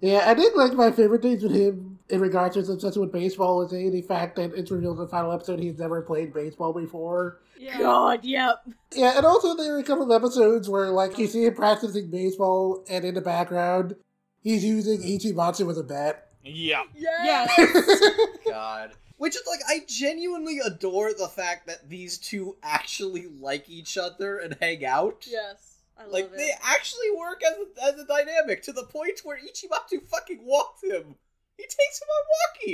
[0.00, 3.12] Yeah, I think like my favorite things with him in regards to his obsession with
[3.12, 6.32] baseball is A, the fact that it's revealed in the final episode he's never played
[6.32, 7.40] baseball before.
[7.58, 7.78] Yeah.
[7.78, 8.62] God, yep.
[8.94, 12.10] Yeah, and also there are a couple of episodes where like you see him practicing
[12.10, 13.96] baseball and in the background
[14.40, 16.28] he's using Ichimatsu as a bat.
[16.44, 16.84] Yeah.
[16.94, 17.50] Yes.
[18.46, 18.92] God.
[19.18, 24.38] Which is like, I genuinely adore the fact that these two actually like each other
[24.38, 25.26] and hang out.
[25.28, 25.74] yes.
[25.98, 26.12] I love it.
[26.12, 26.36] Like, it.
[26.36, 30.82] they actually work as a, as a dynamic to the point where Ichimatsu fucking walks
[30.84, 31.16] him.
[31.56, 32.24] He takes him on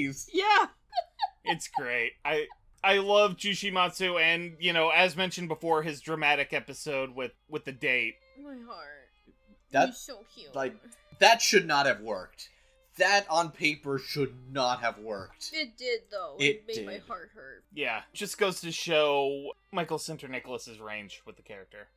[0.04, 0.26] walkies.
[0.32, 0.66] Yeah.
[1.46, 2.12] It's great.
[2.24, 2.46] I
[2.82, 7.72] I love Jushimatsu and, you know, as mentioned before, his dramatic episode with with the
[7.72, 8.14] date.
[8.42, 9.10] My heart.
[9.72, 10.54] That- He's so cute.
[10.54, 10.74] like-
[11.18, 12.48] That should not have worked.
[12.96, 15.50] That on paper should not have worked.
[15.52, 16.36] it did though.
[16.38, 17.64] It made my heart hurt.
[17.74, 21.88] Yeah, just goes to show Michael Sinterniklaas's range with the character.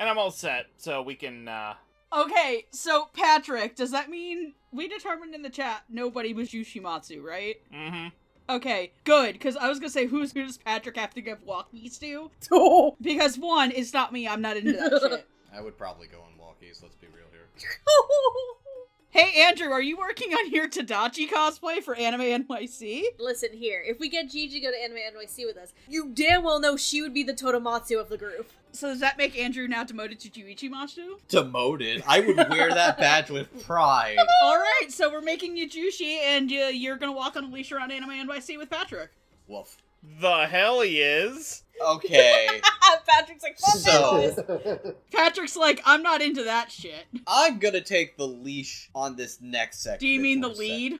[0.00, 1.74] And I'm all set, so we can uh
[2.12, 7.56] Okay, so Patrick, does that mean we determined in the chat nobody was Jyushimatsu, right?
[7.74, 8.08] Mm-hmm.
[8.48, 11.98] Okay, good, because I was gonna say who's who does Patrick have to give walkies
[12.00, 12.30] to?
[13.02, 15.26] Because one, it's not me, I'm not into that shit.
[15.54, 17.46] I would probably go on walkies, let's be real here.
[19.16, 23.02] Hey, Andrew, are you working on your Tadachi cosplay for Anime NYC?
[23.18, 26.44] Listen here, if we get Gigi to go to Anime NYC with us, you damn
[26.44, 28.50] well know she would be the Todomatsu of the group.
[28.72, 31.18] So does that make Andrew now demoted to Jyushimatsu?
[31.28, 32.04] Demoted.
[32.06, 34.18] I would wear that badge with pride.
[34.42, 37.72] All right, so we're making you Juicy, and uh, you're gonna walk on a leash
[37.72, 39.12] around Anime NYC with Patrick.
[39.48, 39.78] Woof.
[40.20, 41.62] The hell he is.
[41.84, 42.60] Okay.
[43.06, 44.96] Patrick's like, fuck So- that.
[45.12, 47.04] Patrick's like, I'm not into that shit.
[47.26, 50.00] I'm gonna take the leash on this next section.
[50.00, 50.98] Do you mean the lead?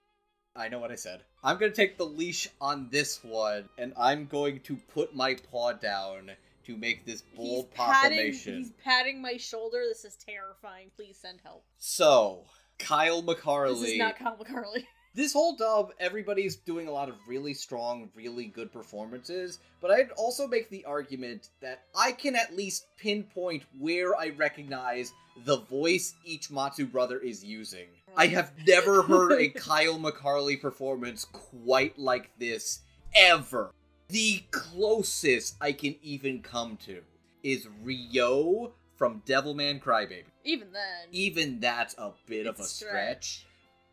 [0.54, 1.22] I know what I said.
[1.44, 5.72] I'm gonna take the leash on this one, and I'm going to put my paw
[5.72, 6.30] down
[6.64, 8.58] to make this He's bold patting, proclamation.
[8.58, 9.82] he's patting my shoulder.
[9.88, 10.90] This is terrifying.
[10.96, 11.64] Please send help.
[11.78, 12.44] So,
[12.78, 13.80] Kyle McCarley.
[13.82, 14.84] This is not Kyle McCarley.
[15.16, 20.10] this whole dub, everybody's doing a lot of really strong, really good performances, but I'd
[20.10, 25.14] also make the argument that I can at least pinpoint where I recognize
[25.44, 27.86] the voice each Matsu brother is using.
[28.14, 32.80] I have never heard a Kyle McCarley performance quite like this,
[33.14, 33.72] ever.
[34.08, 37.00] The closest I can even come to
[37.42, 40.24] is Ryo from Devilman Crybaby.
[40.44, 41.08] Even then.
[41.10, 43.45] Even that's a bit of a stretch.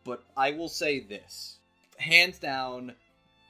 [0.04, 1.56] But I will say this.
[1.98, 2.94] Hands down,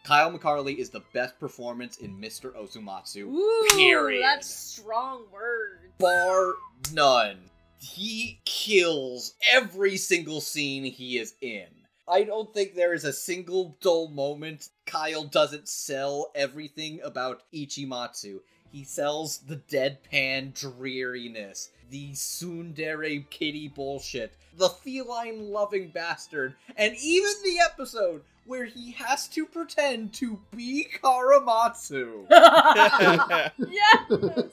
[0.04, 2.52] Kyle McCarley is the best performance in Mr.
[2.54, 3.22] Osomatsu.
[3.22, 4.22] Ooh, period.
[4.22, 5.80] that's strong words.
[5.98, 6.54] Bar
[6.92, 7.50] none.
[7.80, 11.66] He kills every single scene he is in.
[12.06, 18.40] I don't think there is a single dull moment Kyle doesn't sell everything about Ichimatsu.
[18.70, 27.32] He sells the deadpan dreariness, the tsundere kitty bullshit, the feline loving bastard, and even
[27.44, 32.26] the episode where he has to pretend to be Karamatsu.
[32.30, 34.08] yes!
[34.08, 34.50] That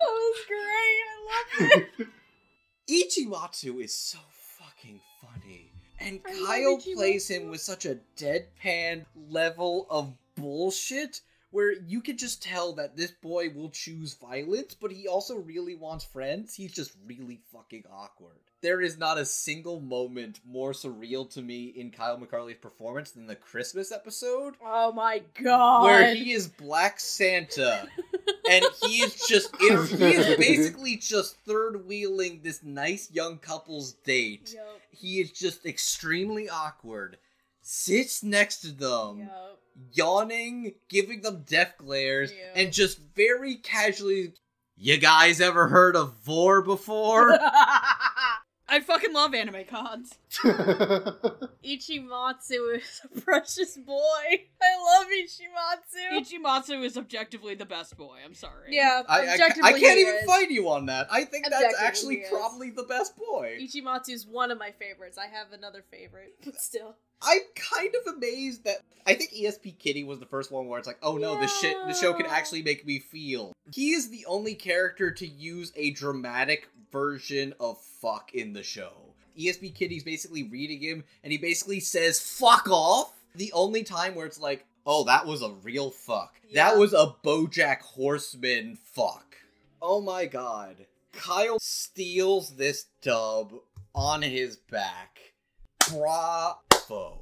[0.00, 1.02] was great.
[1.02, 2.08] I love it.
[2.88, 5.70] Ichimatsu is so fucking funny.
[5.98, 11.20] And I Kyle plays him with such a deadpan level of bullshit
[11.50, 15.74] where you can just tell that this boy will choose violence, but he also really
[15.74, 16.54] wants friends.
[16.54, 18.36] He's just really fucking awkward.
[18.62, 23.26] There is not a single moment more surreal to me in Kyle McCarley's performance than
[23.26, 25.84] the Christmas episode Oh my god.
[25.84, 27.86] where he is Black Santa,
[28.50, 34.52] and he is just he is basically just third wheeling this nice young couple's date.
[34.54, 37.18] Yup, He is just extremely awkward.
[37.62, 39.60] Sits next to them, yup.
[39.92, 42.52] Yawning, giving them death glares, Yeah.
[42.54, 44.34] and just very casually.
[44.76, 47.38] You guys ever heard of Vor before?
[48.68, 50.18] I fucking love anime cons.
[51.64, 54.00] Ichimatsu is a precious boy.
[54.60, 56.18] I love Ichimatsu.
[56.20, 58.18] Ichimatsu is objectively the best boy.
[58.24, 58.70] I'm sorry.
[58.74, 60.24] yeah, I, I, objectively I can't he even is.
[60.24, 61.06] fight you on that.
[61.10, 63.56] I think that's actually probably the best boy.
[63.60, 65.16] Ichimatsu's one of my favorites.
[65.16, 66.96] I have another favorite, but still.
[67.22, 70.86] I'm kind of amazed that I think ESP Kitty was the first one where it's
[70.86, 73.52] like, oh no, the shit, the show can actually make me feel.
[73.72, 78.92] He is the only character to use a dramatic version of fuck in the show.
[79.38, 84.24] ESP Kitty's basically reading him, and he basically says "fuck off." The only time where
[84.24, 86.34] it's like, oh, that was a real fuck.
[86.48, 86.70] Yeah.
[86.70, 89.36] That was a BoJack Horseman fuck.
[89.82, 93.52] Oh my god, Kyle steals this dub
[93.94, 95.18] on his back.
[95.90, 97.18] Bravo.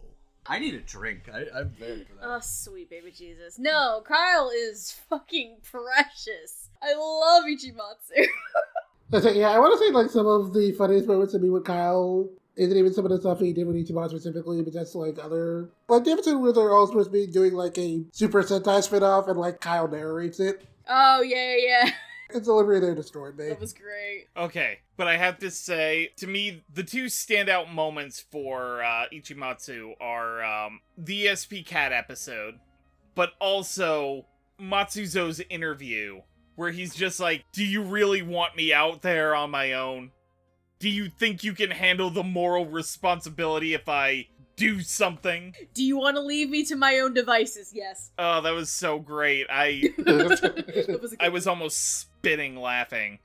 [0.47, 1.29] I need a drink.
[1.33, 2.29] I, I'm very for that.
[2.29, 3.59] Oh, sweet baby Jesus.
[3.59, 6.69] No, Kyle is fucking precious.
[6.81, 8.27] I love Ichimatsu.
[9.15, 11.49] That's it, yeah, I want to say like some of the funniest moments to me
[11.49, 14.97] with Kyle isn't even some of the stuff he did with Ichiban specifically, but just
[14.97, 18.43] like other like the episode where they're all supposed to be doing like a Super
[18.43, 20.67] Sentai spin-off and like Kyle narrates it.
[20.89, 21.91] oh, yeah, yeah.
[22.33, 23.51] His delivery there destroyed me.
[23.51, 24.27] That was great.
[24.37, 29.93] Okay, but I have to say, to me, the two standout moments for uh, Ichimatsu
[30.01, 32.59] are um, the ESP Cat episode,
[33.15, 34.27] but also
[34.61, 36.23] Matsuzo's interview,
[36.57, 40.11] where he's just like, Do you really want me out there on my own?
[40.79, 44.27] Do you think you can handle the moral responsibility if I
[44.57, 45.55] do something?
[45.73, 47.73] Do you want to leave me to my own devices?
[47.75, 48.11] Yes.
[48.19, 49.47] Oh, that was so great.
[49.51, 50.29] I That
[51.01, 53.19] was a I good- was almost spitting laughing.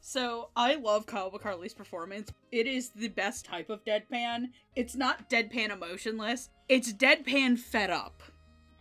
[0.00, 2.30] So I love Kyle McCarley's performance.
[2.52, 4.50] It is the best type of deadpan.
[4.76, 6.48] It's not deadpan emotionless.
[6.68, 8.22] It's deadpan fed up.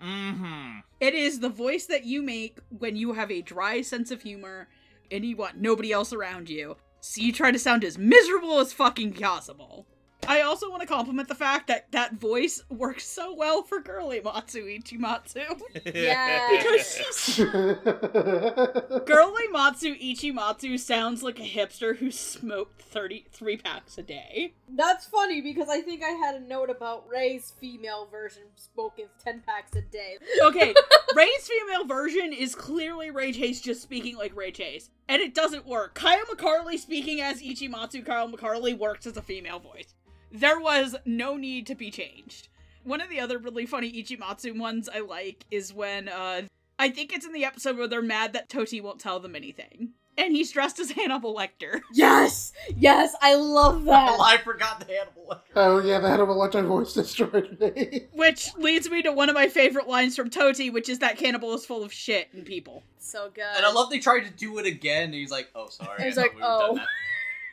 [0.03, 0.80] Mm-hmm.
[0.99, 4.67] It is the voice that you make when you have a dry sense of humor
[5.11, 6.77] and you want nobody else around you.
[7.01, 9.85] So you try to sound as miserable as fucking possible.
[10.27, 14.22] I also want to compliment the fact that that voice works so well for girly
[14.22, 15.61] Matsu Ichimatsu.
[15.93, 17.39] Yes.
[19.06, 24.53] girly Matsu Ichimatsu sounds like a hipster who smoked 33 packs a day.
[24.69, 29.41] That's funny because I think I had a note about Ray's female version smoking 10
[29.45, 30.18] packs a day.
[30.43, 30.73] Okay,
[31.15, 34.89] Ray's female version is clearly Ray Chase just speaking like Ray Chase.
[35.07, 35.93] And it doesn't work.
[35.93, 39.93] Kyle McCarley speaking as Ichimatsu Kyle McCarley works as a female voice.
[40.35, 42.49] There was no need to be changed.
[42.83, 46.43] One of the other really funny Ichimatsu ones I like is when uh
[46.77, 49.91] I think it's in the episode where they're mad that Toti won't tell them anything.
[50.17, 51.81] And he's dressed as Hannibal Lecter.
[51.93, 52.51] Yes!
[52.75, 54.17] Yes, I love that.
[54.19, 55.51] I forgot the Hannibal Lecter.
[55.55, 58.07] oh yeah, the Hannibal Lecter voice destroyed me.
[58.13, 61.53] Which leads me to one of my favorite lines from Toti, which is that cannibal
[61.53, 62.83] is full of shit and people.
[62.99, 63.43] So good.
[63.55, 65.05] And I love they tried to do it again.
[65.05, 66.85] And he's like, "Oh, sorry." He's I like, we were done "Oh."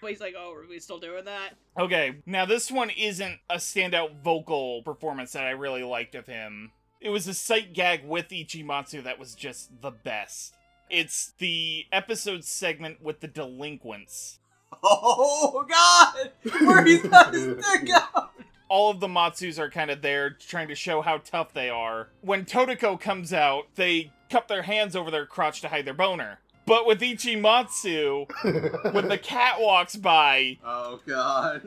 [0.03, 1.55] That." But he's like, oh, are we still doing that?
[1.79, 6.73] Okay, now this one isn't a standout vocal performance that I really liked of him.
[7.01, 10.55] It was a sight gag with Ichimatsu that was just the best.
[10.91, 14.39] It's the episode segment with the delinquents.
[14.85, 16.33] Oh God!
[16.67, 18.33] Where he's got his dick out.
[18.69, 22.09] All of the Matsus are kind of there trying to show how tough they are.
[22.23, 26.41] When Totoko comes out, they cup their hands over their crotch to hide their boner.
[26.65, 31.63] But with Ichimatsu, when the cat walks by, Oh God!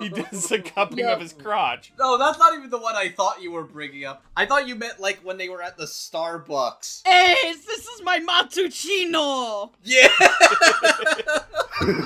[0.00, 1.92] he does the cupping of his crotch.
[1.98, 4.24] No, that's not even the one I thought you were bringing up.
[4.36, 7.02] I thought you meant like when they were at the Starbucks.
[7.06, 9.72] Hey, this is my Matsuchino!
[9.82, 10.08] Yeah.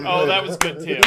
[0.05, 1.01] Oh, that was good too.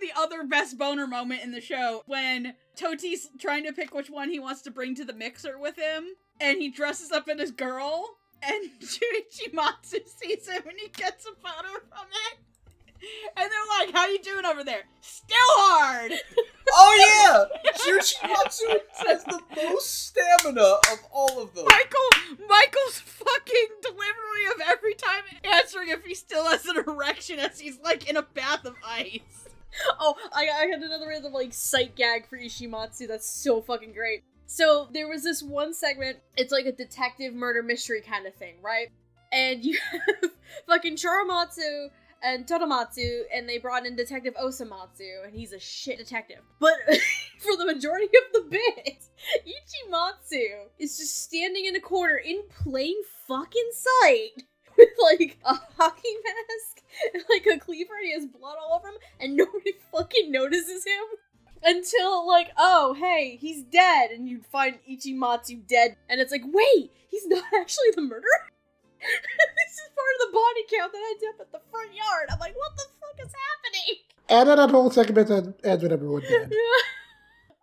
[0.00, 4.30] The other best boner moment in the show when Toti's trying to pick which one
[4.30, 6.08] he wants to bring to the mixer with him,
[6.40, 11.34] and he dresses up in his girl, and Jyushimatsu sees him and he gets a
[11.34, 12.38] photo from it.
[13.36, 14.82] And they're like, how you doing over there?
[15.00, 16.12] Still hard!
[16.72, 17.72] oh yeah.
[17.72, 21.64] Jyushimatsu has the most stamina of all of them.
[21.64, 27.58] Michael, Michael's fucking delivery of every time answering if he still has an erection as
[27.58, 29.48] he's like in a bath of ice.
[29.98, 34.22] Oh, I, I had another random like sight gag for Ichimatsu that's so fucking great.
[34.52, 38.56] So there was this one segment, it's like a detective murder mystery kind of thing,
[38.60, 38.88] right?
[39.32, 40.30] And you have
[40.66, 41.88] fucking Charamatsu
[42.22, 46.40] and Todomatsu, and they brought in Detective Osomatsu, and he's a shit detective.
[46.58, 46.74] But
[47.38, 49.04] for the majority of the bit,
[49.46, 52.96] Ichimatsu is just standing in a corner in plain
[53.26, 54.44] fucking sight
[54.76, 56.84] with like a hockey mask
[57.14, 60.84] and like a cleaver, and he has blood all over him, and nobody fucking notices
[60.84, 61.04] him.
[61.64, 66.90] Until like, oh hey, he's dead, and you find Ichimatsu dead, and it's like, wait,
[67.08, 68.50] he's not actually the murderer.
[69.02, 72.28] this is part of the body count that I did up at the front yard.
[72.30, 74.02] I'm like, what the fuck is happening?
[74.28, 76.52] and then that whole segment ends ends with everyone dead.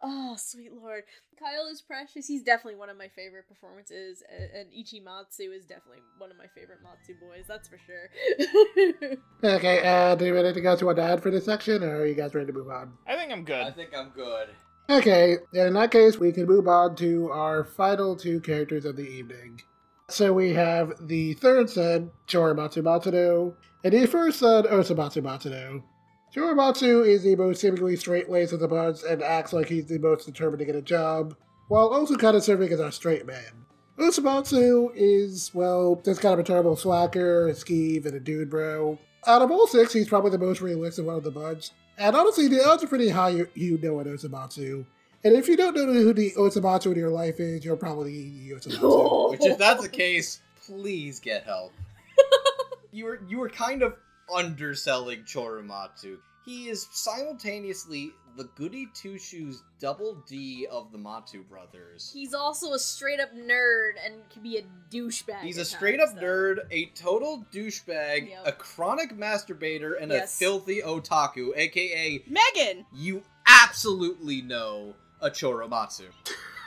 [0.04, 1.04] oh, sweet lord.
[1.40, 2.28] Kyle is precious.
[2.28, 6.80] He's definitely one of my favorite performances, and Ichimatsu is definitely one of my favorite
[6.84, 8.10] Matsu boys, that's for sure.
[9.42, 12.02] Okay, uh, do you have anything else you want to add for this section, or
[12.02, 12.92] are you guys ready to move on?
[13.08, 13.66] I think I'm good.
[13.66, 14.50] I think I'm good.
[14.90, 18.98] Okay, then in that case, we can move on to our final two characters of
[18.98, 19.62] the evening.
[20.10, 23.54] So we have the third son, Choromatsu Matsuno,
[23.84, 25.84] and the first son, Osomatsu Matsuno.
[26.34, 30.26] Choromatsu is the most seemingly straight-laced of the bunch and acts like he's the most
[30.26, 31.36] determined to get a job,
[31.70, 33.66] while also kind of serving as our straight man.
[33.98, 39.00] Osomatsu is, well, just kind of a terrible slacker, a skeeve, and a dude bro.
[39.28, 42.48] Out of all six, he's probably the most realistic one of the bunch, and honestly,
[42.48, 44.86] the odds are pretty high you, you know an Osomatsu.
[45.24, 48.52] And if you don't know who the Osomatsu in your life is, you're probably the
[48.52, 48.80] Osomatsu.
[48.82, 49.32] Oh.
[49.32, 51.74] Which, if that's the case, please get help.
[52.92, 53.96] you were you were kind of
[54.34, 56.18] underselling Choromatsu.
[56.46, 62.10] He is simultaneously the goody two shoes double D of the Matsu brothers.
[62.14, 65.42] He's also a straight up nerd and can be a douchebag.
[65.42, 68.48] He's a straight up nerd, a total douchebag, Yep.
[68.48, 70.34] a chronic masturbator, and Yes.
[70.34, 72.86] a filthy otaku, aka Megan!
[72.94, 76.06] you absolutely know a Choromatsu.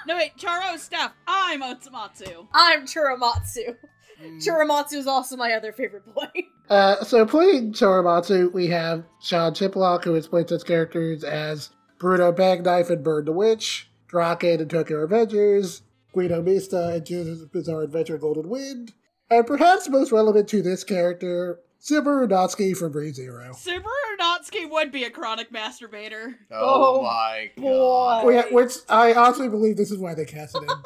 [0.06, 2.48] No, wait, Charo, Steph, I'm Otsumatsu.
[2.52, 3.76] I'm Choromatsu.
[4.22, 4.44] Mm.
[4.44, 6.26] Choromatsu is also my other favorite boy.
[6.73, 11.69] Uh, so playing Choromatsu, we have Sean Chiplock, who explains his characters as
[11.99, 15.82] Bruno Bangnyfe and Burn the Witch, Draken and Tokyo Revengers,
[16.15, 18.94] Guido Mista and JoJo's Bizarre Adventure Golden Wind,
[19.31, 23.51] and perhaps most relevant to this character, Subaru Natsuki from ReZero.
[23.55, 26.36] Subaru Natsuki would be a chronic masturbator.
[26.51, 28.32] Oh, Oh, my boy.
[28.32, 28.51] god.
[28.55, 30.70] Which I honestly believe this is why they casted him.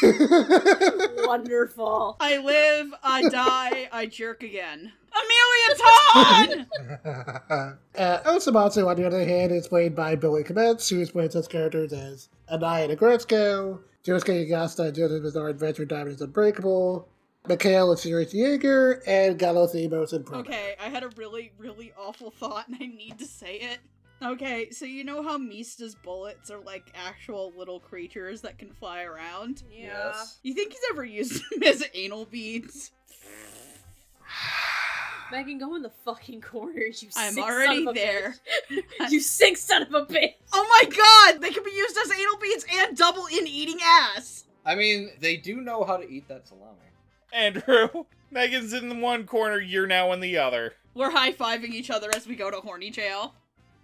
[1.26, 2.16] Wonderful.
[2.20, 4.92] I live, I die, I jerk again.
[5.12, 6.66] Amelia Todd!
[7.96, 11.48] uh, Osamatsu, on the other hand, is played by Billy Kametz, who has played such
[11.48, 17.08] characters as Anaya Negretzko, Josuke Higashikata and JoJo's Bizarre Adventure Diamonds Unbreakable,
[17.48, 20.48] Mikhail and Sirius Jaeger, and Galo Thymos in Proto.
[20.48, 23.78] Okay, I had a really, really awful thought and I need to say it.
[24.22, 29.02] Okay, so you know how Mista's bullets are like actual little creatures that can fly
[29.02, 29.64] around?
[29.70, 30.12] Yeah.
[30.42, 32.92] You think he's ever used them as anal beads?
[35.32, 38.34] Megan, go in the fucking corner, you I'm sick already son of a there.
[38.70, 39.10] bitch.
[39.10, 40.34] you sick son of a bitch.
[40.52, 41.40] Oh my god!
[41.42, 44.44] They can be used as anal beads and double in eating ass!
[44.64, 46.76] I mean, they do know how to eat that salami.
[47.32, 50.74] Andrew, Megan's in the one corner, you're now in the other.
[50.94, 53.34] We're high fiving each other as we go to horny jail.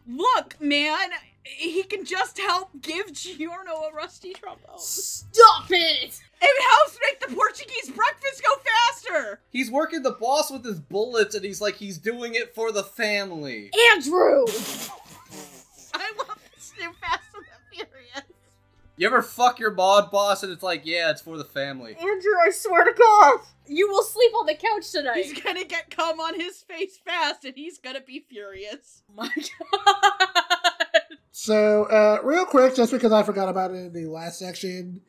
[0.09, 1.11] Look, man!
[1.45, 4.79] He can just help give Giorno a rusty trombone.
[4.79, 6.21] Stop it!
[6.41, 9.41] It helps make the Portuguese breakfast go faster!
[9.51, 12.85] He's working the boss with his bullets, and he's like, he's doing it for the
[12.85, 13.71] family.
[13.93, 14.45] Andrew!
[15.95, 18.23] I love this new Fast and the Furious.
[18.97, 21.97] You ever fuck your mod boss, and it's like, yeah, it's for the family.
[21.97, 23.41] Andrew, I swear to God!
[23.69, 25.25] You will sleep on the couch tonight!
[25.25, 29.03] He's gonna get cum on his face fast and he's gonna be furious.
[29.11, 31.19] Oh my God!
[31.31, 35.01] So, uh, real quick, just because I forgot about it in the last section,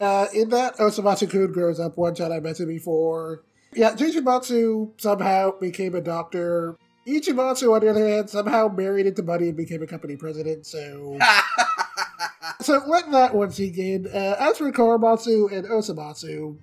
[0.00, 3.44] uh, in that Osomatsu-kun grows up one time I mentioned before.
[3.72, 6.76] Yeah, Ichimatsu somehow became a doctor.
[7.06, 11.18] Ichimatsu, on the other hand, somehow married into money and became a company president, so.
[12.60, 14.06] So let that one sink in.
[14.08, 16.56] Uh, as for Choromatsu and Osomatsu,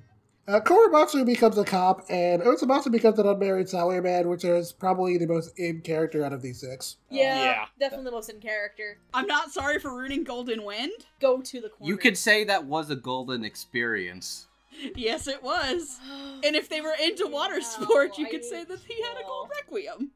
[0.48, 5.26] uh, Choromatsu becomes a cop, and Osomatsu becomes an unmarried salaryman, which is probably the
[5.28, 6.98] most in character out of these six.
[7.10, 7.66] Yeah, Yeah.
[7.80, 8.98] definitely the most in character.
[9.14, 10.92] I'm not sorry for ruining Golden Wind.
[11.20, 11.92] Go to the corner.
[11.92, 14.48] You could say that was a golden experience.
[14.96, 16.00] Yes, it was.
[16.44, 19.18] And if they were into water Wow, sports, you I could say that he had
[19.20, 20.12] a gold requiem.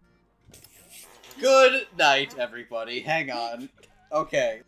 [1.40, 3.00] Good night, everybody.
[3.00, 3.70] Hang on.
[4.12, 4.62] Okay.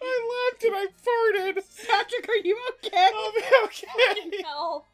[0.00, 1.86] I laughed and I farted.
[1.88, 3.08] Patrick, are you okay?
[3.14, 4.42] I'm okay.
[4.44, 4.84] Hell.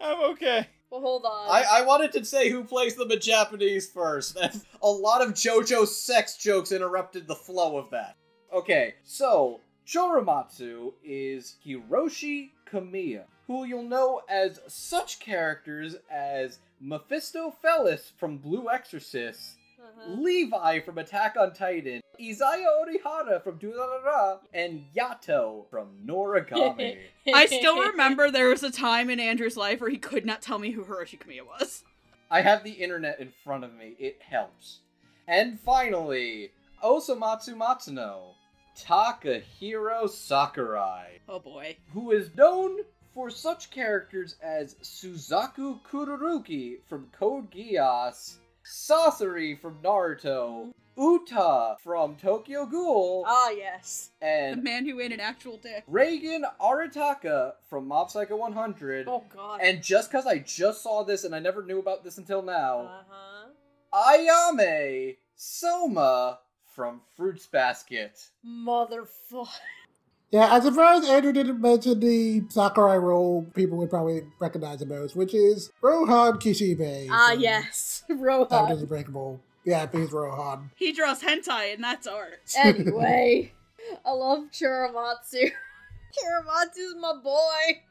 [0.00, 0.66] I'm okay.
[0.90, 1.50] Well, hold on.
[1.50, 4.38] I, I wanted to say who plays them in Japanese first,
[4.82, 8.16] a lot of JoJo sex jokes interrupted the flow of that.
[8.52, 18.38] Okay, so Choromatsu is Hiroshi Kamiya, who you'll know as such characters as Mephistopheles from
[18.38, 19.56] Blue Exorcist,
[19.86, 20.14] Uh-huh.
[20.20, 26.98] Levi from Attack on Titan, Izaya Orihara from Durarara, and Yato from Noragami.
[27.34, 30.58] I still remember there was a time in Andrew's life where he could not tell
[30.58, 31.84] me who Hiroshi Kamiya was.
[32.30, 33.94] I have the internet in front of me.
[33.98, 34.80] It helps.
[35.28, 36.50] And finally,
[36.82, 38.34] Osomatsu Matsuno,
[38.76, 41.76] Takahiro Sakurai, Oh boy.
[41.92, 42.78] who is known
[43.14, 48.36] for such characters as Suzaku Kururugi from Code Geass,
[48.68, 54.10] Sasori from Naruto, Uta from Tokyo Ghoul, Ah, yes.
[54.20, 55.84] And the and man who ate an actual dick.
[55.90, 59.06] Reigen Arataka from Mob Psycho 100.
[59.08, 59.60] Oh, God.
[59.62, 62.78] And just because I just saw this and I never knew about this until now,
[62.80, 63.48] Uh-huh.
[63.92, 66.38] Ayame Soma
[66.74, 68.30] from Fruits Basket.
[68.44, 69.48] Motherfucker.
[70.32, 75.14] Yeah, I'm surprised Andrew didn't mention the Sakurai role people would probably recognize the most,
[75.14, 77.08] which is Rohan Kishibe.
[77.10, 78.04] Ah, from yes.
[78.08, 78.72] Diamonds Rohan.
[78.72, 79.40] Unbreakable.
[79.64, 80.70] Yeah, he's Rohan.
[80.76, 82.40] He draws hentai and that's art.
[82.56, 83.52] Anyway,
[84.04, 85.50] I love Choromatsu.
[86.16, 87.82] Choromatsu's my boy.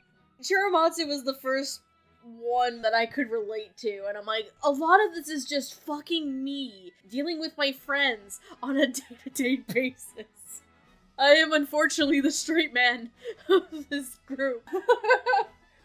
[0.42, 1.82] Choromatsu was the first
[2.24, 5.80] one that I could relate to, and I'm like, a lot of this is just
[5.82, 10.26] fucking me dealing with my friends on a day to day basis.
[11.18, 13.10] I am unfortunately the straight man
[13.50, 14.68] of this group.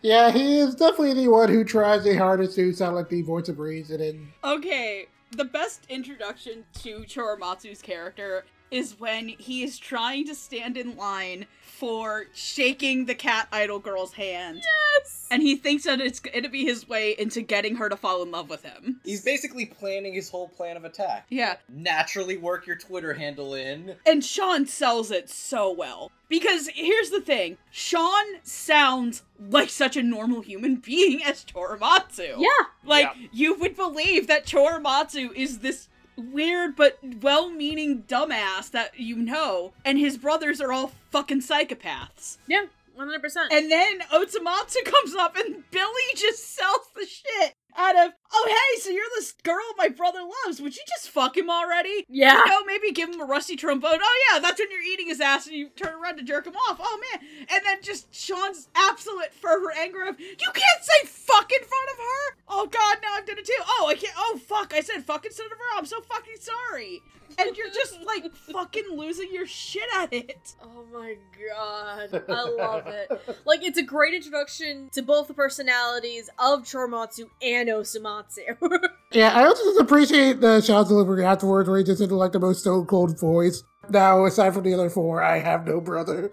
[0.02, 3.48] Yeah, he is definitely the one who tries the hardest to sound like the voice
[3.50, 10.26] of reason and Okay, the best introduction to Choromatsu's character is when he is trying
[10.26, 14.62] to stand in line for shaking the cat idol girl's hand.
[14.62, 15.26] yes!
[15.30, 18.30] And he thinks that it's gonna be his way into getting her to fall in
[18.30, 19.00] love with him.
[19.04, 21.26] He's basically planning his whole plan of attack.
[21.30, 23.96] Yeah, Naturally work your Twitter handle in.
[24.04, 26.10] and Sean sells it so well.
[26.28, 32.34] Because here's the thing Sean sounds like such a normal human being as Choromatsu.
[32.38, 32.66] Yeah!
[32.84, 33.28] Like, Yeah.
[33.32, 35.88] you would believe that Choromatsu is this
[36.20, 42.38] weird but well meaning dumbass that you know, and his brothers are all fucking psychopaths.
[42.46, 42.66] Yeah,
[42.98, 43.18] 100%.
[43.50, 48.80] And then Otsumatsu comes up and Billy just sells the shit out of, oh hey,
[48.80, 50.60] so you're this girl my brother loves.
[50.60, 52.04] Would you just fuck him already?
[52.08, 52.38] yeah!
[52.44, 53.98] You know, maybe give him a rusty trombone.
[54.02, 56.54] Oh yeah, that's when you're eating his ass and you turn around to jerk him
[56.54, 56.78] off.
[56.80, 61.64] Oh man, and then just Sean's absolute fervor anger of you can't say fuck in
[61.64, 62.36] front of her.
[62.48, 63.52] Oh god, now I've done it too.
[63.60, 64.14] Oh I can't.
[64.16, 65.78] Oh fuck, I said fuck instead of her.
[65.78, 67.02] I'm so fucking sorry.
[67.38, 70.54] And you're just like fucking losing your shit at it.
[70.62, 71.16] Oh my
[71.48, 72.24] god.
[72.28, 73.08] I love it.
[73.44, 78.56] Like, it's a great introduction to both the personalities of Choromatsu and Osamatsu.
[79.12, 82.38] Yeah, I also just appreciate the Sean's delivery afterwards where he just did like the
[82.38, 83.64] most stone cold voice.
[83.88, 86.30] Now, aside from the other four, I have no brother.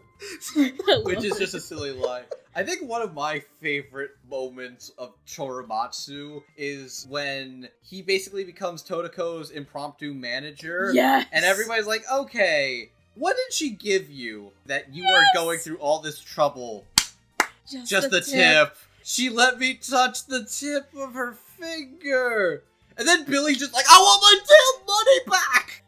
[1.04, 2.26] Which is just a silly lie.
[2.56, 9.50] I think one of my favorite moments of Choromatsu is when he basically becomes Totoko's
[9.50, 10.92] impromptu manager.
[10.94, 11.26] Yes.
[11.32, 16.00] And everybody's like, okay, what did she give you that you are going through all
[16.00, 16.86] this trouble?
[17.68, 18.78] Just, Just the, tip.
[19.10, 22.66] She let me touch the tip of her finger.
[22.98, 25.84] And then Billy's just like, I want my damn money back!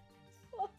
[0.49, 0.71] Fuck.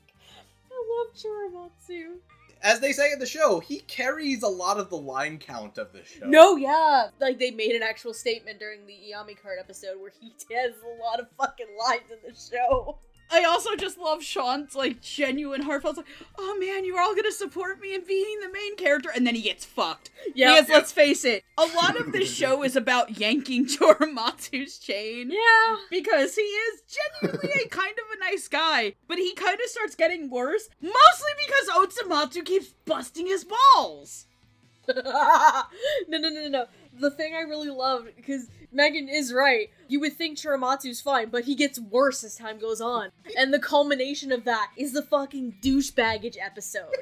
[0.73, 2.15] I love Choromatsu.
[2.63, 5.93] As they say in the show, he carries a lot of the line count of
[5.93, 6.27] the show.
[6.27, 7.09] No, yeah.
[7.21, 11.03] Like, they made an actual statement during the Iyami card episode where he has a
[11.05, 12.97] lot of fucking lines in the show.
[13.33, 16.07] I also just love Sean's like genuine heartfelt like,
[16.39, 19.43] oh man, you're all gonna support me in being the main character, and then he
[19.43, 20.11] gets fucked.
[20.35, 20.55] Yeah.
[20.55, 25.31] Because let's face it, a lot of this show is about yanking Choromatsu's chain.
[25.31, 25.77] Yeah.
[25.91, 26.83] Because he is
[27.21, 31.33] genuinely a kind of a nice guy, but he kind of starts getting worse, mostly
[31.47, 34.27] because Otsumatsu keeps busting his balls.
[34.97, 35.03] no,
[36.09, 36.67] no, no, no, no.
[36.99, 41.45] The thing I really love, because Megan is right, you would think Choromatsu's fine, but
[41.45, 43.11] he gets worse as time goes on.
[43.37, 46.95] And the culmination of that is the fucking douche baggage episode.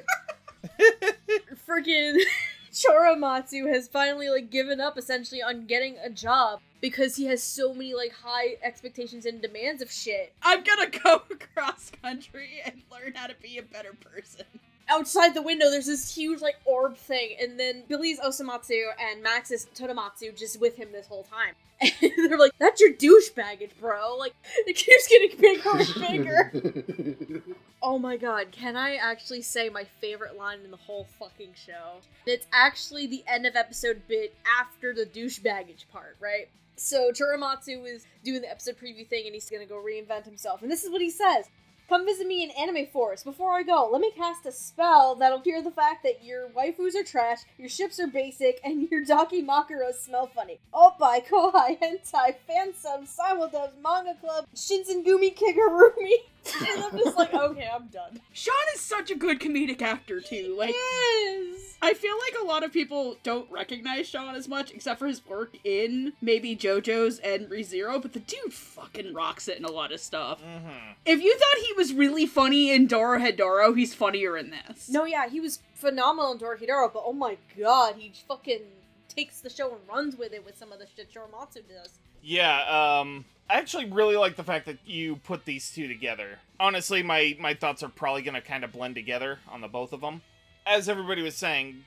[1.67, 2.17] Freaking
[2.71, 7.73] Choromatsu has finally like given up essentially on getting a job because he has so
[7.73, 10.33] many like high expectations and demands of shit.
[10.41, 14.45] I'm gonna go across country and learn how to be a better person.
[14.89, 19.51] Outside the window there's this huge like orb thing and then billy's osomatsu and max
[19.51, 21.53] is todomatsu just with him this whole time.
[22.01, 24.17] And they're like that's your douche baggage bro.
[24.17, 24.33] Like
[24.65, 27.43] it keeps getting bigger and bigger.
[27.81, 32.01] Oh my god can i actually say my favorite line in the whole fucking show?
[32.25, 36.49] It's actually the end of episode bit after the douche baggage part right?
[36.75, 40.61] So Choromatsu is doing the episode preview thing and he's gonna go reinvent himself.
[40.61, 41.45] And this is what he says
[41.89, 43.25] Come visit me in Anime Forest.
[43.25, 46.93] Before I go, let me cast a spell that'll cure the fact that your waifus
[46.93, 50.59] are trash, your ships are basic, and your Dakimakuras smell funny.
[50.71, 56.13] Oppai, Kohai, Hentai, Fansub, Simuldubs, Manga Club, Shinsengumi Kigurumi.
[56.67, 58.21] and I'm just like, okay, I'm done.
[58.33, 60.55] Sean is such a good comedic actor too.
[60.59, 61.68] Like yes!
[61.81, 65.25] I feel like a lot of people don't recognize Sean as much, except for his
[65.25, 69.91] work in maybe JoJo's and ReZero, but the dude fucking rocks it in a lot
[69.91, 70.41] of stuff.
[70.41, 70.91] Mm-hmm.
[71.05, 74.89] If you thought he was really funny in Dorohedoro, he's funnier in this.
[74.89, 78.61] No, yeah, he was phenomenal in Dorohedoro, but oh my god, he fucking
[79.07, 81.99] takes the show and runs with it with some of the shit Choromatsu does.
[82.21, 86.39] Yeah, um, I actually really like the fact that you put these two together.
[86.59, 90.01] Honestly, my my thoughts are probably gonna kind of blend together on the both of
[90.01, 90.21] them.
[90.69, 91.83] As everybody was saying,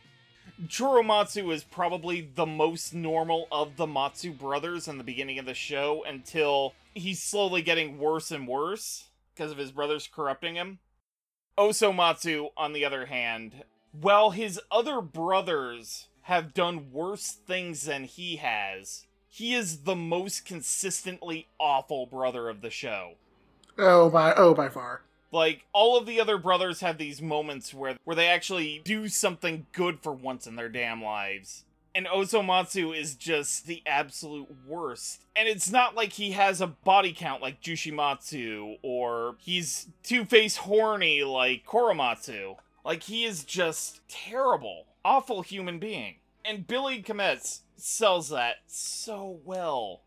[0.67, 5.55] Choromatsu is probably the most normal of the Matsu brothers in the beginning of the
[5.55, 10.81] show until he's slowly getting worse and worse because of his brothers corrupting him.
[11.57, 18.37] Osomatsu, on the other hand, while his other brothers have done worse things than he
[18.37, 23.13] has, he is the most consistently awful brother of the show.
[23.79, 25.03] oh, by oh, by far.
[25.33, 29.67] Like all of the other brothers have these moments where where they actually do something
[29.73, 31.65] good for once in their damn lives.
[31.95, 35.25] And Osomatsu is just the absolute worst.
[35.37, 41.23] And it's not like he has a body count like Jyushimatsu or he's two-face horny
[41.23, 42.57] like Choromatsu.
[42.85, 46.17] Like he is just terrible, awful human being.
[46.45, 50.03] And Billy Kametz sells that so well.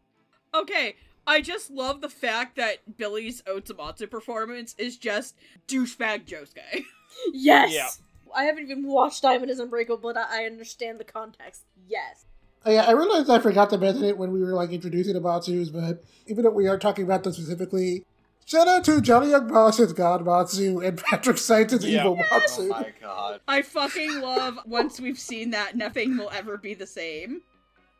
[0.53, 0.95] Okay,
[1.27, 5.35] I just love the fact that Billy's Otsumatsu performance is just
[5.67, 6.83] douchebag Josuke.
[7.33, 7.73] Yes!
[7.73, 7.87] Yeah.
[8.35, 11.61] I haven't even watched Diamond is Unbreakable, but I I understand the context.
[11.87, 12.25] Yes.
[12.65, 15.21] Oh, yeah, I realized I forgot to mention it when we were like introducing the
[15.21, 18.03] Matsus, but even though we are talking about them specifically,
[18.45, 22.01] shout out to Johnny Yong Bosch's God Matsu and Patrick Seitz' Yeah.
[22.01, 22.61] Evil Oh Matsu.
[22.63, 23.39] Oh my god.
[23.47, 27.43] I fucking love once we've seen that, nothing will ever be the same.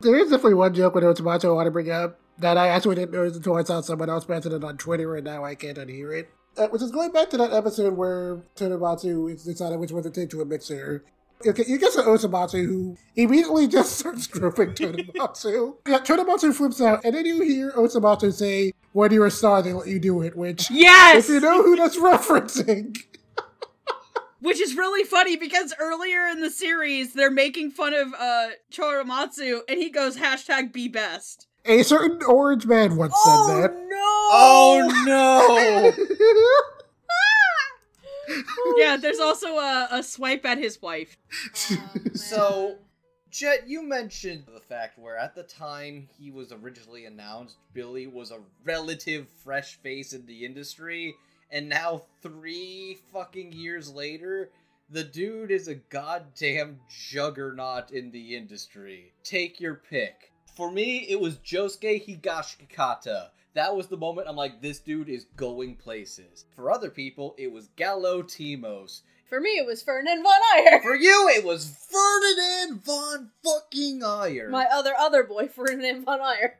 [0.00, 2.96] There is definitely one joke with Otsumatsu I want to bring up that I actually
[2.96, 5.78] didn't notice until I saw someone else mention it on Twitter, and now I can't
[5.78, 6.30] unhear it.
[6.56, 10.30] Uh, which is going back to that episode where Todomatsu decided which one to take
[10.30, 11.04] to a mixer.
[11.46, 15.76] Okay, you get to Osomatsu, who immediately just starts groping Todomatsu.
[15.86, 19.74] yeah, Todomatsu flips out, and then you hear Osomatsu say, when you're a star, they
[19.74, 21.28] let you do it, which, Yes!
[21.28, 22.96] if you know who that's referencing,
[24.40, 29.60] Which is really funny because earlier in the series, they're making fun of uh Choromatsu,
[29.68, 31.48] and he goes hashtag be best.
[31.66, 33.86] A certain orange man once oh said that.
[34.28, 35.46] Oh no!
[35.48, 36.66] Oh no!
[38.76, 41.16] Yeah, there's also a, a swipe at his wife.
[42.14, 42.76] So,
[43.30, 48.30] Jet, you mentioned the fact where at the time he was originally announced, Billy was
[48.30, 51.14] a relative fresh face in the industry,
[51.50, 54.50] and now three fucking years later,
[54.90, 59.12] the dude is a goddamn juggernaut in the industry.
[59.22, 60.32] Take your pick.
[60.56, 63.28] For me, it was Josuke Higashikata.
[63.52, 66.46] That was the moment I'm like, this dude is going places.
[66.54, 69.02] For other people, it was Galo Thymos.
[69.26, 70.82] For me, it was Ferdinand von Aegir.
[70.82, 74.48] For you, it was Ferdinand von fucking Aegir.
[74.48, 76.52] My other other boy, Ferdinand von Aegir.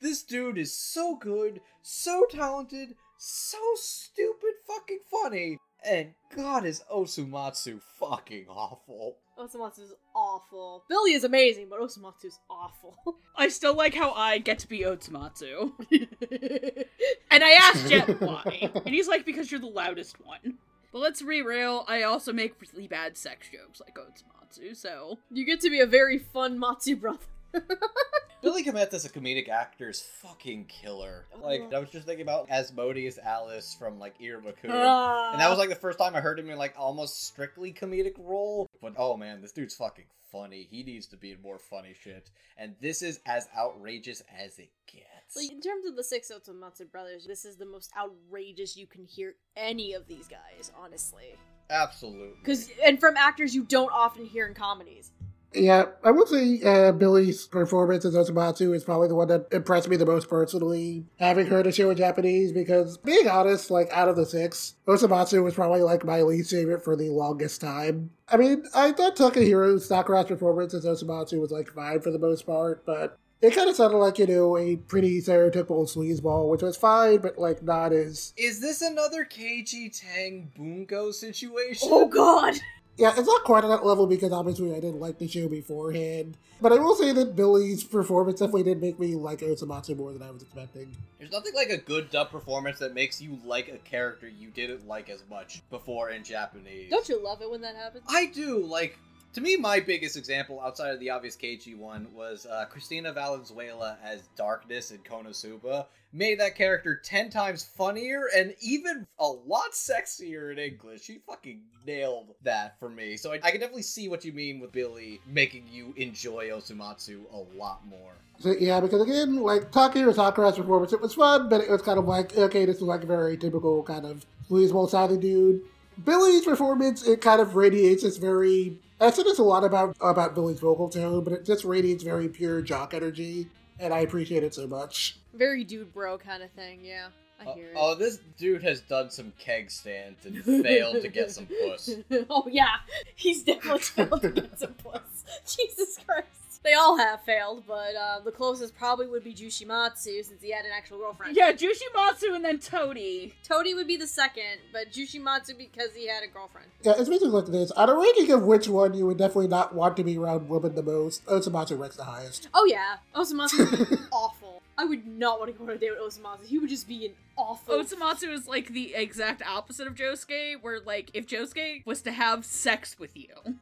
[0.00, 7.80] This dude is so good, so talented, so stupid fucking funny, and God is Osomatsu
[7.98, 9.16] fucking awful.
[9.38, 10.84] Osomatsu's awful.
[10.88, 13.16] Billy is amazing, but Osomatsu's awful.
[13.36, 15.72] I still like how I get to be Otsumatsu.
[17.30, 18.70] and I asked Jet why.
[18.74, 20.58] And he's like, because you're the loudest one.
[20.92, 25.18] But let's be real, I also make really bad sex jokes like Otsumatsu, so.
[25.30, 27.18] you get to be a very fun Matsu brother.
[28.42, 31.26] Billy Komet as a comedic actor is fucking killer.
[31.42, 34.70] Like, I was just thinking about Asmodeus Alice from, like, Iruma-kun.
[34.72, 35.32] Ah.
[35.32, 38.14] And that was like the first time I heard him in like almost strictly comedic
[38.18, 38.68] role.
[38.80, 40.66] But oh man, this dude's fucking funny.
[40.70, 42.30] He needs to be in more funny shit.
[42.56, 45.36] And this is as outrageous as it gets.
[45.36, 49.04] Like, in terms of the six Otsumatsu brothers, this is the most outrageous you can
[49.04, 51.36] hear any of these guys, honestly.
[51.70, 52.38] Absolutely.
[52.40, 55.12] Because and from actors you don't often hear in comedies.
[55.52, 59.88] Yeah, I would say uh, Billy's performance as Osomatsu is probably the one that impressed
[59.88, 64.08] me the most personally, having heard the show in Japanese, because being honest, like, out
[64.08, 68.10] of the six, Osomatsu was probably, like, my least favorite for the longest time.
[68.28, 72.46] I mean, I thought Takahiro Sakurai's performance as Osomatsu was, like, fine for the most
[72.46, 76.76] part, but it kind of sounded like, you know, a pretty stereotypical sleazeball, which was
[76.76, 78.32] fine, but, like, not as...
[78.36, 81.88] Is this another Keiji Tang Bungo situation?
[81.90, 82.54] Oh god!
[82.96, 86.36] Yeah, it's not quite on that level because obviously I didn't like the show beforehand.
[86.60, 90.22] But I will say that Billy's performance definitely did make me like Osomatsu more than
[90.22, 90.94] I was expecting.
[91.18, 94.86] There's nothing like a good dub performance that makes you like a character you didn't
[94.86, 96.90] like as much before in Japanese.
[96.90, 98.04] Don't you love it when that happens?
[98.08, 98.58] I do.
[98.58, 98.98] Like,
[99.32, 103.96] to me, my biggest example outside of the obvious KG one was uh, Cristina Valenzuela
[104.02, 105.86] as Darkness in Konosuba.
[106.12, 111.04] Made that character 10 times funnier and even a lot sexier in English.
[111.04, 113.16] She fucking nailed that for me.
[113.16, 117.20] So I, I can definitely see what you mean with Billy making you enjoy Osomatsu
[117.32, 118.12] a lot more.
[118.40, 121.98] So yeah, because again, like Takahiro Sakurai's performance, it was fun, but it was kind
[121.98, 125.62] of like, okay, this is like a very typical kind of sleazeball sounding dude.
[126.04, 130.34] Billy's performance, it kind of radiates this very I said this a lot about about
[130.34, 133.48] Billy's vocal tone, but it just radiates very pure jock energy,
[133.78, 135.16] and I appreciate it so much.
[135.32, 137.08] Very dude bro kind of thing, yeah.
[137.40, 137.72] I Uh, it.
[137.74, 141.90] oh, this dude has done some keg stands and failed to get some puss.
[142.30, 142.76] oh yeah,
[143.14, 145.24] he's definitely failed to get some puss.
[145.46, 146.26] Jesus Christ.
[146.62, 150.66] They all have failed, but uh, the closest probably would be Jyushimatsu since he had
[150.66, 151.34] an actual girlfriend.
[151.34, 153.32] Yeah, Jyushimatsu and then Todi.
[153.42, 156.68] Todi would be the second, but Jyushimatsu because he had a girlfriend.
[156.82, 157.70] Yeah, it's basically like this.
[157.72, 160.74] On a ranking of which one you would definitely not want to be around women
[160.74, 162.48] the most, Osomatsu ranks the highest.
[162.52, 164.62] Oh yeah, Osomatsu is awful.
[164.76, 166.46] I would not want to go on a date with Osomatsu.
[166.46, 167.74] He would just be an awful.
[167.74, 172.44] Otsumatsu is like the exact opposite of Josuke, where like if Josuke was to have
[172.44, 173.54] sex with you, god.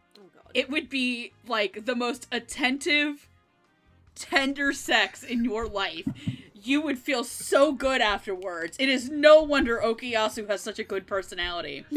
[0.59, 3.29] It would be like the most attentive,
[4.17, 6.09] tender sex in your life.
[6.53, 8.77] You would feel so good afterwards.
[8.81, 11.85] It is no wonder Okuyasu has such a good personality.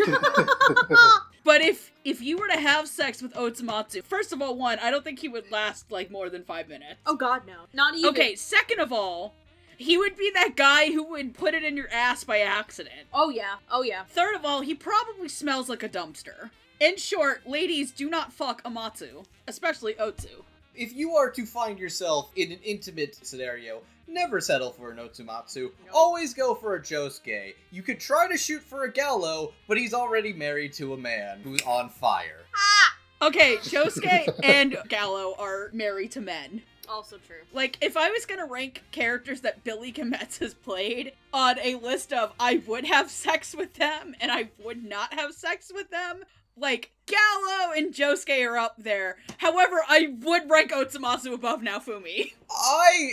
[1.44, 4.92] But if if you were to have sex with Otsumatsu, first of all, one, I
[4.92, 7.00] don't think he would last like more than five minutes.
[7.08, 7.62] oh god, no.
[7.74, 8.12] Not even.
[8.12, 9.34] Okay, second of all,
[9.76, 13.08] he would be that guy who would put it in your ass by accident.
[13.12, 13.56] Oh yeah.
[13.72, 14.04] Oh yeah.
[14.04, 16.52] Third of all, he probably smells like a dumpster.
[16.82, 20.44] In short, ladies do not fuck Amatsu, especially Otsu.
[20.74, 25.70] If you are to find yourself in an intimate scenario, never settle for an Otsumatsu.
[25.94, 27.54] Always go for a Josuke.
[27.70, 31.42] You could try to shoot for a Galo, but he's already married to a man
[31.44, 32.46] who's on fire.
[32.56, 33.28] Ah!
[33.28, 36.64] Okay, Josuke and Galo are married to men.
[36.90, 37.44] Also true.
[37.54, 42.12] Like, if I was gonna rank characters that Billy Kametz has played on a list
[42.12, 46.24] of I would have sex with them and I would not have sex with them,
[46.58, 49.18] like Galo and Josuke are up there.
[49.38, 52.34] However, I would rank Otsumatsu above Naofumi.
[52.52, 53.12] I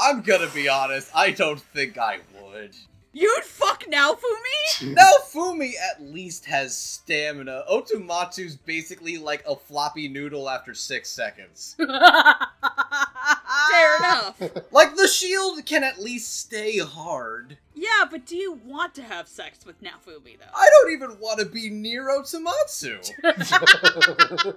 [0.00, 1.10] I'm gonna be honest.
[1.14, 2.74] I don't think I would.
[3.12, 4.24] You'd fuck Naofumi?
[4.94, 7.64] Now Fumi at least has stamina.
[7.68, 11.74] Otomatsu's basically like a floppy noodle after six seconds.
[11.78, 11.88] Fair
[13.98, 14.40] enough.
[14.70, 17.58] Like the shield can at least stay hard.
[17.74, 20.54] Yeah, but do you want to have sex with Naofumi though?
[20.54, 23.10] I don't even want to be near Otsumatsu.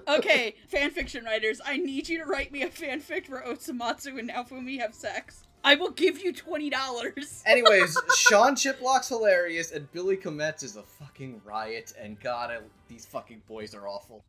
[0.07, 4.79] Okay, fanfiction writers, I need you to write me a fanfic where Otsumatsu and Naofumi
[4.79, 5.47] have sex.
[5.63, 7.43] I will give you twenty dollars.
[7.47, 11.93] Anyways, Sean Chiplock's hilarious and Billy Kametz is a fucking riot.
[11.99, 14.23] And God, I, these fucking boys are awful.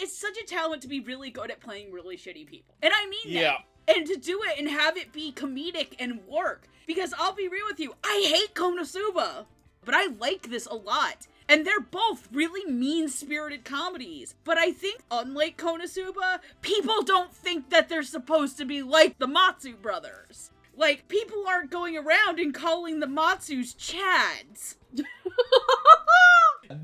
[0.00, 3.06] It's such a talent to be really good at playing really shitty people, and I
[3.06, 3.40] mean that.
[3.40, 3.56] Yeah.
[3.88, 6.66] And to do it and have it be comedic and work.
[6.88, 9.46] Because I'll be real with you, I hate Konosuba,
[9.84, 11.26] but I like this a lot.
[11.48, 14.34] And they're both really mean spirited comedies.
[14.42, 19.28] But I think, unlike Konosuba, people don't think that they're supposed to be like the
[19.28, 20.50] Matsu brothers.
[20.76, 24.74] Like, people aren't going around and calling the Matsus Chads.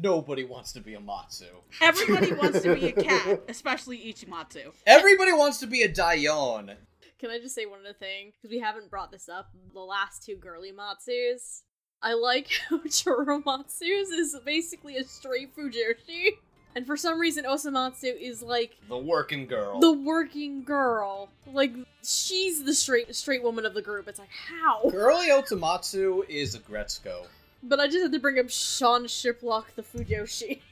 [0.01, 1.47] Nobody wants to be a Matsu.
[1.81, 4.73] Everybody wants to be a cat, especially Ichimatsu.
[4.86, 6.73] Everybody wants to be a Dion.
[7.19, 8.32] Can I just say one other thing?
[8.36, 9.51] Because we haven't brought this up.
[9.74, 11.62] The last two girly Matsus.
[12.02, 16.39] I like how Choromatsu's is basically a straight Fujoshi.
[16.74, 19.78] And for some reason, Osomatsu is like The working girl.
[19.80, 21.28] the working girl.
[21.52, 21.72] Like,
[22.02, 24.08] she's the straight straight woman of the group.
[24.08, 24.88] It's like, how?
[24.90, 27.26] Girly Otsumatsu is a Gretzko.
[27.62, 30.60] But I just had to bring up Sean Chiplock, the Fujoshi.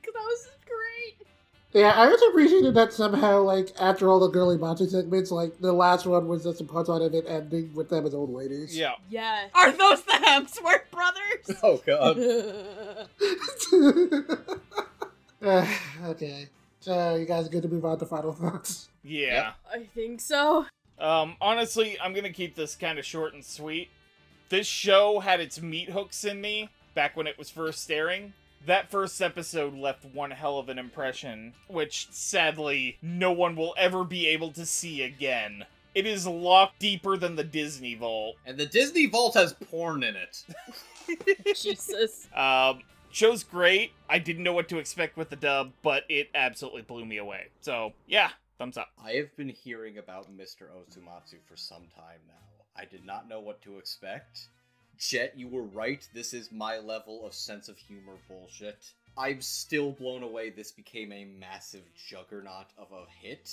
[0.00, 1.26] Because that was great.
[1.72, 5.72] Yeah, I also appreciated that somehow, like, after all the girly Matsu segments, like, the
[5.72, 8.76] last one was just a part of it ending with them as old ladies.
[8.76, 8.92] Yeah.
[9.08, 9.46] Yeah.
[9.54, 11.50] Are those the Hemsworth brothers?
[11.62, 12.18] Oh god.
[15.44, 15.66] Uh,
[16.06, 16.48] okay.
[16.80, 18.88] So, you guys good to move on to final thoughts?
[19.02, 19.52] Yeah.
[19.72, 20.66] I think so.
[20.98, 23.88] Um, honestly, I'm gonna keep this kind of short and sweet.
[24.48, 28.34] This show had its meat hooks in me back when it was first airing.
[28.66, 34.04] That first episode left one hell of an impression, which sadly no one will ever
[34.04, 35.64] be able to see again.
[35.94, 38.36] It is locked deeper than the Disney Vault.
[38.46, 40.44] And the Disney Vault has porn in it.
[41.56, 42.26] Jesus.
[42.34, 42.80] Um,
[43.14, 43.92] show's great.
[44.08, 47.46] I didn't know what to expect with the dub, but it absolutely blew me away.
[47.60, 48.88] So yeah, thumbs up.
[49.02, 50.66] I have been hearing about Mr.
[50.76, 52.34] Osomatsu for some time now.
[52.76, 54.48] I did not know what to expect.
[54.98, 56.06] Jet, you were right.
[56.12, 58.92] This is my level of sense of humor bullshit.
[59.16, 63.48] I'm still blown away this became a massive juggernaut of a hit.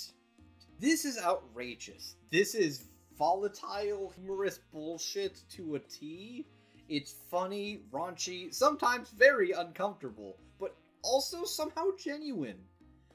[0.80, 2.16] This is outrageous.
[2.32, 2.84] This is
[3.16, 6.46] volatile, humorous bullshit to a T.
[6.92, 12.58] It's funny, raunchy, sometimes very uncomfortable, but also somehow genuine.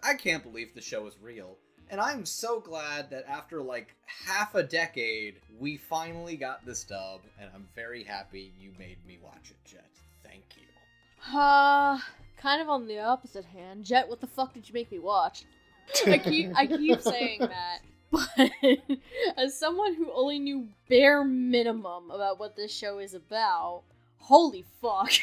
[0.01, 1.57] I can't believe the show is real.
[1.91, 3.93] And I'm so glad that after like
[4.25, 9.19] half a decade, we finally got this dub, and I'm very happy you made me
[9.23, 9.91] watch it, Jet.
[10.23, 11.37] Thank you.
[11.39, 11.99] Uh,
[12.35, 13.85] kind of on the opposite hand.
[13.85, 15.45] Jet, what the fuck did you make me watch?
[16.07, 17.81] I keep I keep saying that.
[18.38, 18.51] But
[19.38, 23.84] as someone who only knew bare minimum about what this show is about,
[24.17, 25.11] holy fuck.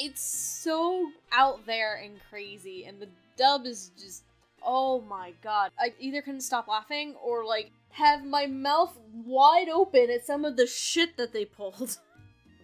[0.00, 4.22] It's so out there and crazy and the dub is just
[4.62, 5.72] oh my god.
[5.76, 10.56] I either couldn't stop laughing or like have my mouth wide open at some of
[10.56, 11.98] the shit that they pulled.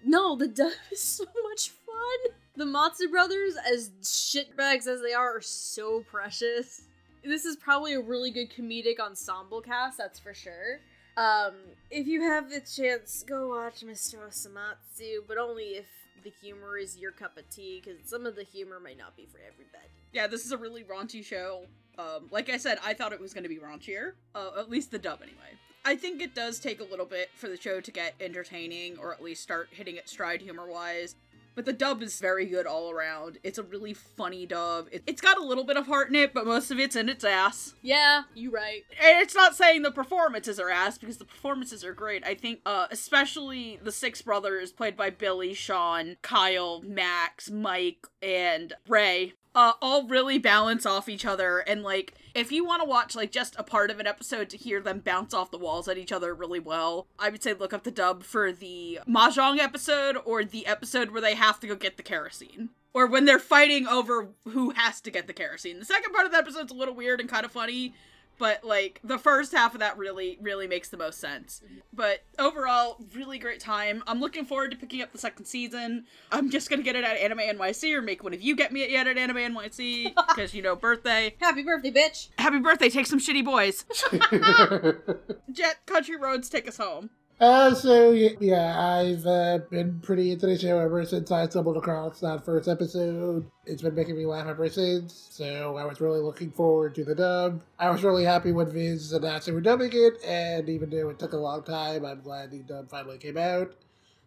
[0.07, 2.35] No, the dub is so much fun.
[2.57, 6.83] The Matsu brothers, as shitbags as they are, are so precious.
[7.25, 10.81] This is probably a really good comedic ensemble cast, that's for sure.
[11.17, 11.55] Um,
[11.91, 14.17] if you have the chance, go watch Mr.
[14.17, 15.87] Osomatsu, but only if
[16.23, 19.27] the humor is your cup of tea, because some of the humor might not be
[19.27, 19.89] for everybody.
[20.13, 21.67] Yeah, this is a really raunchy show.
[21.99, 24.13] Um, like I said, I thought it was going to be raunchier.
[24.35, 25.39] Uh, at least the dub, anyway.
[25.85, 29.13] I think it does take a little bit for the show to get entertaining, or
[29.13, 31.15] at least start hitting its stride humor wise.
[31.55, 33.39] But the dub is very good all around.
[33.45, 34.89] It's a really funny dub.
[34.91, 37.09] It, it's got a little bit of heart in it, but most of it's in
[37.09, 37.75] its ass.
[37.81, 38.83] Yeah, you right.
[39.01, 42.25] And it's not saying the performances are ass because the performances are great.
[42.27, 48.73] I think, uh, especially the six brothers played by Billy, Sean, Kyle, Max, Mike, and
[48.89, 51.59] Ray, uh, all really balance off each other.
[51.59, 54.57] And like, if you want to watch like just a part of an episode to
[54.57, 57.73] hear them bounce off the walls at each other really well, I would say look
[57.73, 61.77] up the dub for the mahjong episode or the episode where they have to go
[61.77, 62.71] get the kerosene.
[62.93, 65.81] Or when they're fighting over who has to get the kerosene.
[65.81, 67.95] The second part of the episode's a little weird and kind of funny,
[68.39, 71.63] but like the first half of that really really makes the most sense.
[71.93, 74.03] But overall, really great time.
[74.07, 76.07] I'm looking forward to picking up the second season.
[76.33, 78.83] I'm just gonna get it at Anime NYC or make one of you get me
[78.83, 81.35] it yet at Anime NYC because you know birthday.
[81.41, 82.29] Happy birthday, bitch!
[82.39, 82.89] Happy birthday!
[82.89, 83.85] Take some shitty boys.
[85.53, 87.11] Jet Country Roads, take us home.
[87.41, 92.21] Uh, so yeah, I've uh, been pretty into the show ever since I stumbled across
[92.21, 93.51] that first episode.
[93.67, 97.15] It's been making me laugh ever since, so I was really looking forward to the
[97.15, 97.61] dub.
[97.79, 101.19] I was really happy when Viz announced they were dubbing it, and even though it
[101.19, 103.75] took a long time, I'm glad the dub finally came out.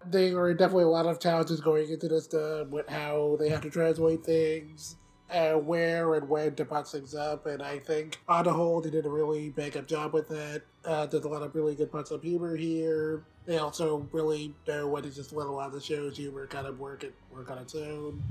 [0.05, 3.61] There were definitely a lot of challenges going into this dub with how they have
[3.61, 4.97] to translate things,
[5.31, 8.89] uh, where and when to punch things up, and I think on the whole they
[8.89, 10.61] did a really bang up job with that.
[10.85, 13.23] Uh, there's a lot of really good punch up humor here.
[13.45, 16.67] They also really know when to just let a lot of the show's humor kind
[16.67, 18.23] of work it work on its own.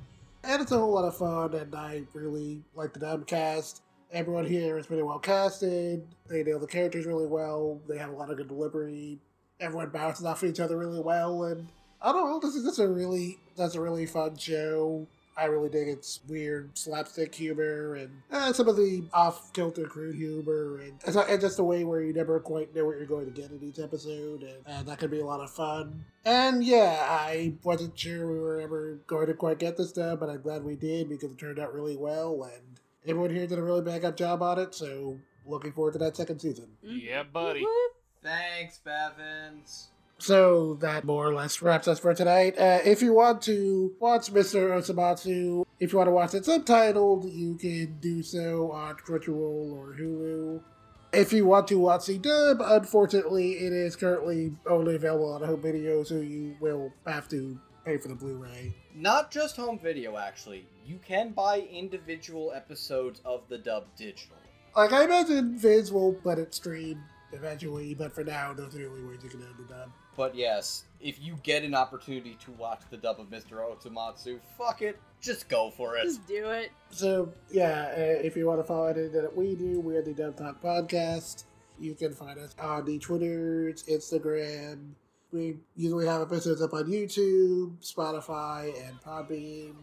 [0.45, 3.83] And it's a whole lot of fun, and I really like the dub cast.
[4.13, 6.07] Everyone here is pretty well casted.
[6.29, 7.81] They nail the characters really well.
[7.89, 9.19] They have a lot of good delivery.
[9.59, 11.67] Everyone bounces off each other really well, and
[12.01, 12.39] I don't know.
[12.39, 15.07] This is just a really that's a really fun show.
[15.37, 20.15] I really dig its weird slapstick humor and uh, some of the off kilter crude
[20.15, 23.27] humor and, it's and just a way where you never quite know what you're going
[23.27, 26.05] to get in each episode and, and that could be a lot of fun.
[26.25, 30.31] And yeah, I wasn't sure we were ever going to quite get this done, but
[30.31, 33.63] I'm glad we did because it turned out really well and everyone here did a
[33.63, 34.75] really bang up job on it.
[34.75, 36.69] So looking forward to that second season.
[36.83, 37.65] Yeah, buddy.
[38.23, 39.89] Thanks, Bevins.
[40.19, 42.59] So that more or less wraps us for tonight.
[42.59, 44.71] Uh, if you want to watch Mr.
[44.71, 49.95] Osomatsu, if you want to watch it subtitled, you can do so on Crunchyroll or
[49.99, 50.63] Hulu.
[51.13, 55.63] If you want to watch the dub, unfortunately, it is currently only available on home
[55.63, 58.75] video, so you will have to pay for the Blu-ray.
[58.95, 60.67] Not just home video, actually.
[60.85, 64.37] You can buy individual episodes of the dub digital.
[64.75, 67.03] Like I imagine Viz will let it stream
[67.33, 69.91] eventually, but for now, those are the only ways you can own the dub.
[70.17, 73.59] But yes, if you get an opportunity to watch the dub of Mr.
[73.61, 76.05] Otsumatsu, fuck it, just go for it.
[76.05, 76.73] Just do it.
[76.91, 80.37] So yeah, uh, if you want to follow anything that we do, we're the Dub
[80.37, 81.45] Talk Podcast.
[81.79, 84.93] You can find us on the Twitters, Instagram.
[85.33, 89.75] We usually have episodes up on YouTube, Spotify, and Podbean.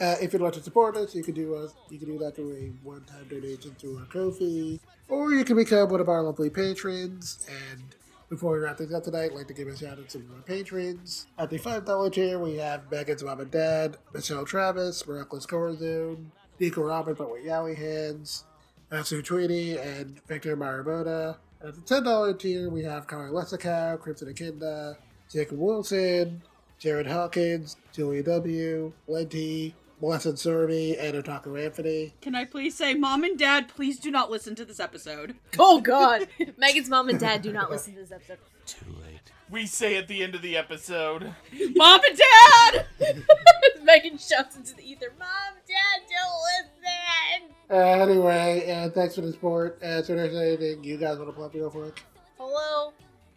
[0.00, 1.74] Uh, if you'd like to support us, you can do us.
[1.90, 5.90] You can do that through a one-time donation through our Ko-fi, or you can become
[5.90, 7.46] one of our lovely patrons.
[7.70, 7.94] And
[8.32, 10.40] before we wrap things up tonight, I'd like to give a shout out to our
[10.46, 11.26] patrons.
[11.36, 16.80] At the $5 tier, we have Megan's mom and dad, Michelle Travis, Miraculous Corazon, Nico
[16.82, 18.44] Robin, but with Yowie hands,
[18.90, 21.36] Matsu Tweedy, and Victor Marabona.
[21.62, 24.96] At the $10 tier, we have Kari Lessicow, Crimson Echidna,
[25.30, 26.40] Jacob Wilson,
[26.78, 32.12] Jared Hawkins, Julia W., Lenti, Melissa Survey, and Otaku Anthony.
[32.20, 35.36] Can I please say, Mom and Dad, please do not listen to this episode.
[35.58, 36.26] Oh god.
[36.56, 38.38] Megan's mom and dad do not listen to this episode.
[38.66, 39.30] Too late.
[39.50, 41.34] We say at the end of the episode.
[41.76, 42.86] Mom and Dad!
[43.84, 45.28] Megan shouts into the ether, Mom,
[45.68, 47.54] Dad, don't listen!
[47.70, 49.80] Uh, anyway, and thanks for the support.
[49.82, 52.02] Uh, so there's anything you guys want to plug real quick?
[52.38, 52.92] Hello,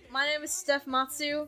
[0.10, 1.48] my name is Steph Matsu.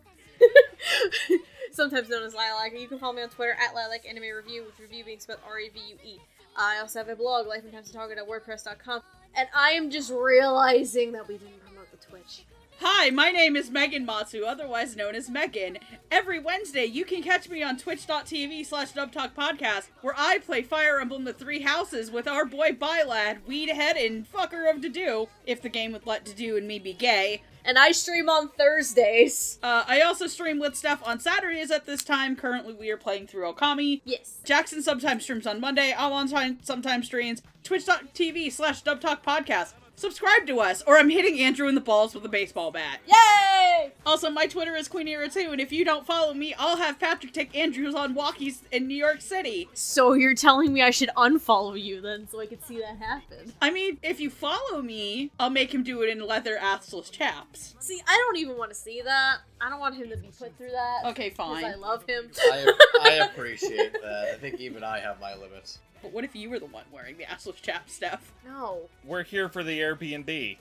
[1.77, 2.73] Sometimes known as Lilac.
[2.75, 5.59] You can follow me on Twitter at Lilac Anime Review, with review being spelled R
[5.59, 6.19] E V U E.
[6.57, 7.63] I also have a blog, lifeandtimestalk.wordpress.com.
[7.63, 9.01] And Times Target at WordPress.com.
[9.35, 12.45] And I am just realizing that we didn't promote the Twitch.
[12.79, 15.77] Hi, my name is Megan Matsu, otherwise known as Megan.
[16.09, 21.25] Every Wednesday, you can catch me on twitch.tv slash dubtalkpodcast, where I play Fire Emblem
[21.25, 25.91] The Three Houses with our boy Bylad, Weedhead, and fucker of Dedue, if the game
[25.91, 27.43] would let Dedue and me be gay.
[27.67, 29.59] And I stream on Thursdays.
[29.61, 32.37] Uh, I also stream with Steph on Saturdays at this time.
[32.37, 33.99] Currently, we are playing through Okami.
[34.05, 34.37] Yes.
[34.45, 35.93] Jackson sometimes streams on Monday.
[35.95, 37.41] I'm on time, sometimes streams.
[37.65, 39.73] Twitch.tv slash dubtalkpodcast.
[39.97, 42.99] Subscribe to us, or I'm hitting Andrew in the balls with a baseball bat.
[43.07, 43.91] Yay!
[44.05, 46.99] Also, my Twitter is Queen Era 2, and if you don't follow me, I'll have
[46.99, 49.67] Patrick take Andrews on walkies in New York City.
[49.73, 53.53] So you're telling me I should unfollow you then so I can see that happen?
[53.59, 57.73] I mean, if you follow me, I'll make him do it in leather assless chaps.
[57.79, 59.37] See, I don't even want to see that.
[59.59, 61.05] I don't want him to be put through that.
[61.05, 61.65] Okay, fine.
[61.65, 62.29] I love him.
[62.37, 62.71] I,
[63.01, 64.29] I appreciate that.
[64.35, 65.79] I think even I have my limits.
[66.01, 68.31] But what if you were the one wearing the assless chaps, Steph?
[68.45, 68.81] no.
[69.03, 70.27] We're here for the Airbnb.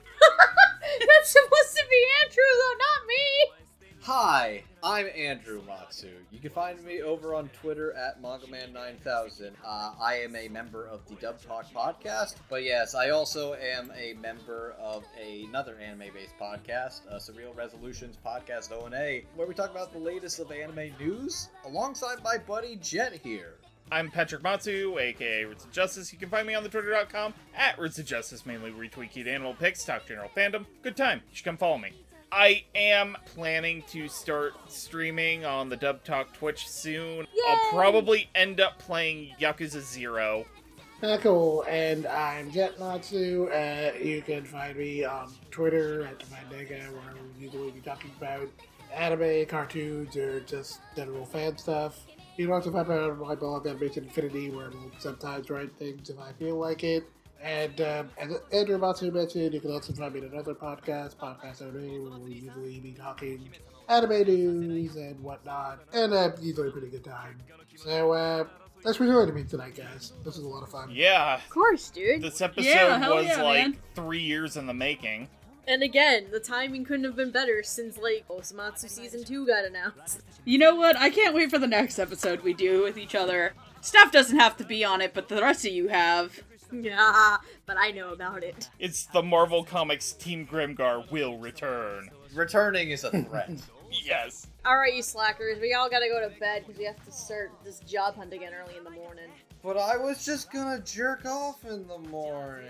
[0.98, 3.66] That's supposed to be Andrew, though, not me.
[4.02, 6.10] Hi, I'm Andrew Matsu.
[6.30, 9.50] You can find me over on Twitter at MangaMan9000.
[9.64, 13.92] Uh, I am a member of the Dub Talk podcast, but yes, I also am
[13.98, 19.92] a member of another anime-based podcast, uh, Surreal Resolutions Podcast O&A, where we talk about
[19.92, 23.54] the latest of anime news alongside my buddy Jet here.
[23.90, 26.12] I'm Patrick Matsu, aka Roots of Justice.
[26.12, 29.54] You can find me on the twitter.com at Roots of Justice, mainly retweet cute animal
[29.54, 30.66] pics, talk general fandom.
[30.82, 31.20] Good time.
[31.30, 31.92] You should come follow me.
[32.32, 37.26] I am planning to start streaming on the Dub Talk Twitch soon.
[37.48, 40.44] I'll probably end up playing Yakuza Zero.
[41.02, 43.52] Uh, cool, and I'm Jetmatsu.
[43.52, 48.48] Uh, you can find me on Twitter at Mandega, where we'll usually be talking about
[48.92, 52.00] anime, cartoons, or just general fan stuff.
[52.36, 56.10] You can also find me on my blog, Animation Infinity, where we'll sometimes write things
[56.10, 57.04] if I feel like it.
[57.42, 61.62] And um, as Andrew Matsu mentioned, you can also find me in another podcast, Podcast
[61.62, 61.74] OD,
[62.10, 63.48] where we usually be talking
[63.88, 65.80] anime news and whatnot.
[65.92, 67.38] And uh, usually a pretty good time.
[67.76, 68.44] So, uh,
[68.82, 70.12] thanks for joining me tonight, guys.
[70.24, 70.90] This was a lot of fun.
[70.90, 72.22] Yeah, Of course, dude.
[72.22, 73.76] this episode Yeah, was yeah, like man.
[73.94, 75.28] three years in the making.
[75.68, 79.64] And again, the timing couldn't have been better since like oh, Osomatsu season two got
[79.64, 80.20] announced.
[80.44, 80.96] You know what?
[80.96, 83.52] I can't wait for the next episode we do with each other.
[83.80, 86.40] Steph doesn't have to be on it, but the rest of you have.
[86.72, 88.68] Yeah, but I know about it.
[88.78, 92.10] It's the Marvel Comics Team Grimgar will return.
[92.34, 93.50] Returning is a threat.
[94.04, 94.48] Yes.
[94.66, 97.52] All right, you slackers, we all gotta go to bed because we have to start
[97.64, 99.30] this job hunt again early in the morning.
[99.62, 102.66] but I was just gonna jerk off in the morning.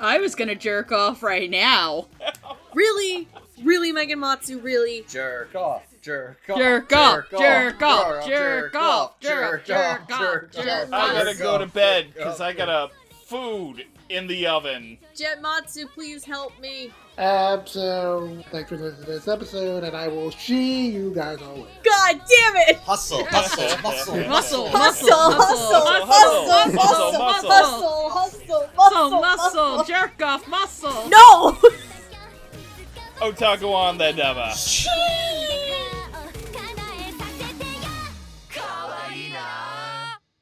[0.00, 2.06] I was gonna jerk off right now.
[2.74, 3.26] Really,
[3.64, 5.02] really, Megan Matsu, really.
[5.08, 10.52] Jerk off, jerk off, Jerk off, jerk off, jerk off, jerk jerk off, off, jerk
[10.52, 10.92] jerk off.
[10.92, 12.90] I gotta go to off, bed because I got a
[13.24, 14.98] food in the oven.
[15.14, 16.92] Jet Matsu, please help me.
[17.18, 21.54] Um, so, thanks for listening to this episode, and I will see you guys all
[21.54, 21.68] later.
[21.82, 22.76] God damn it!
[22.76, 29.84] Hustle, hustle, hustle, Muscle, Hustle, muscle, hustle, muscle, hustle, muscle, hustle, muscle, hustle, muscle, muscle,
[29.84, 31.08] jerk off, muscle.
[31.08, 31.52] No!
[33.20, 34.52] Otaku on the Deva.
[34.54, 34.90] Shit!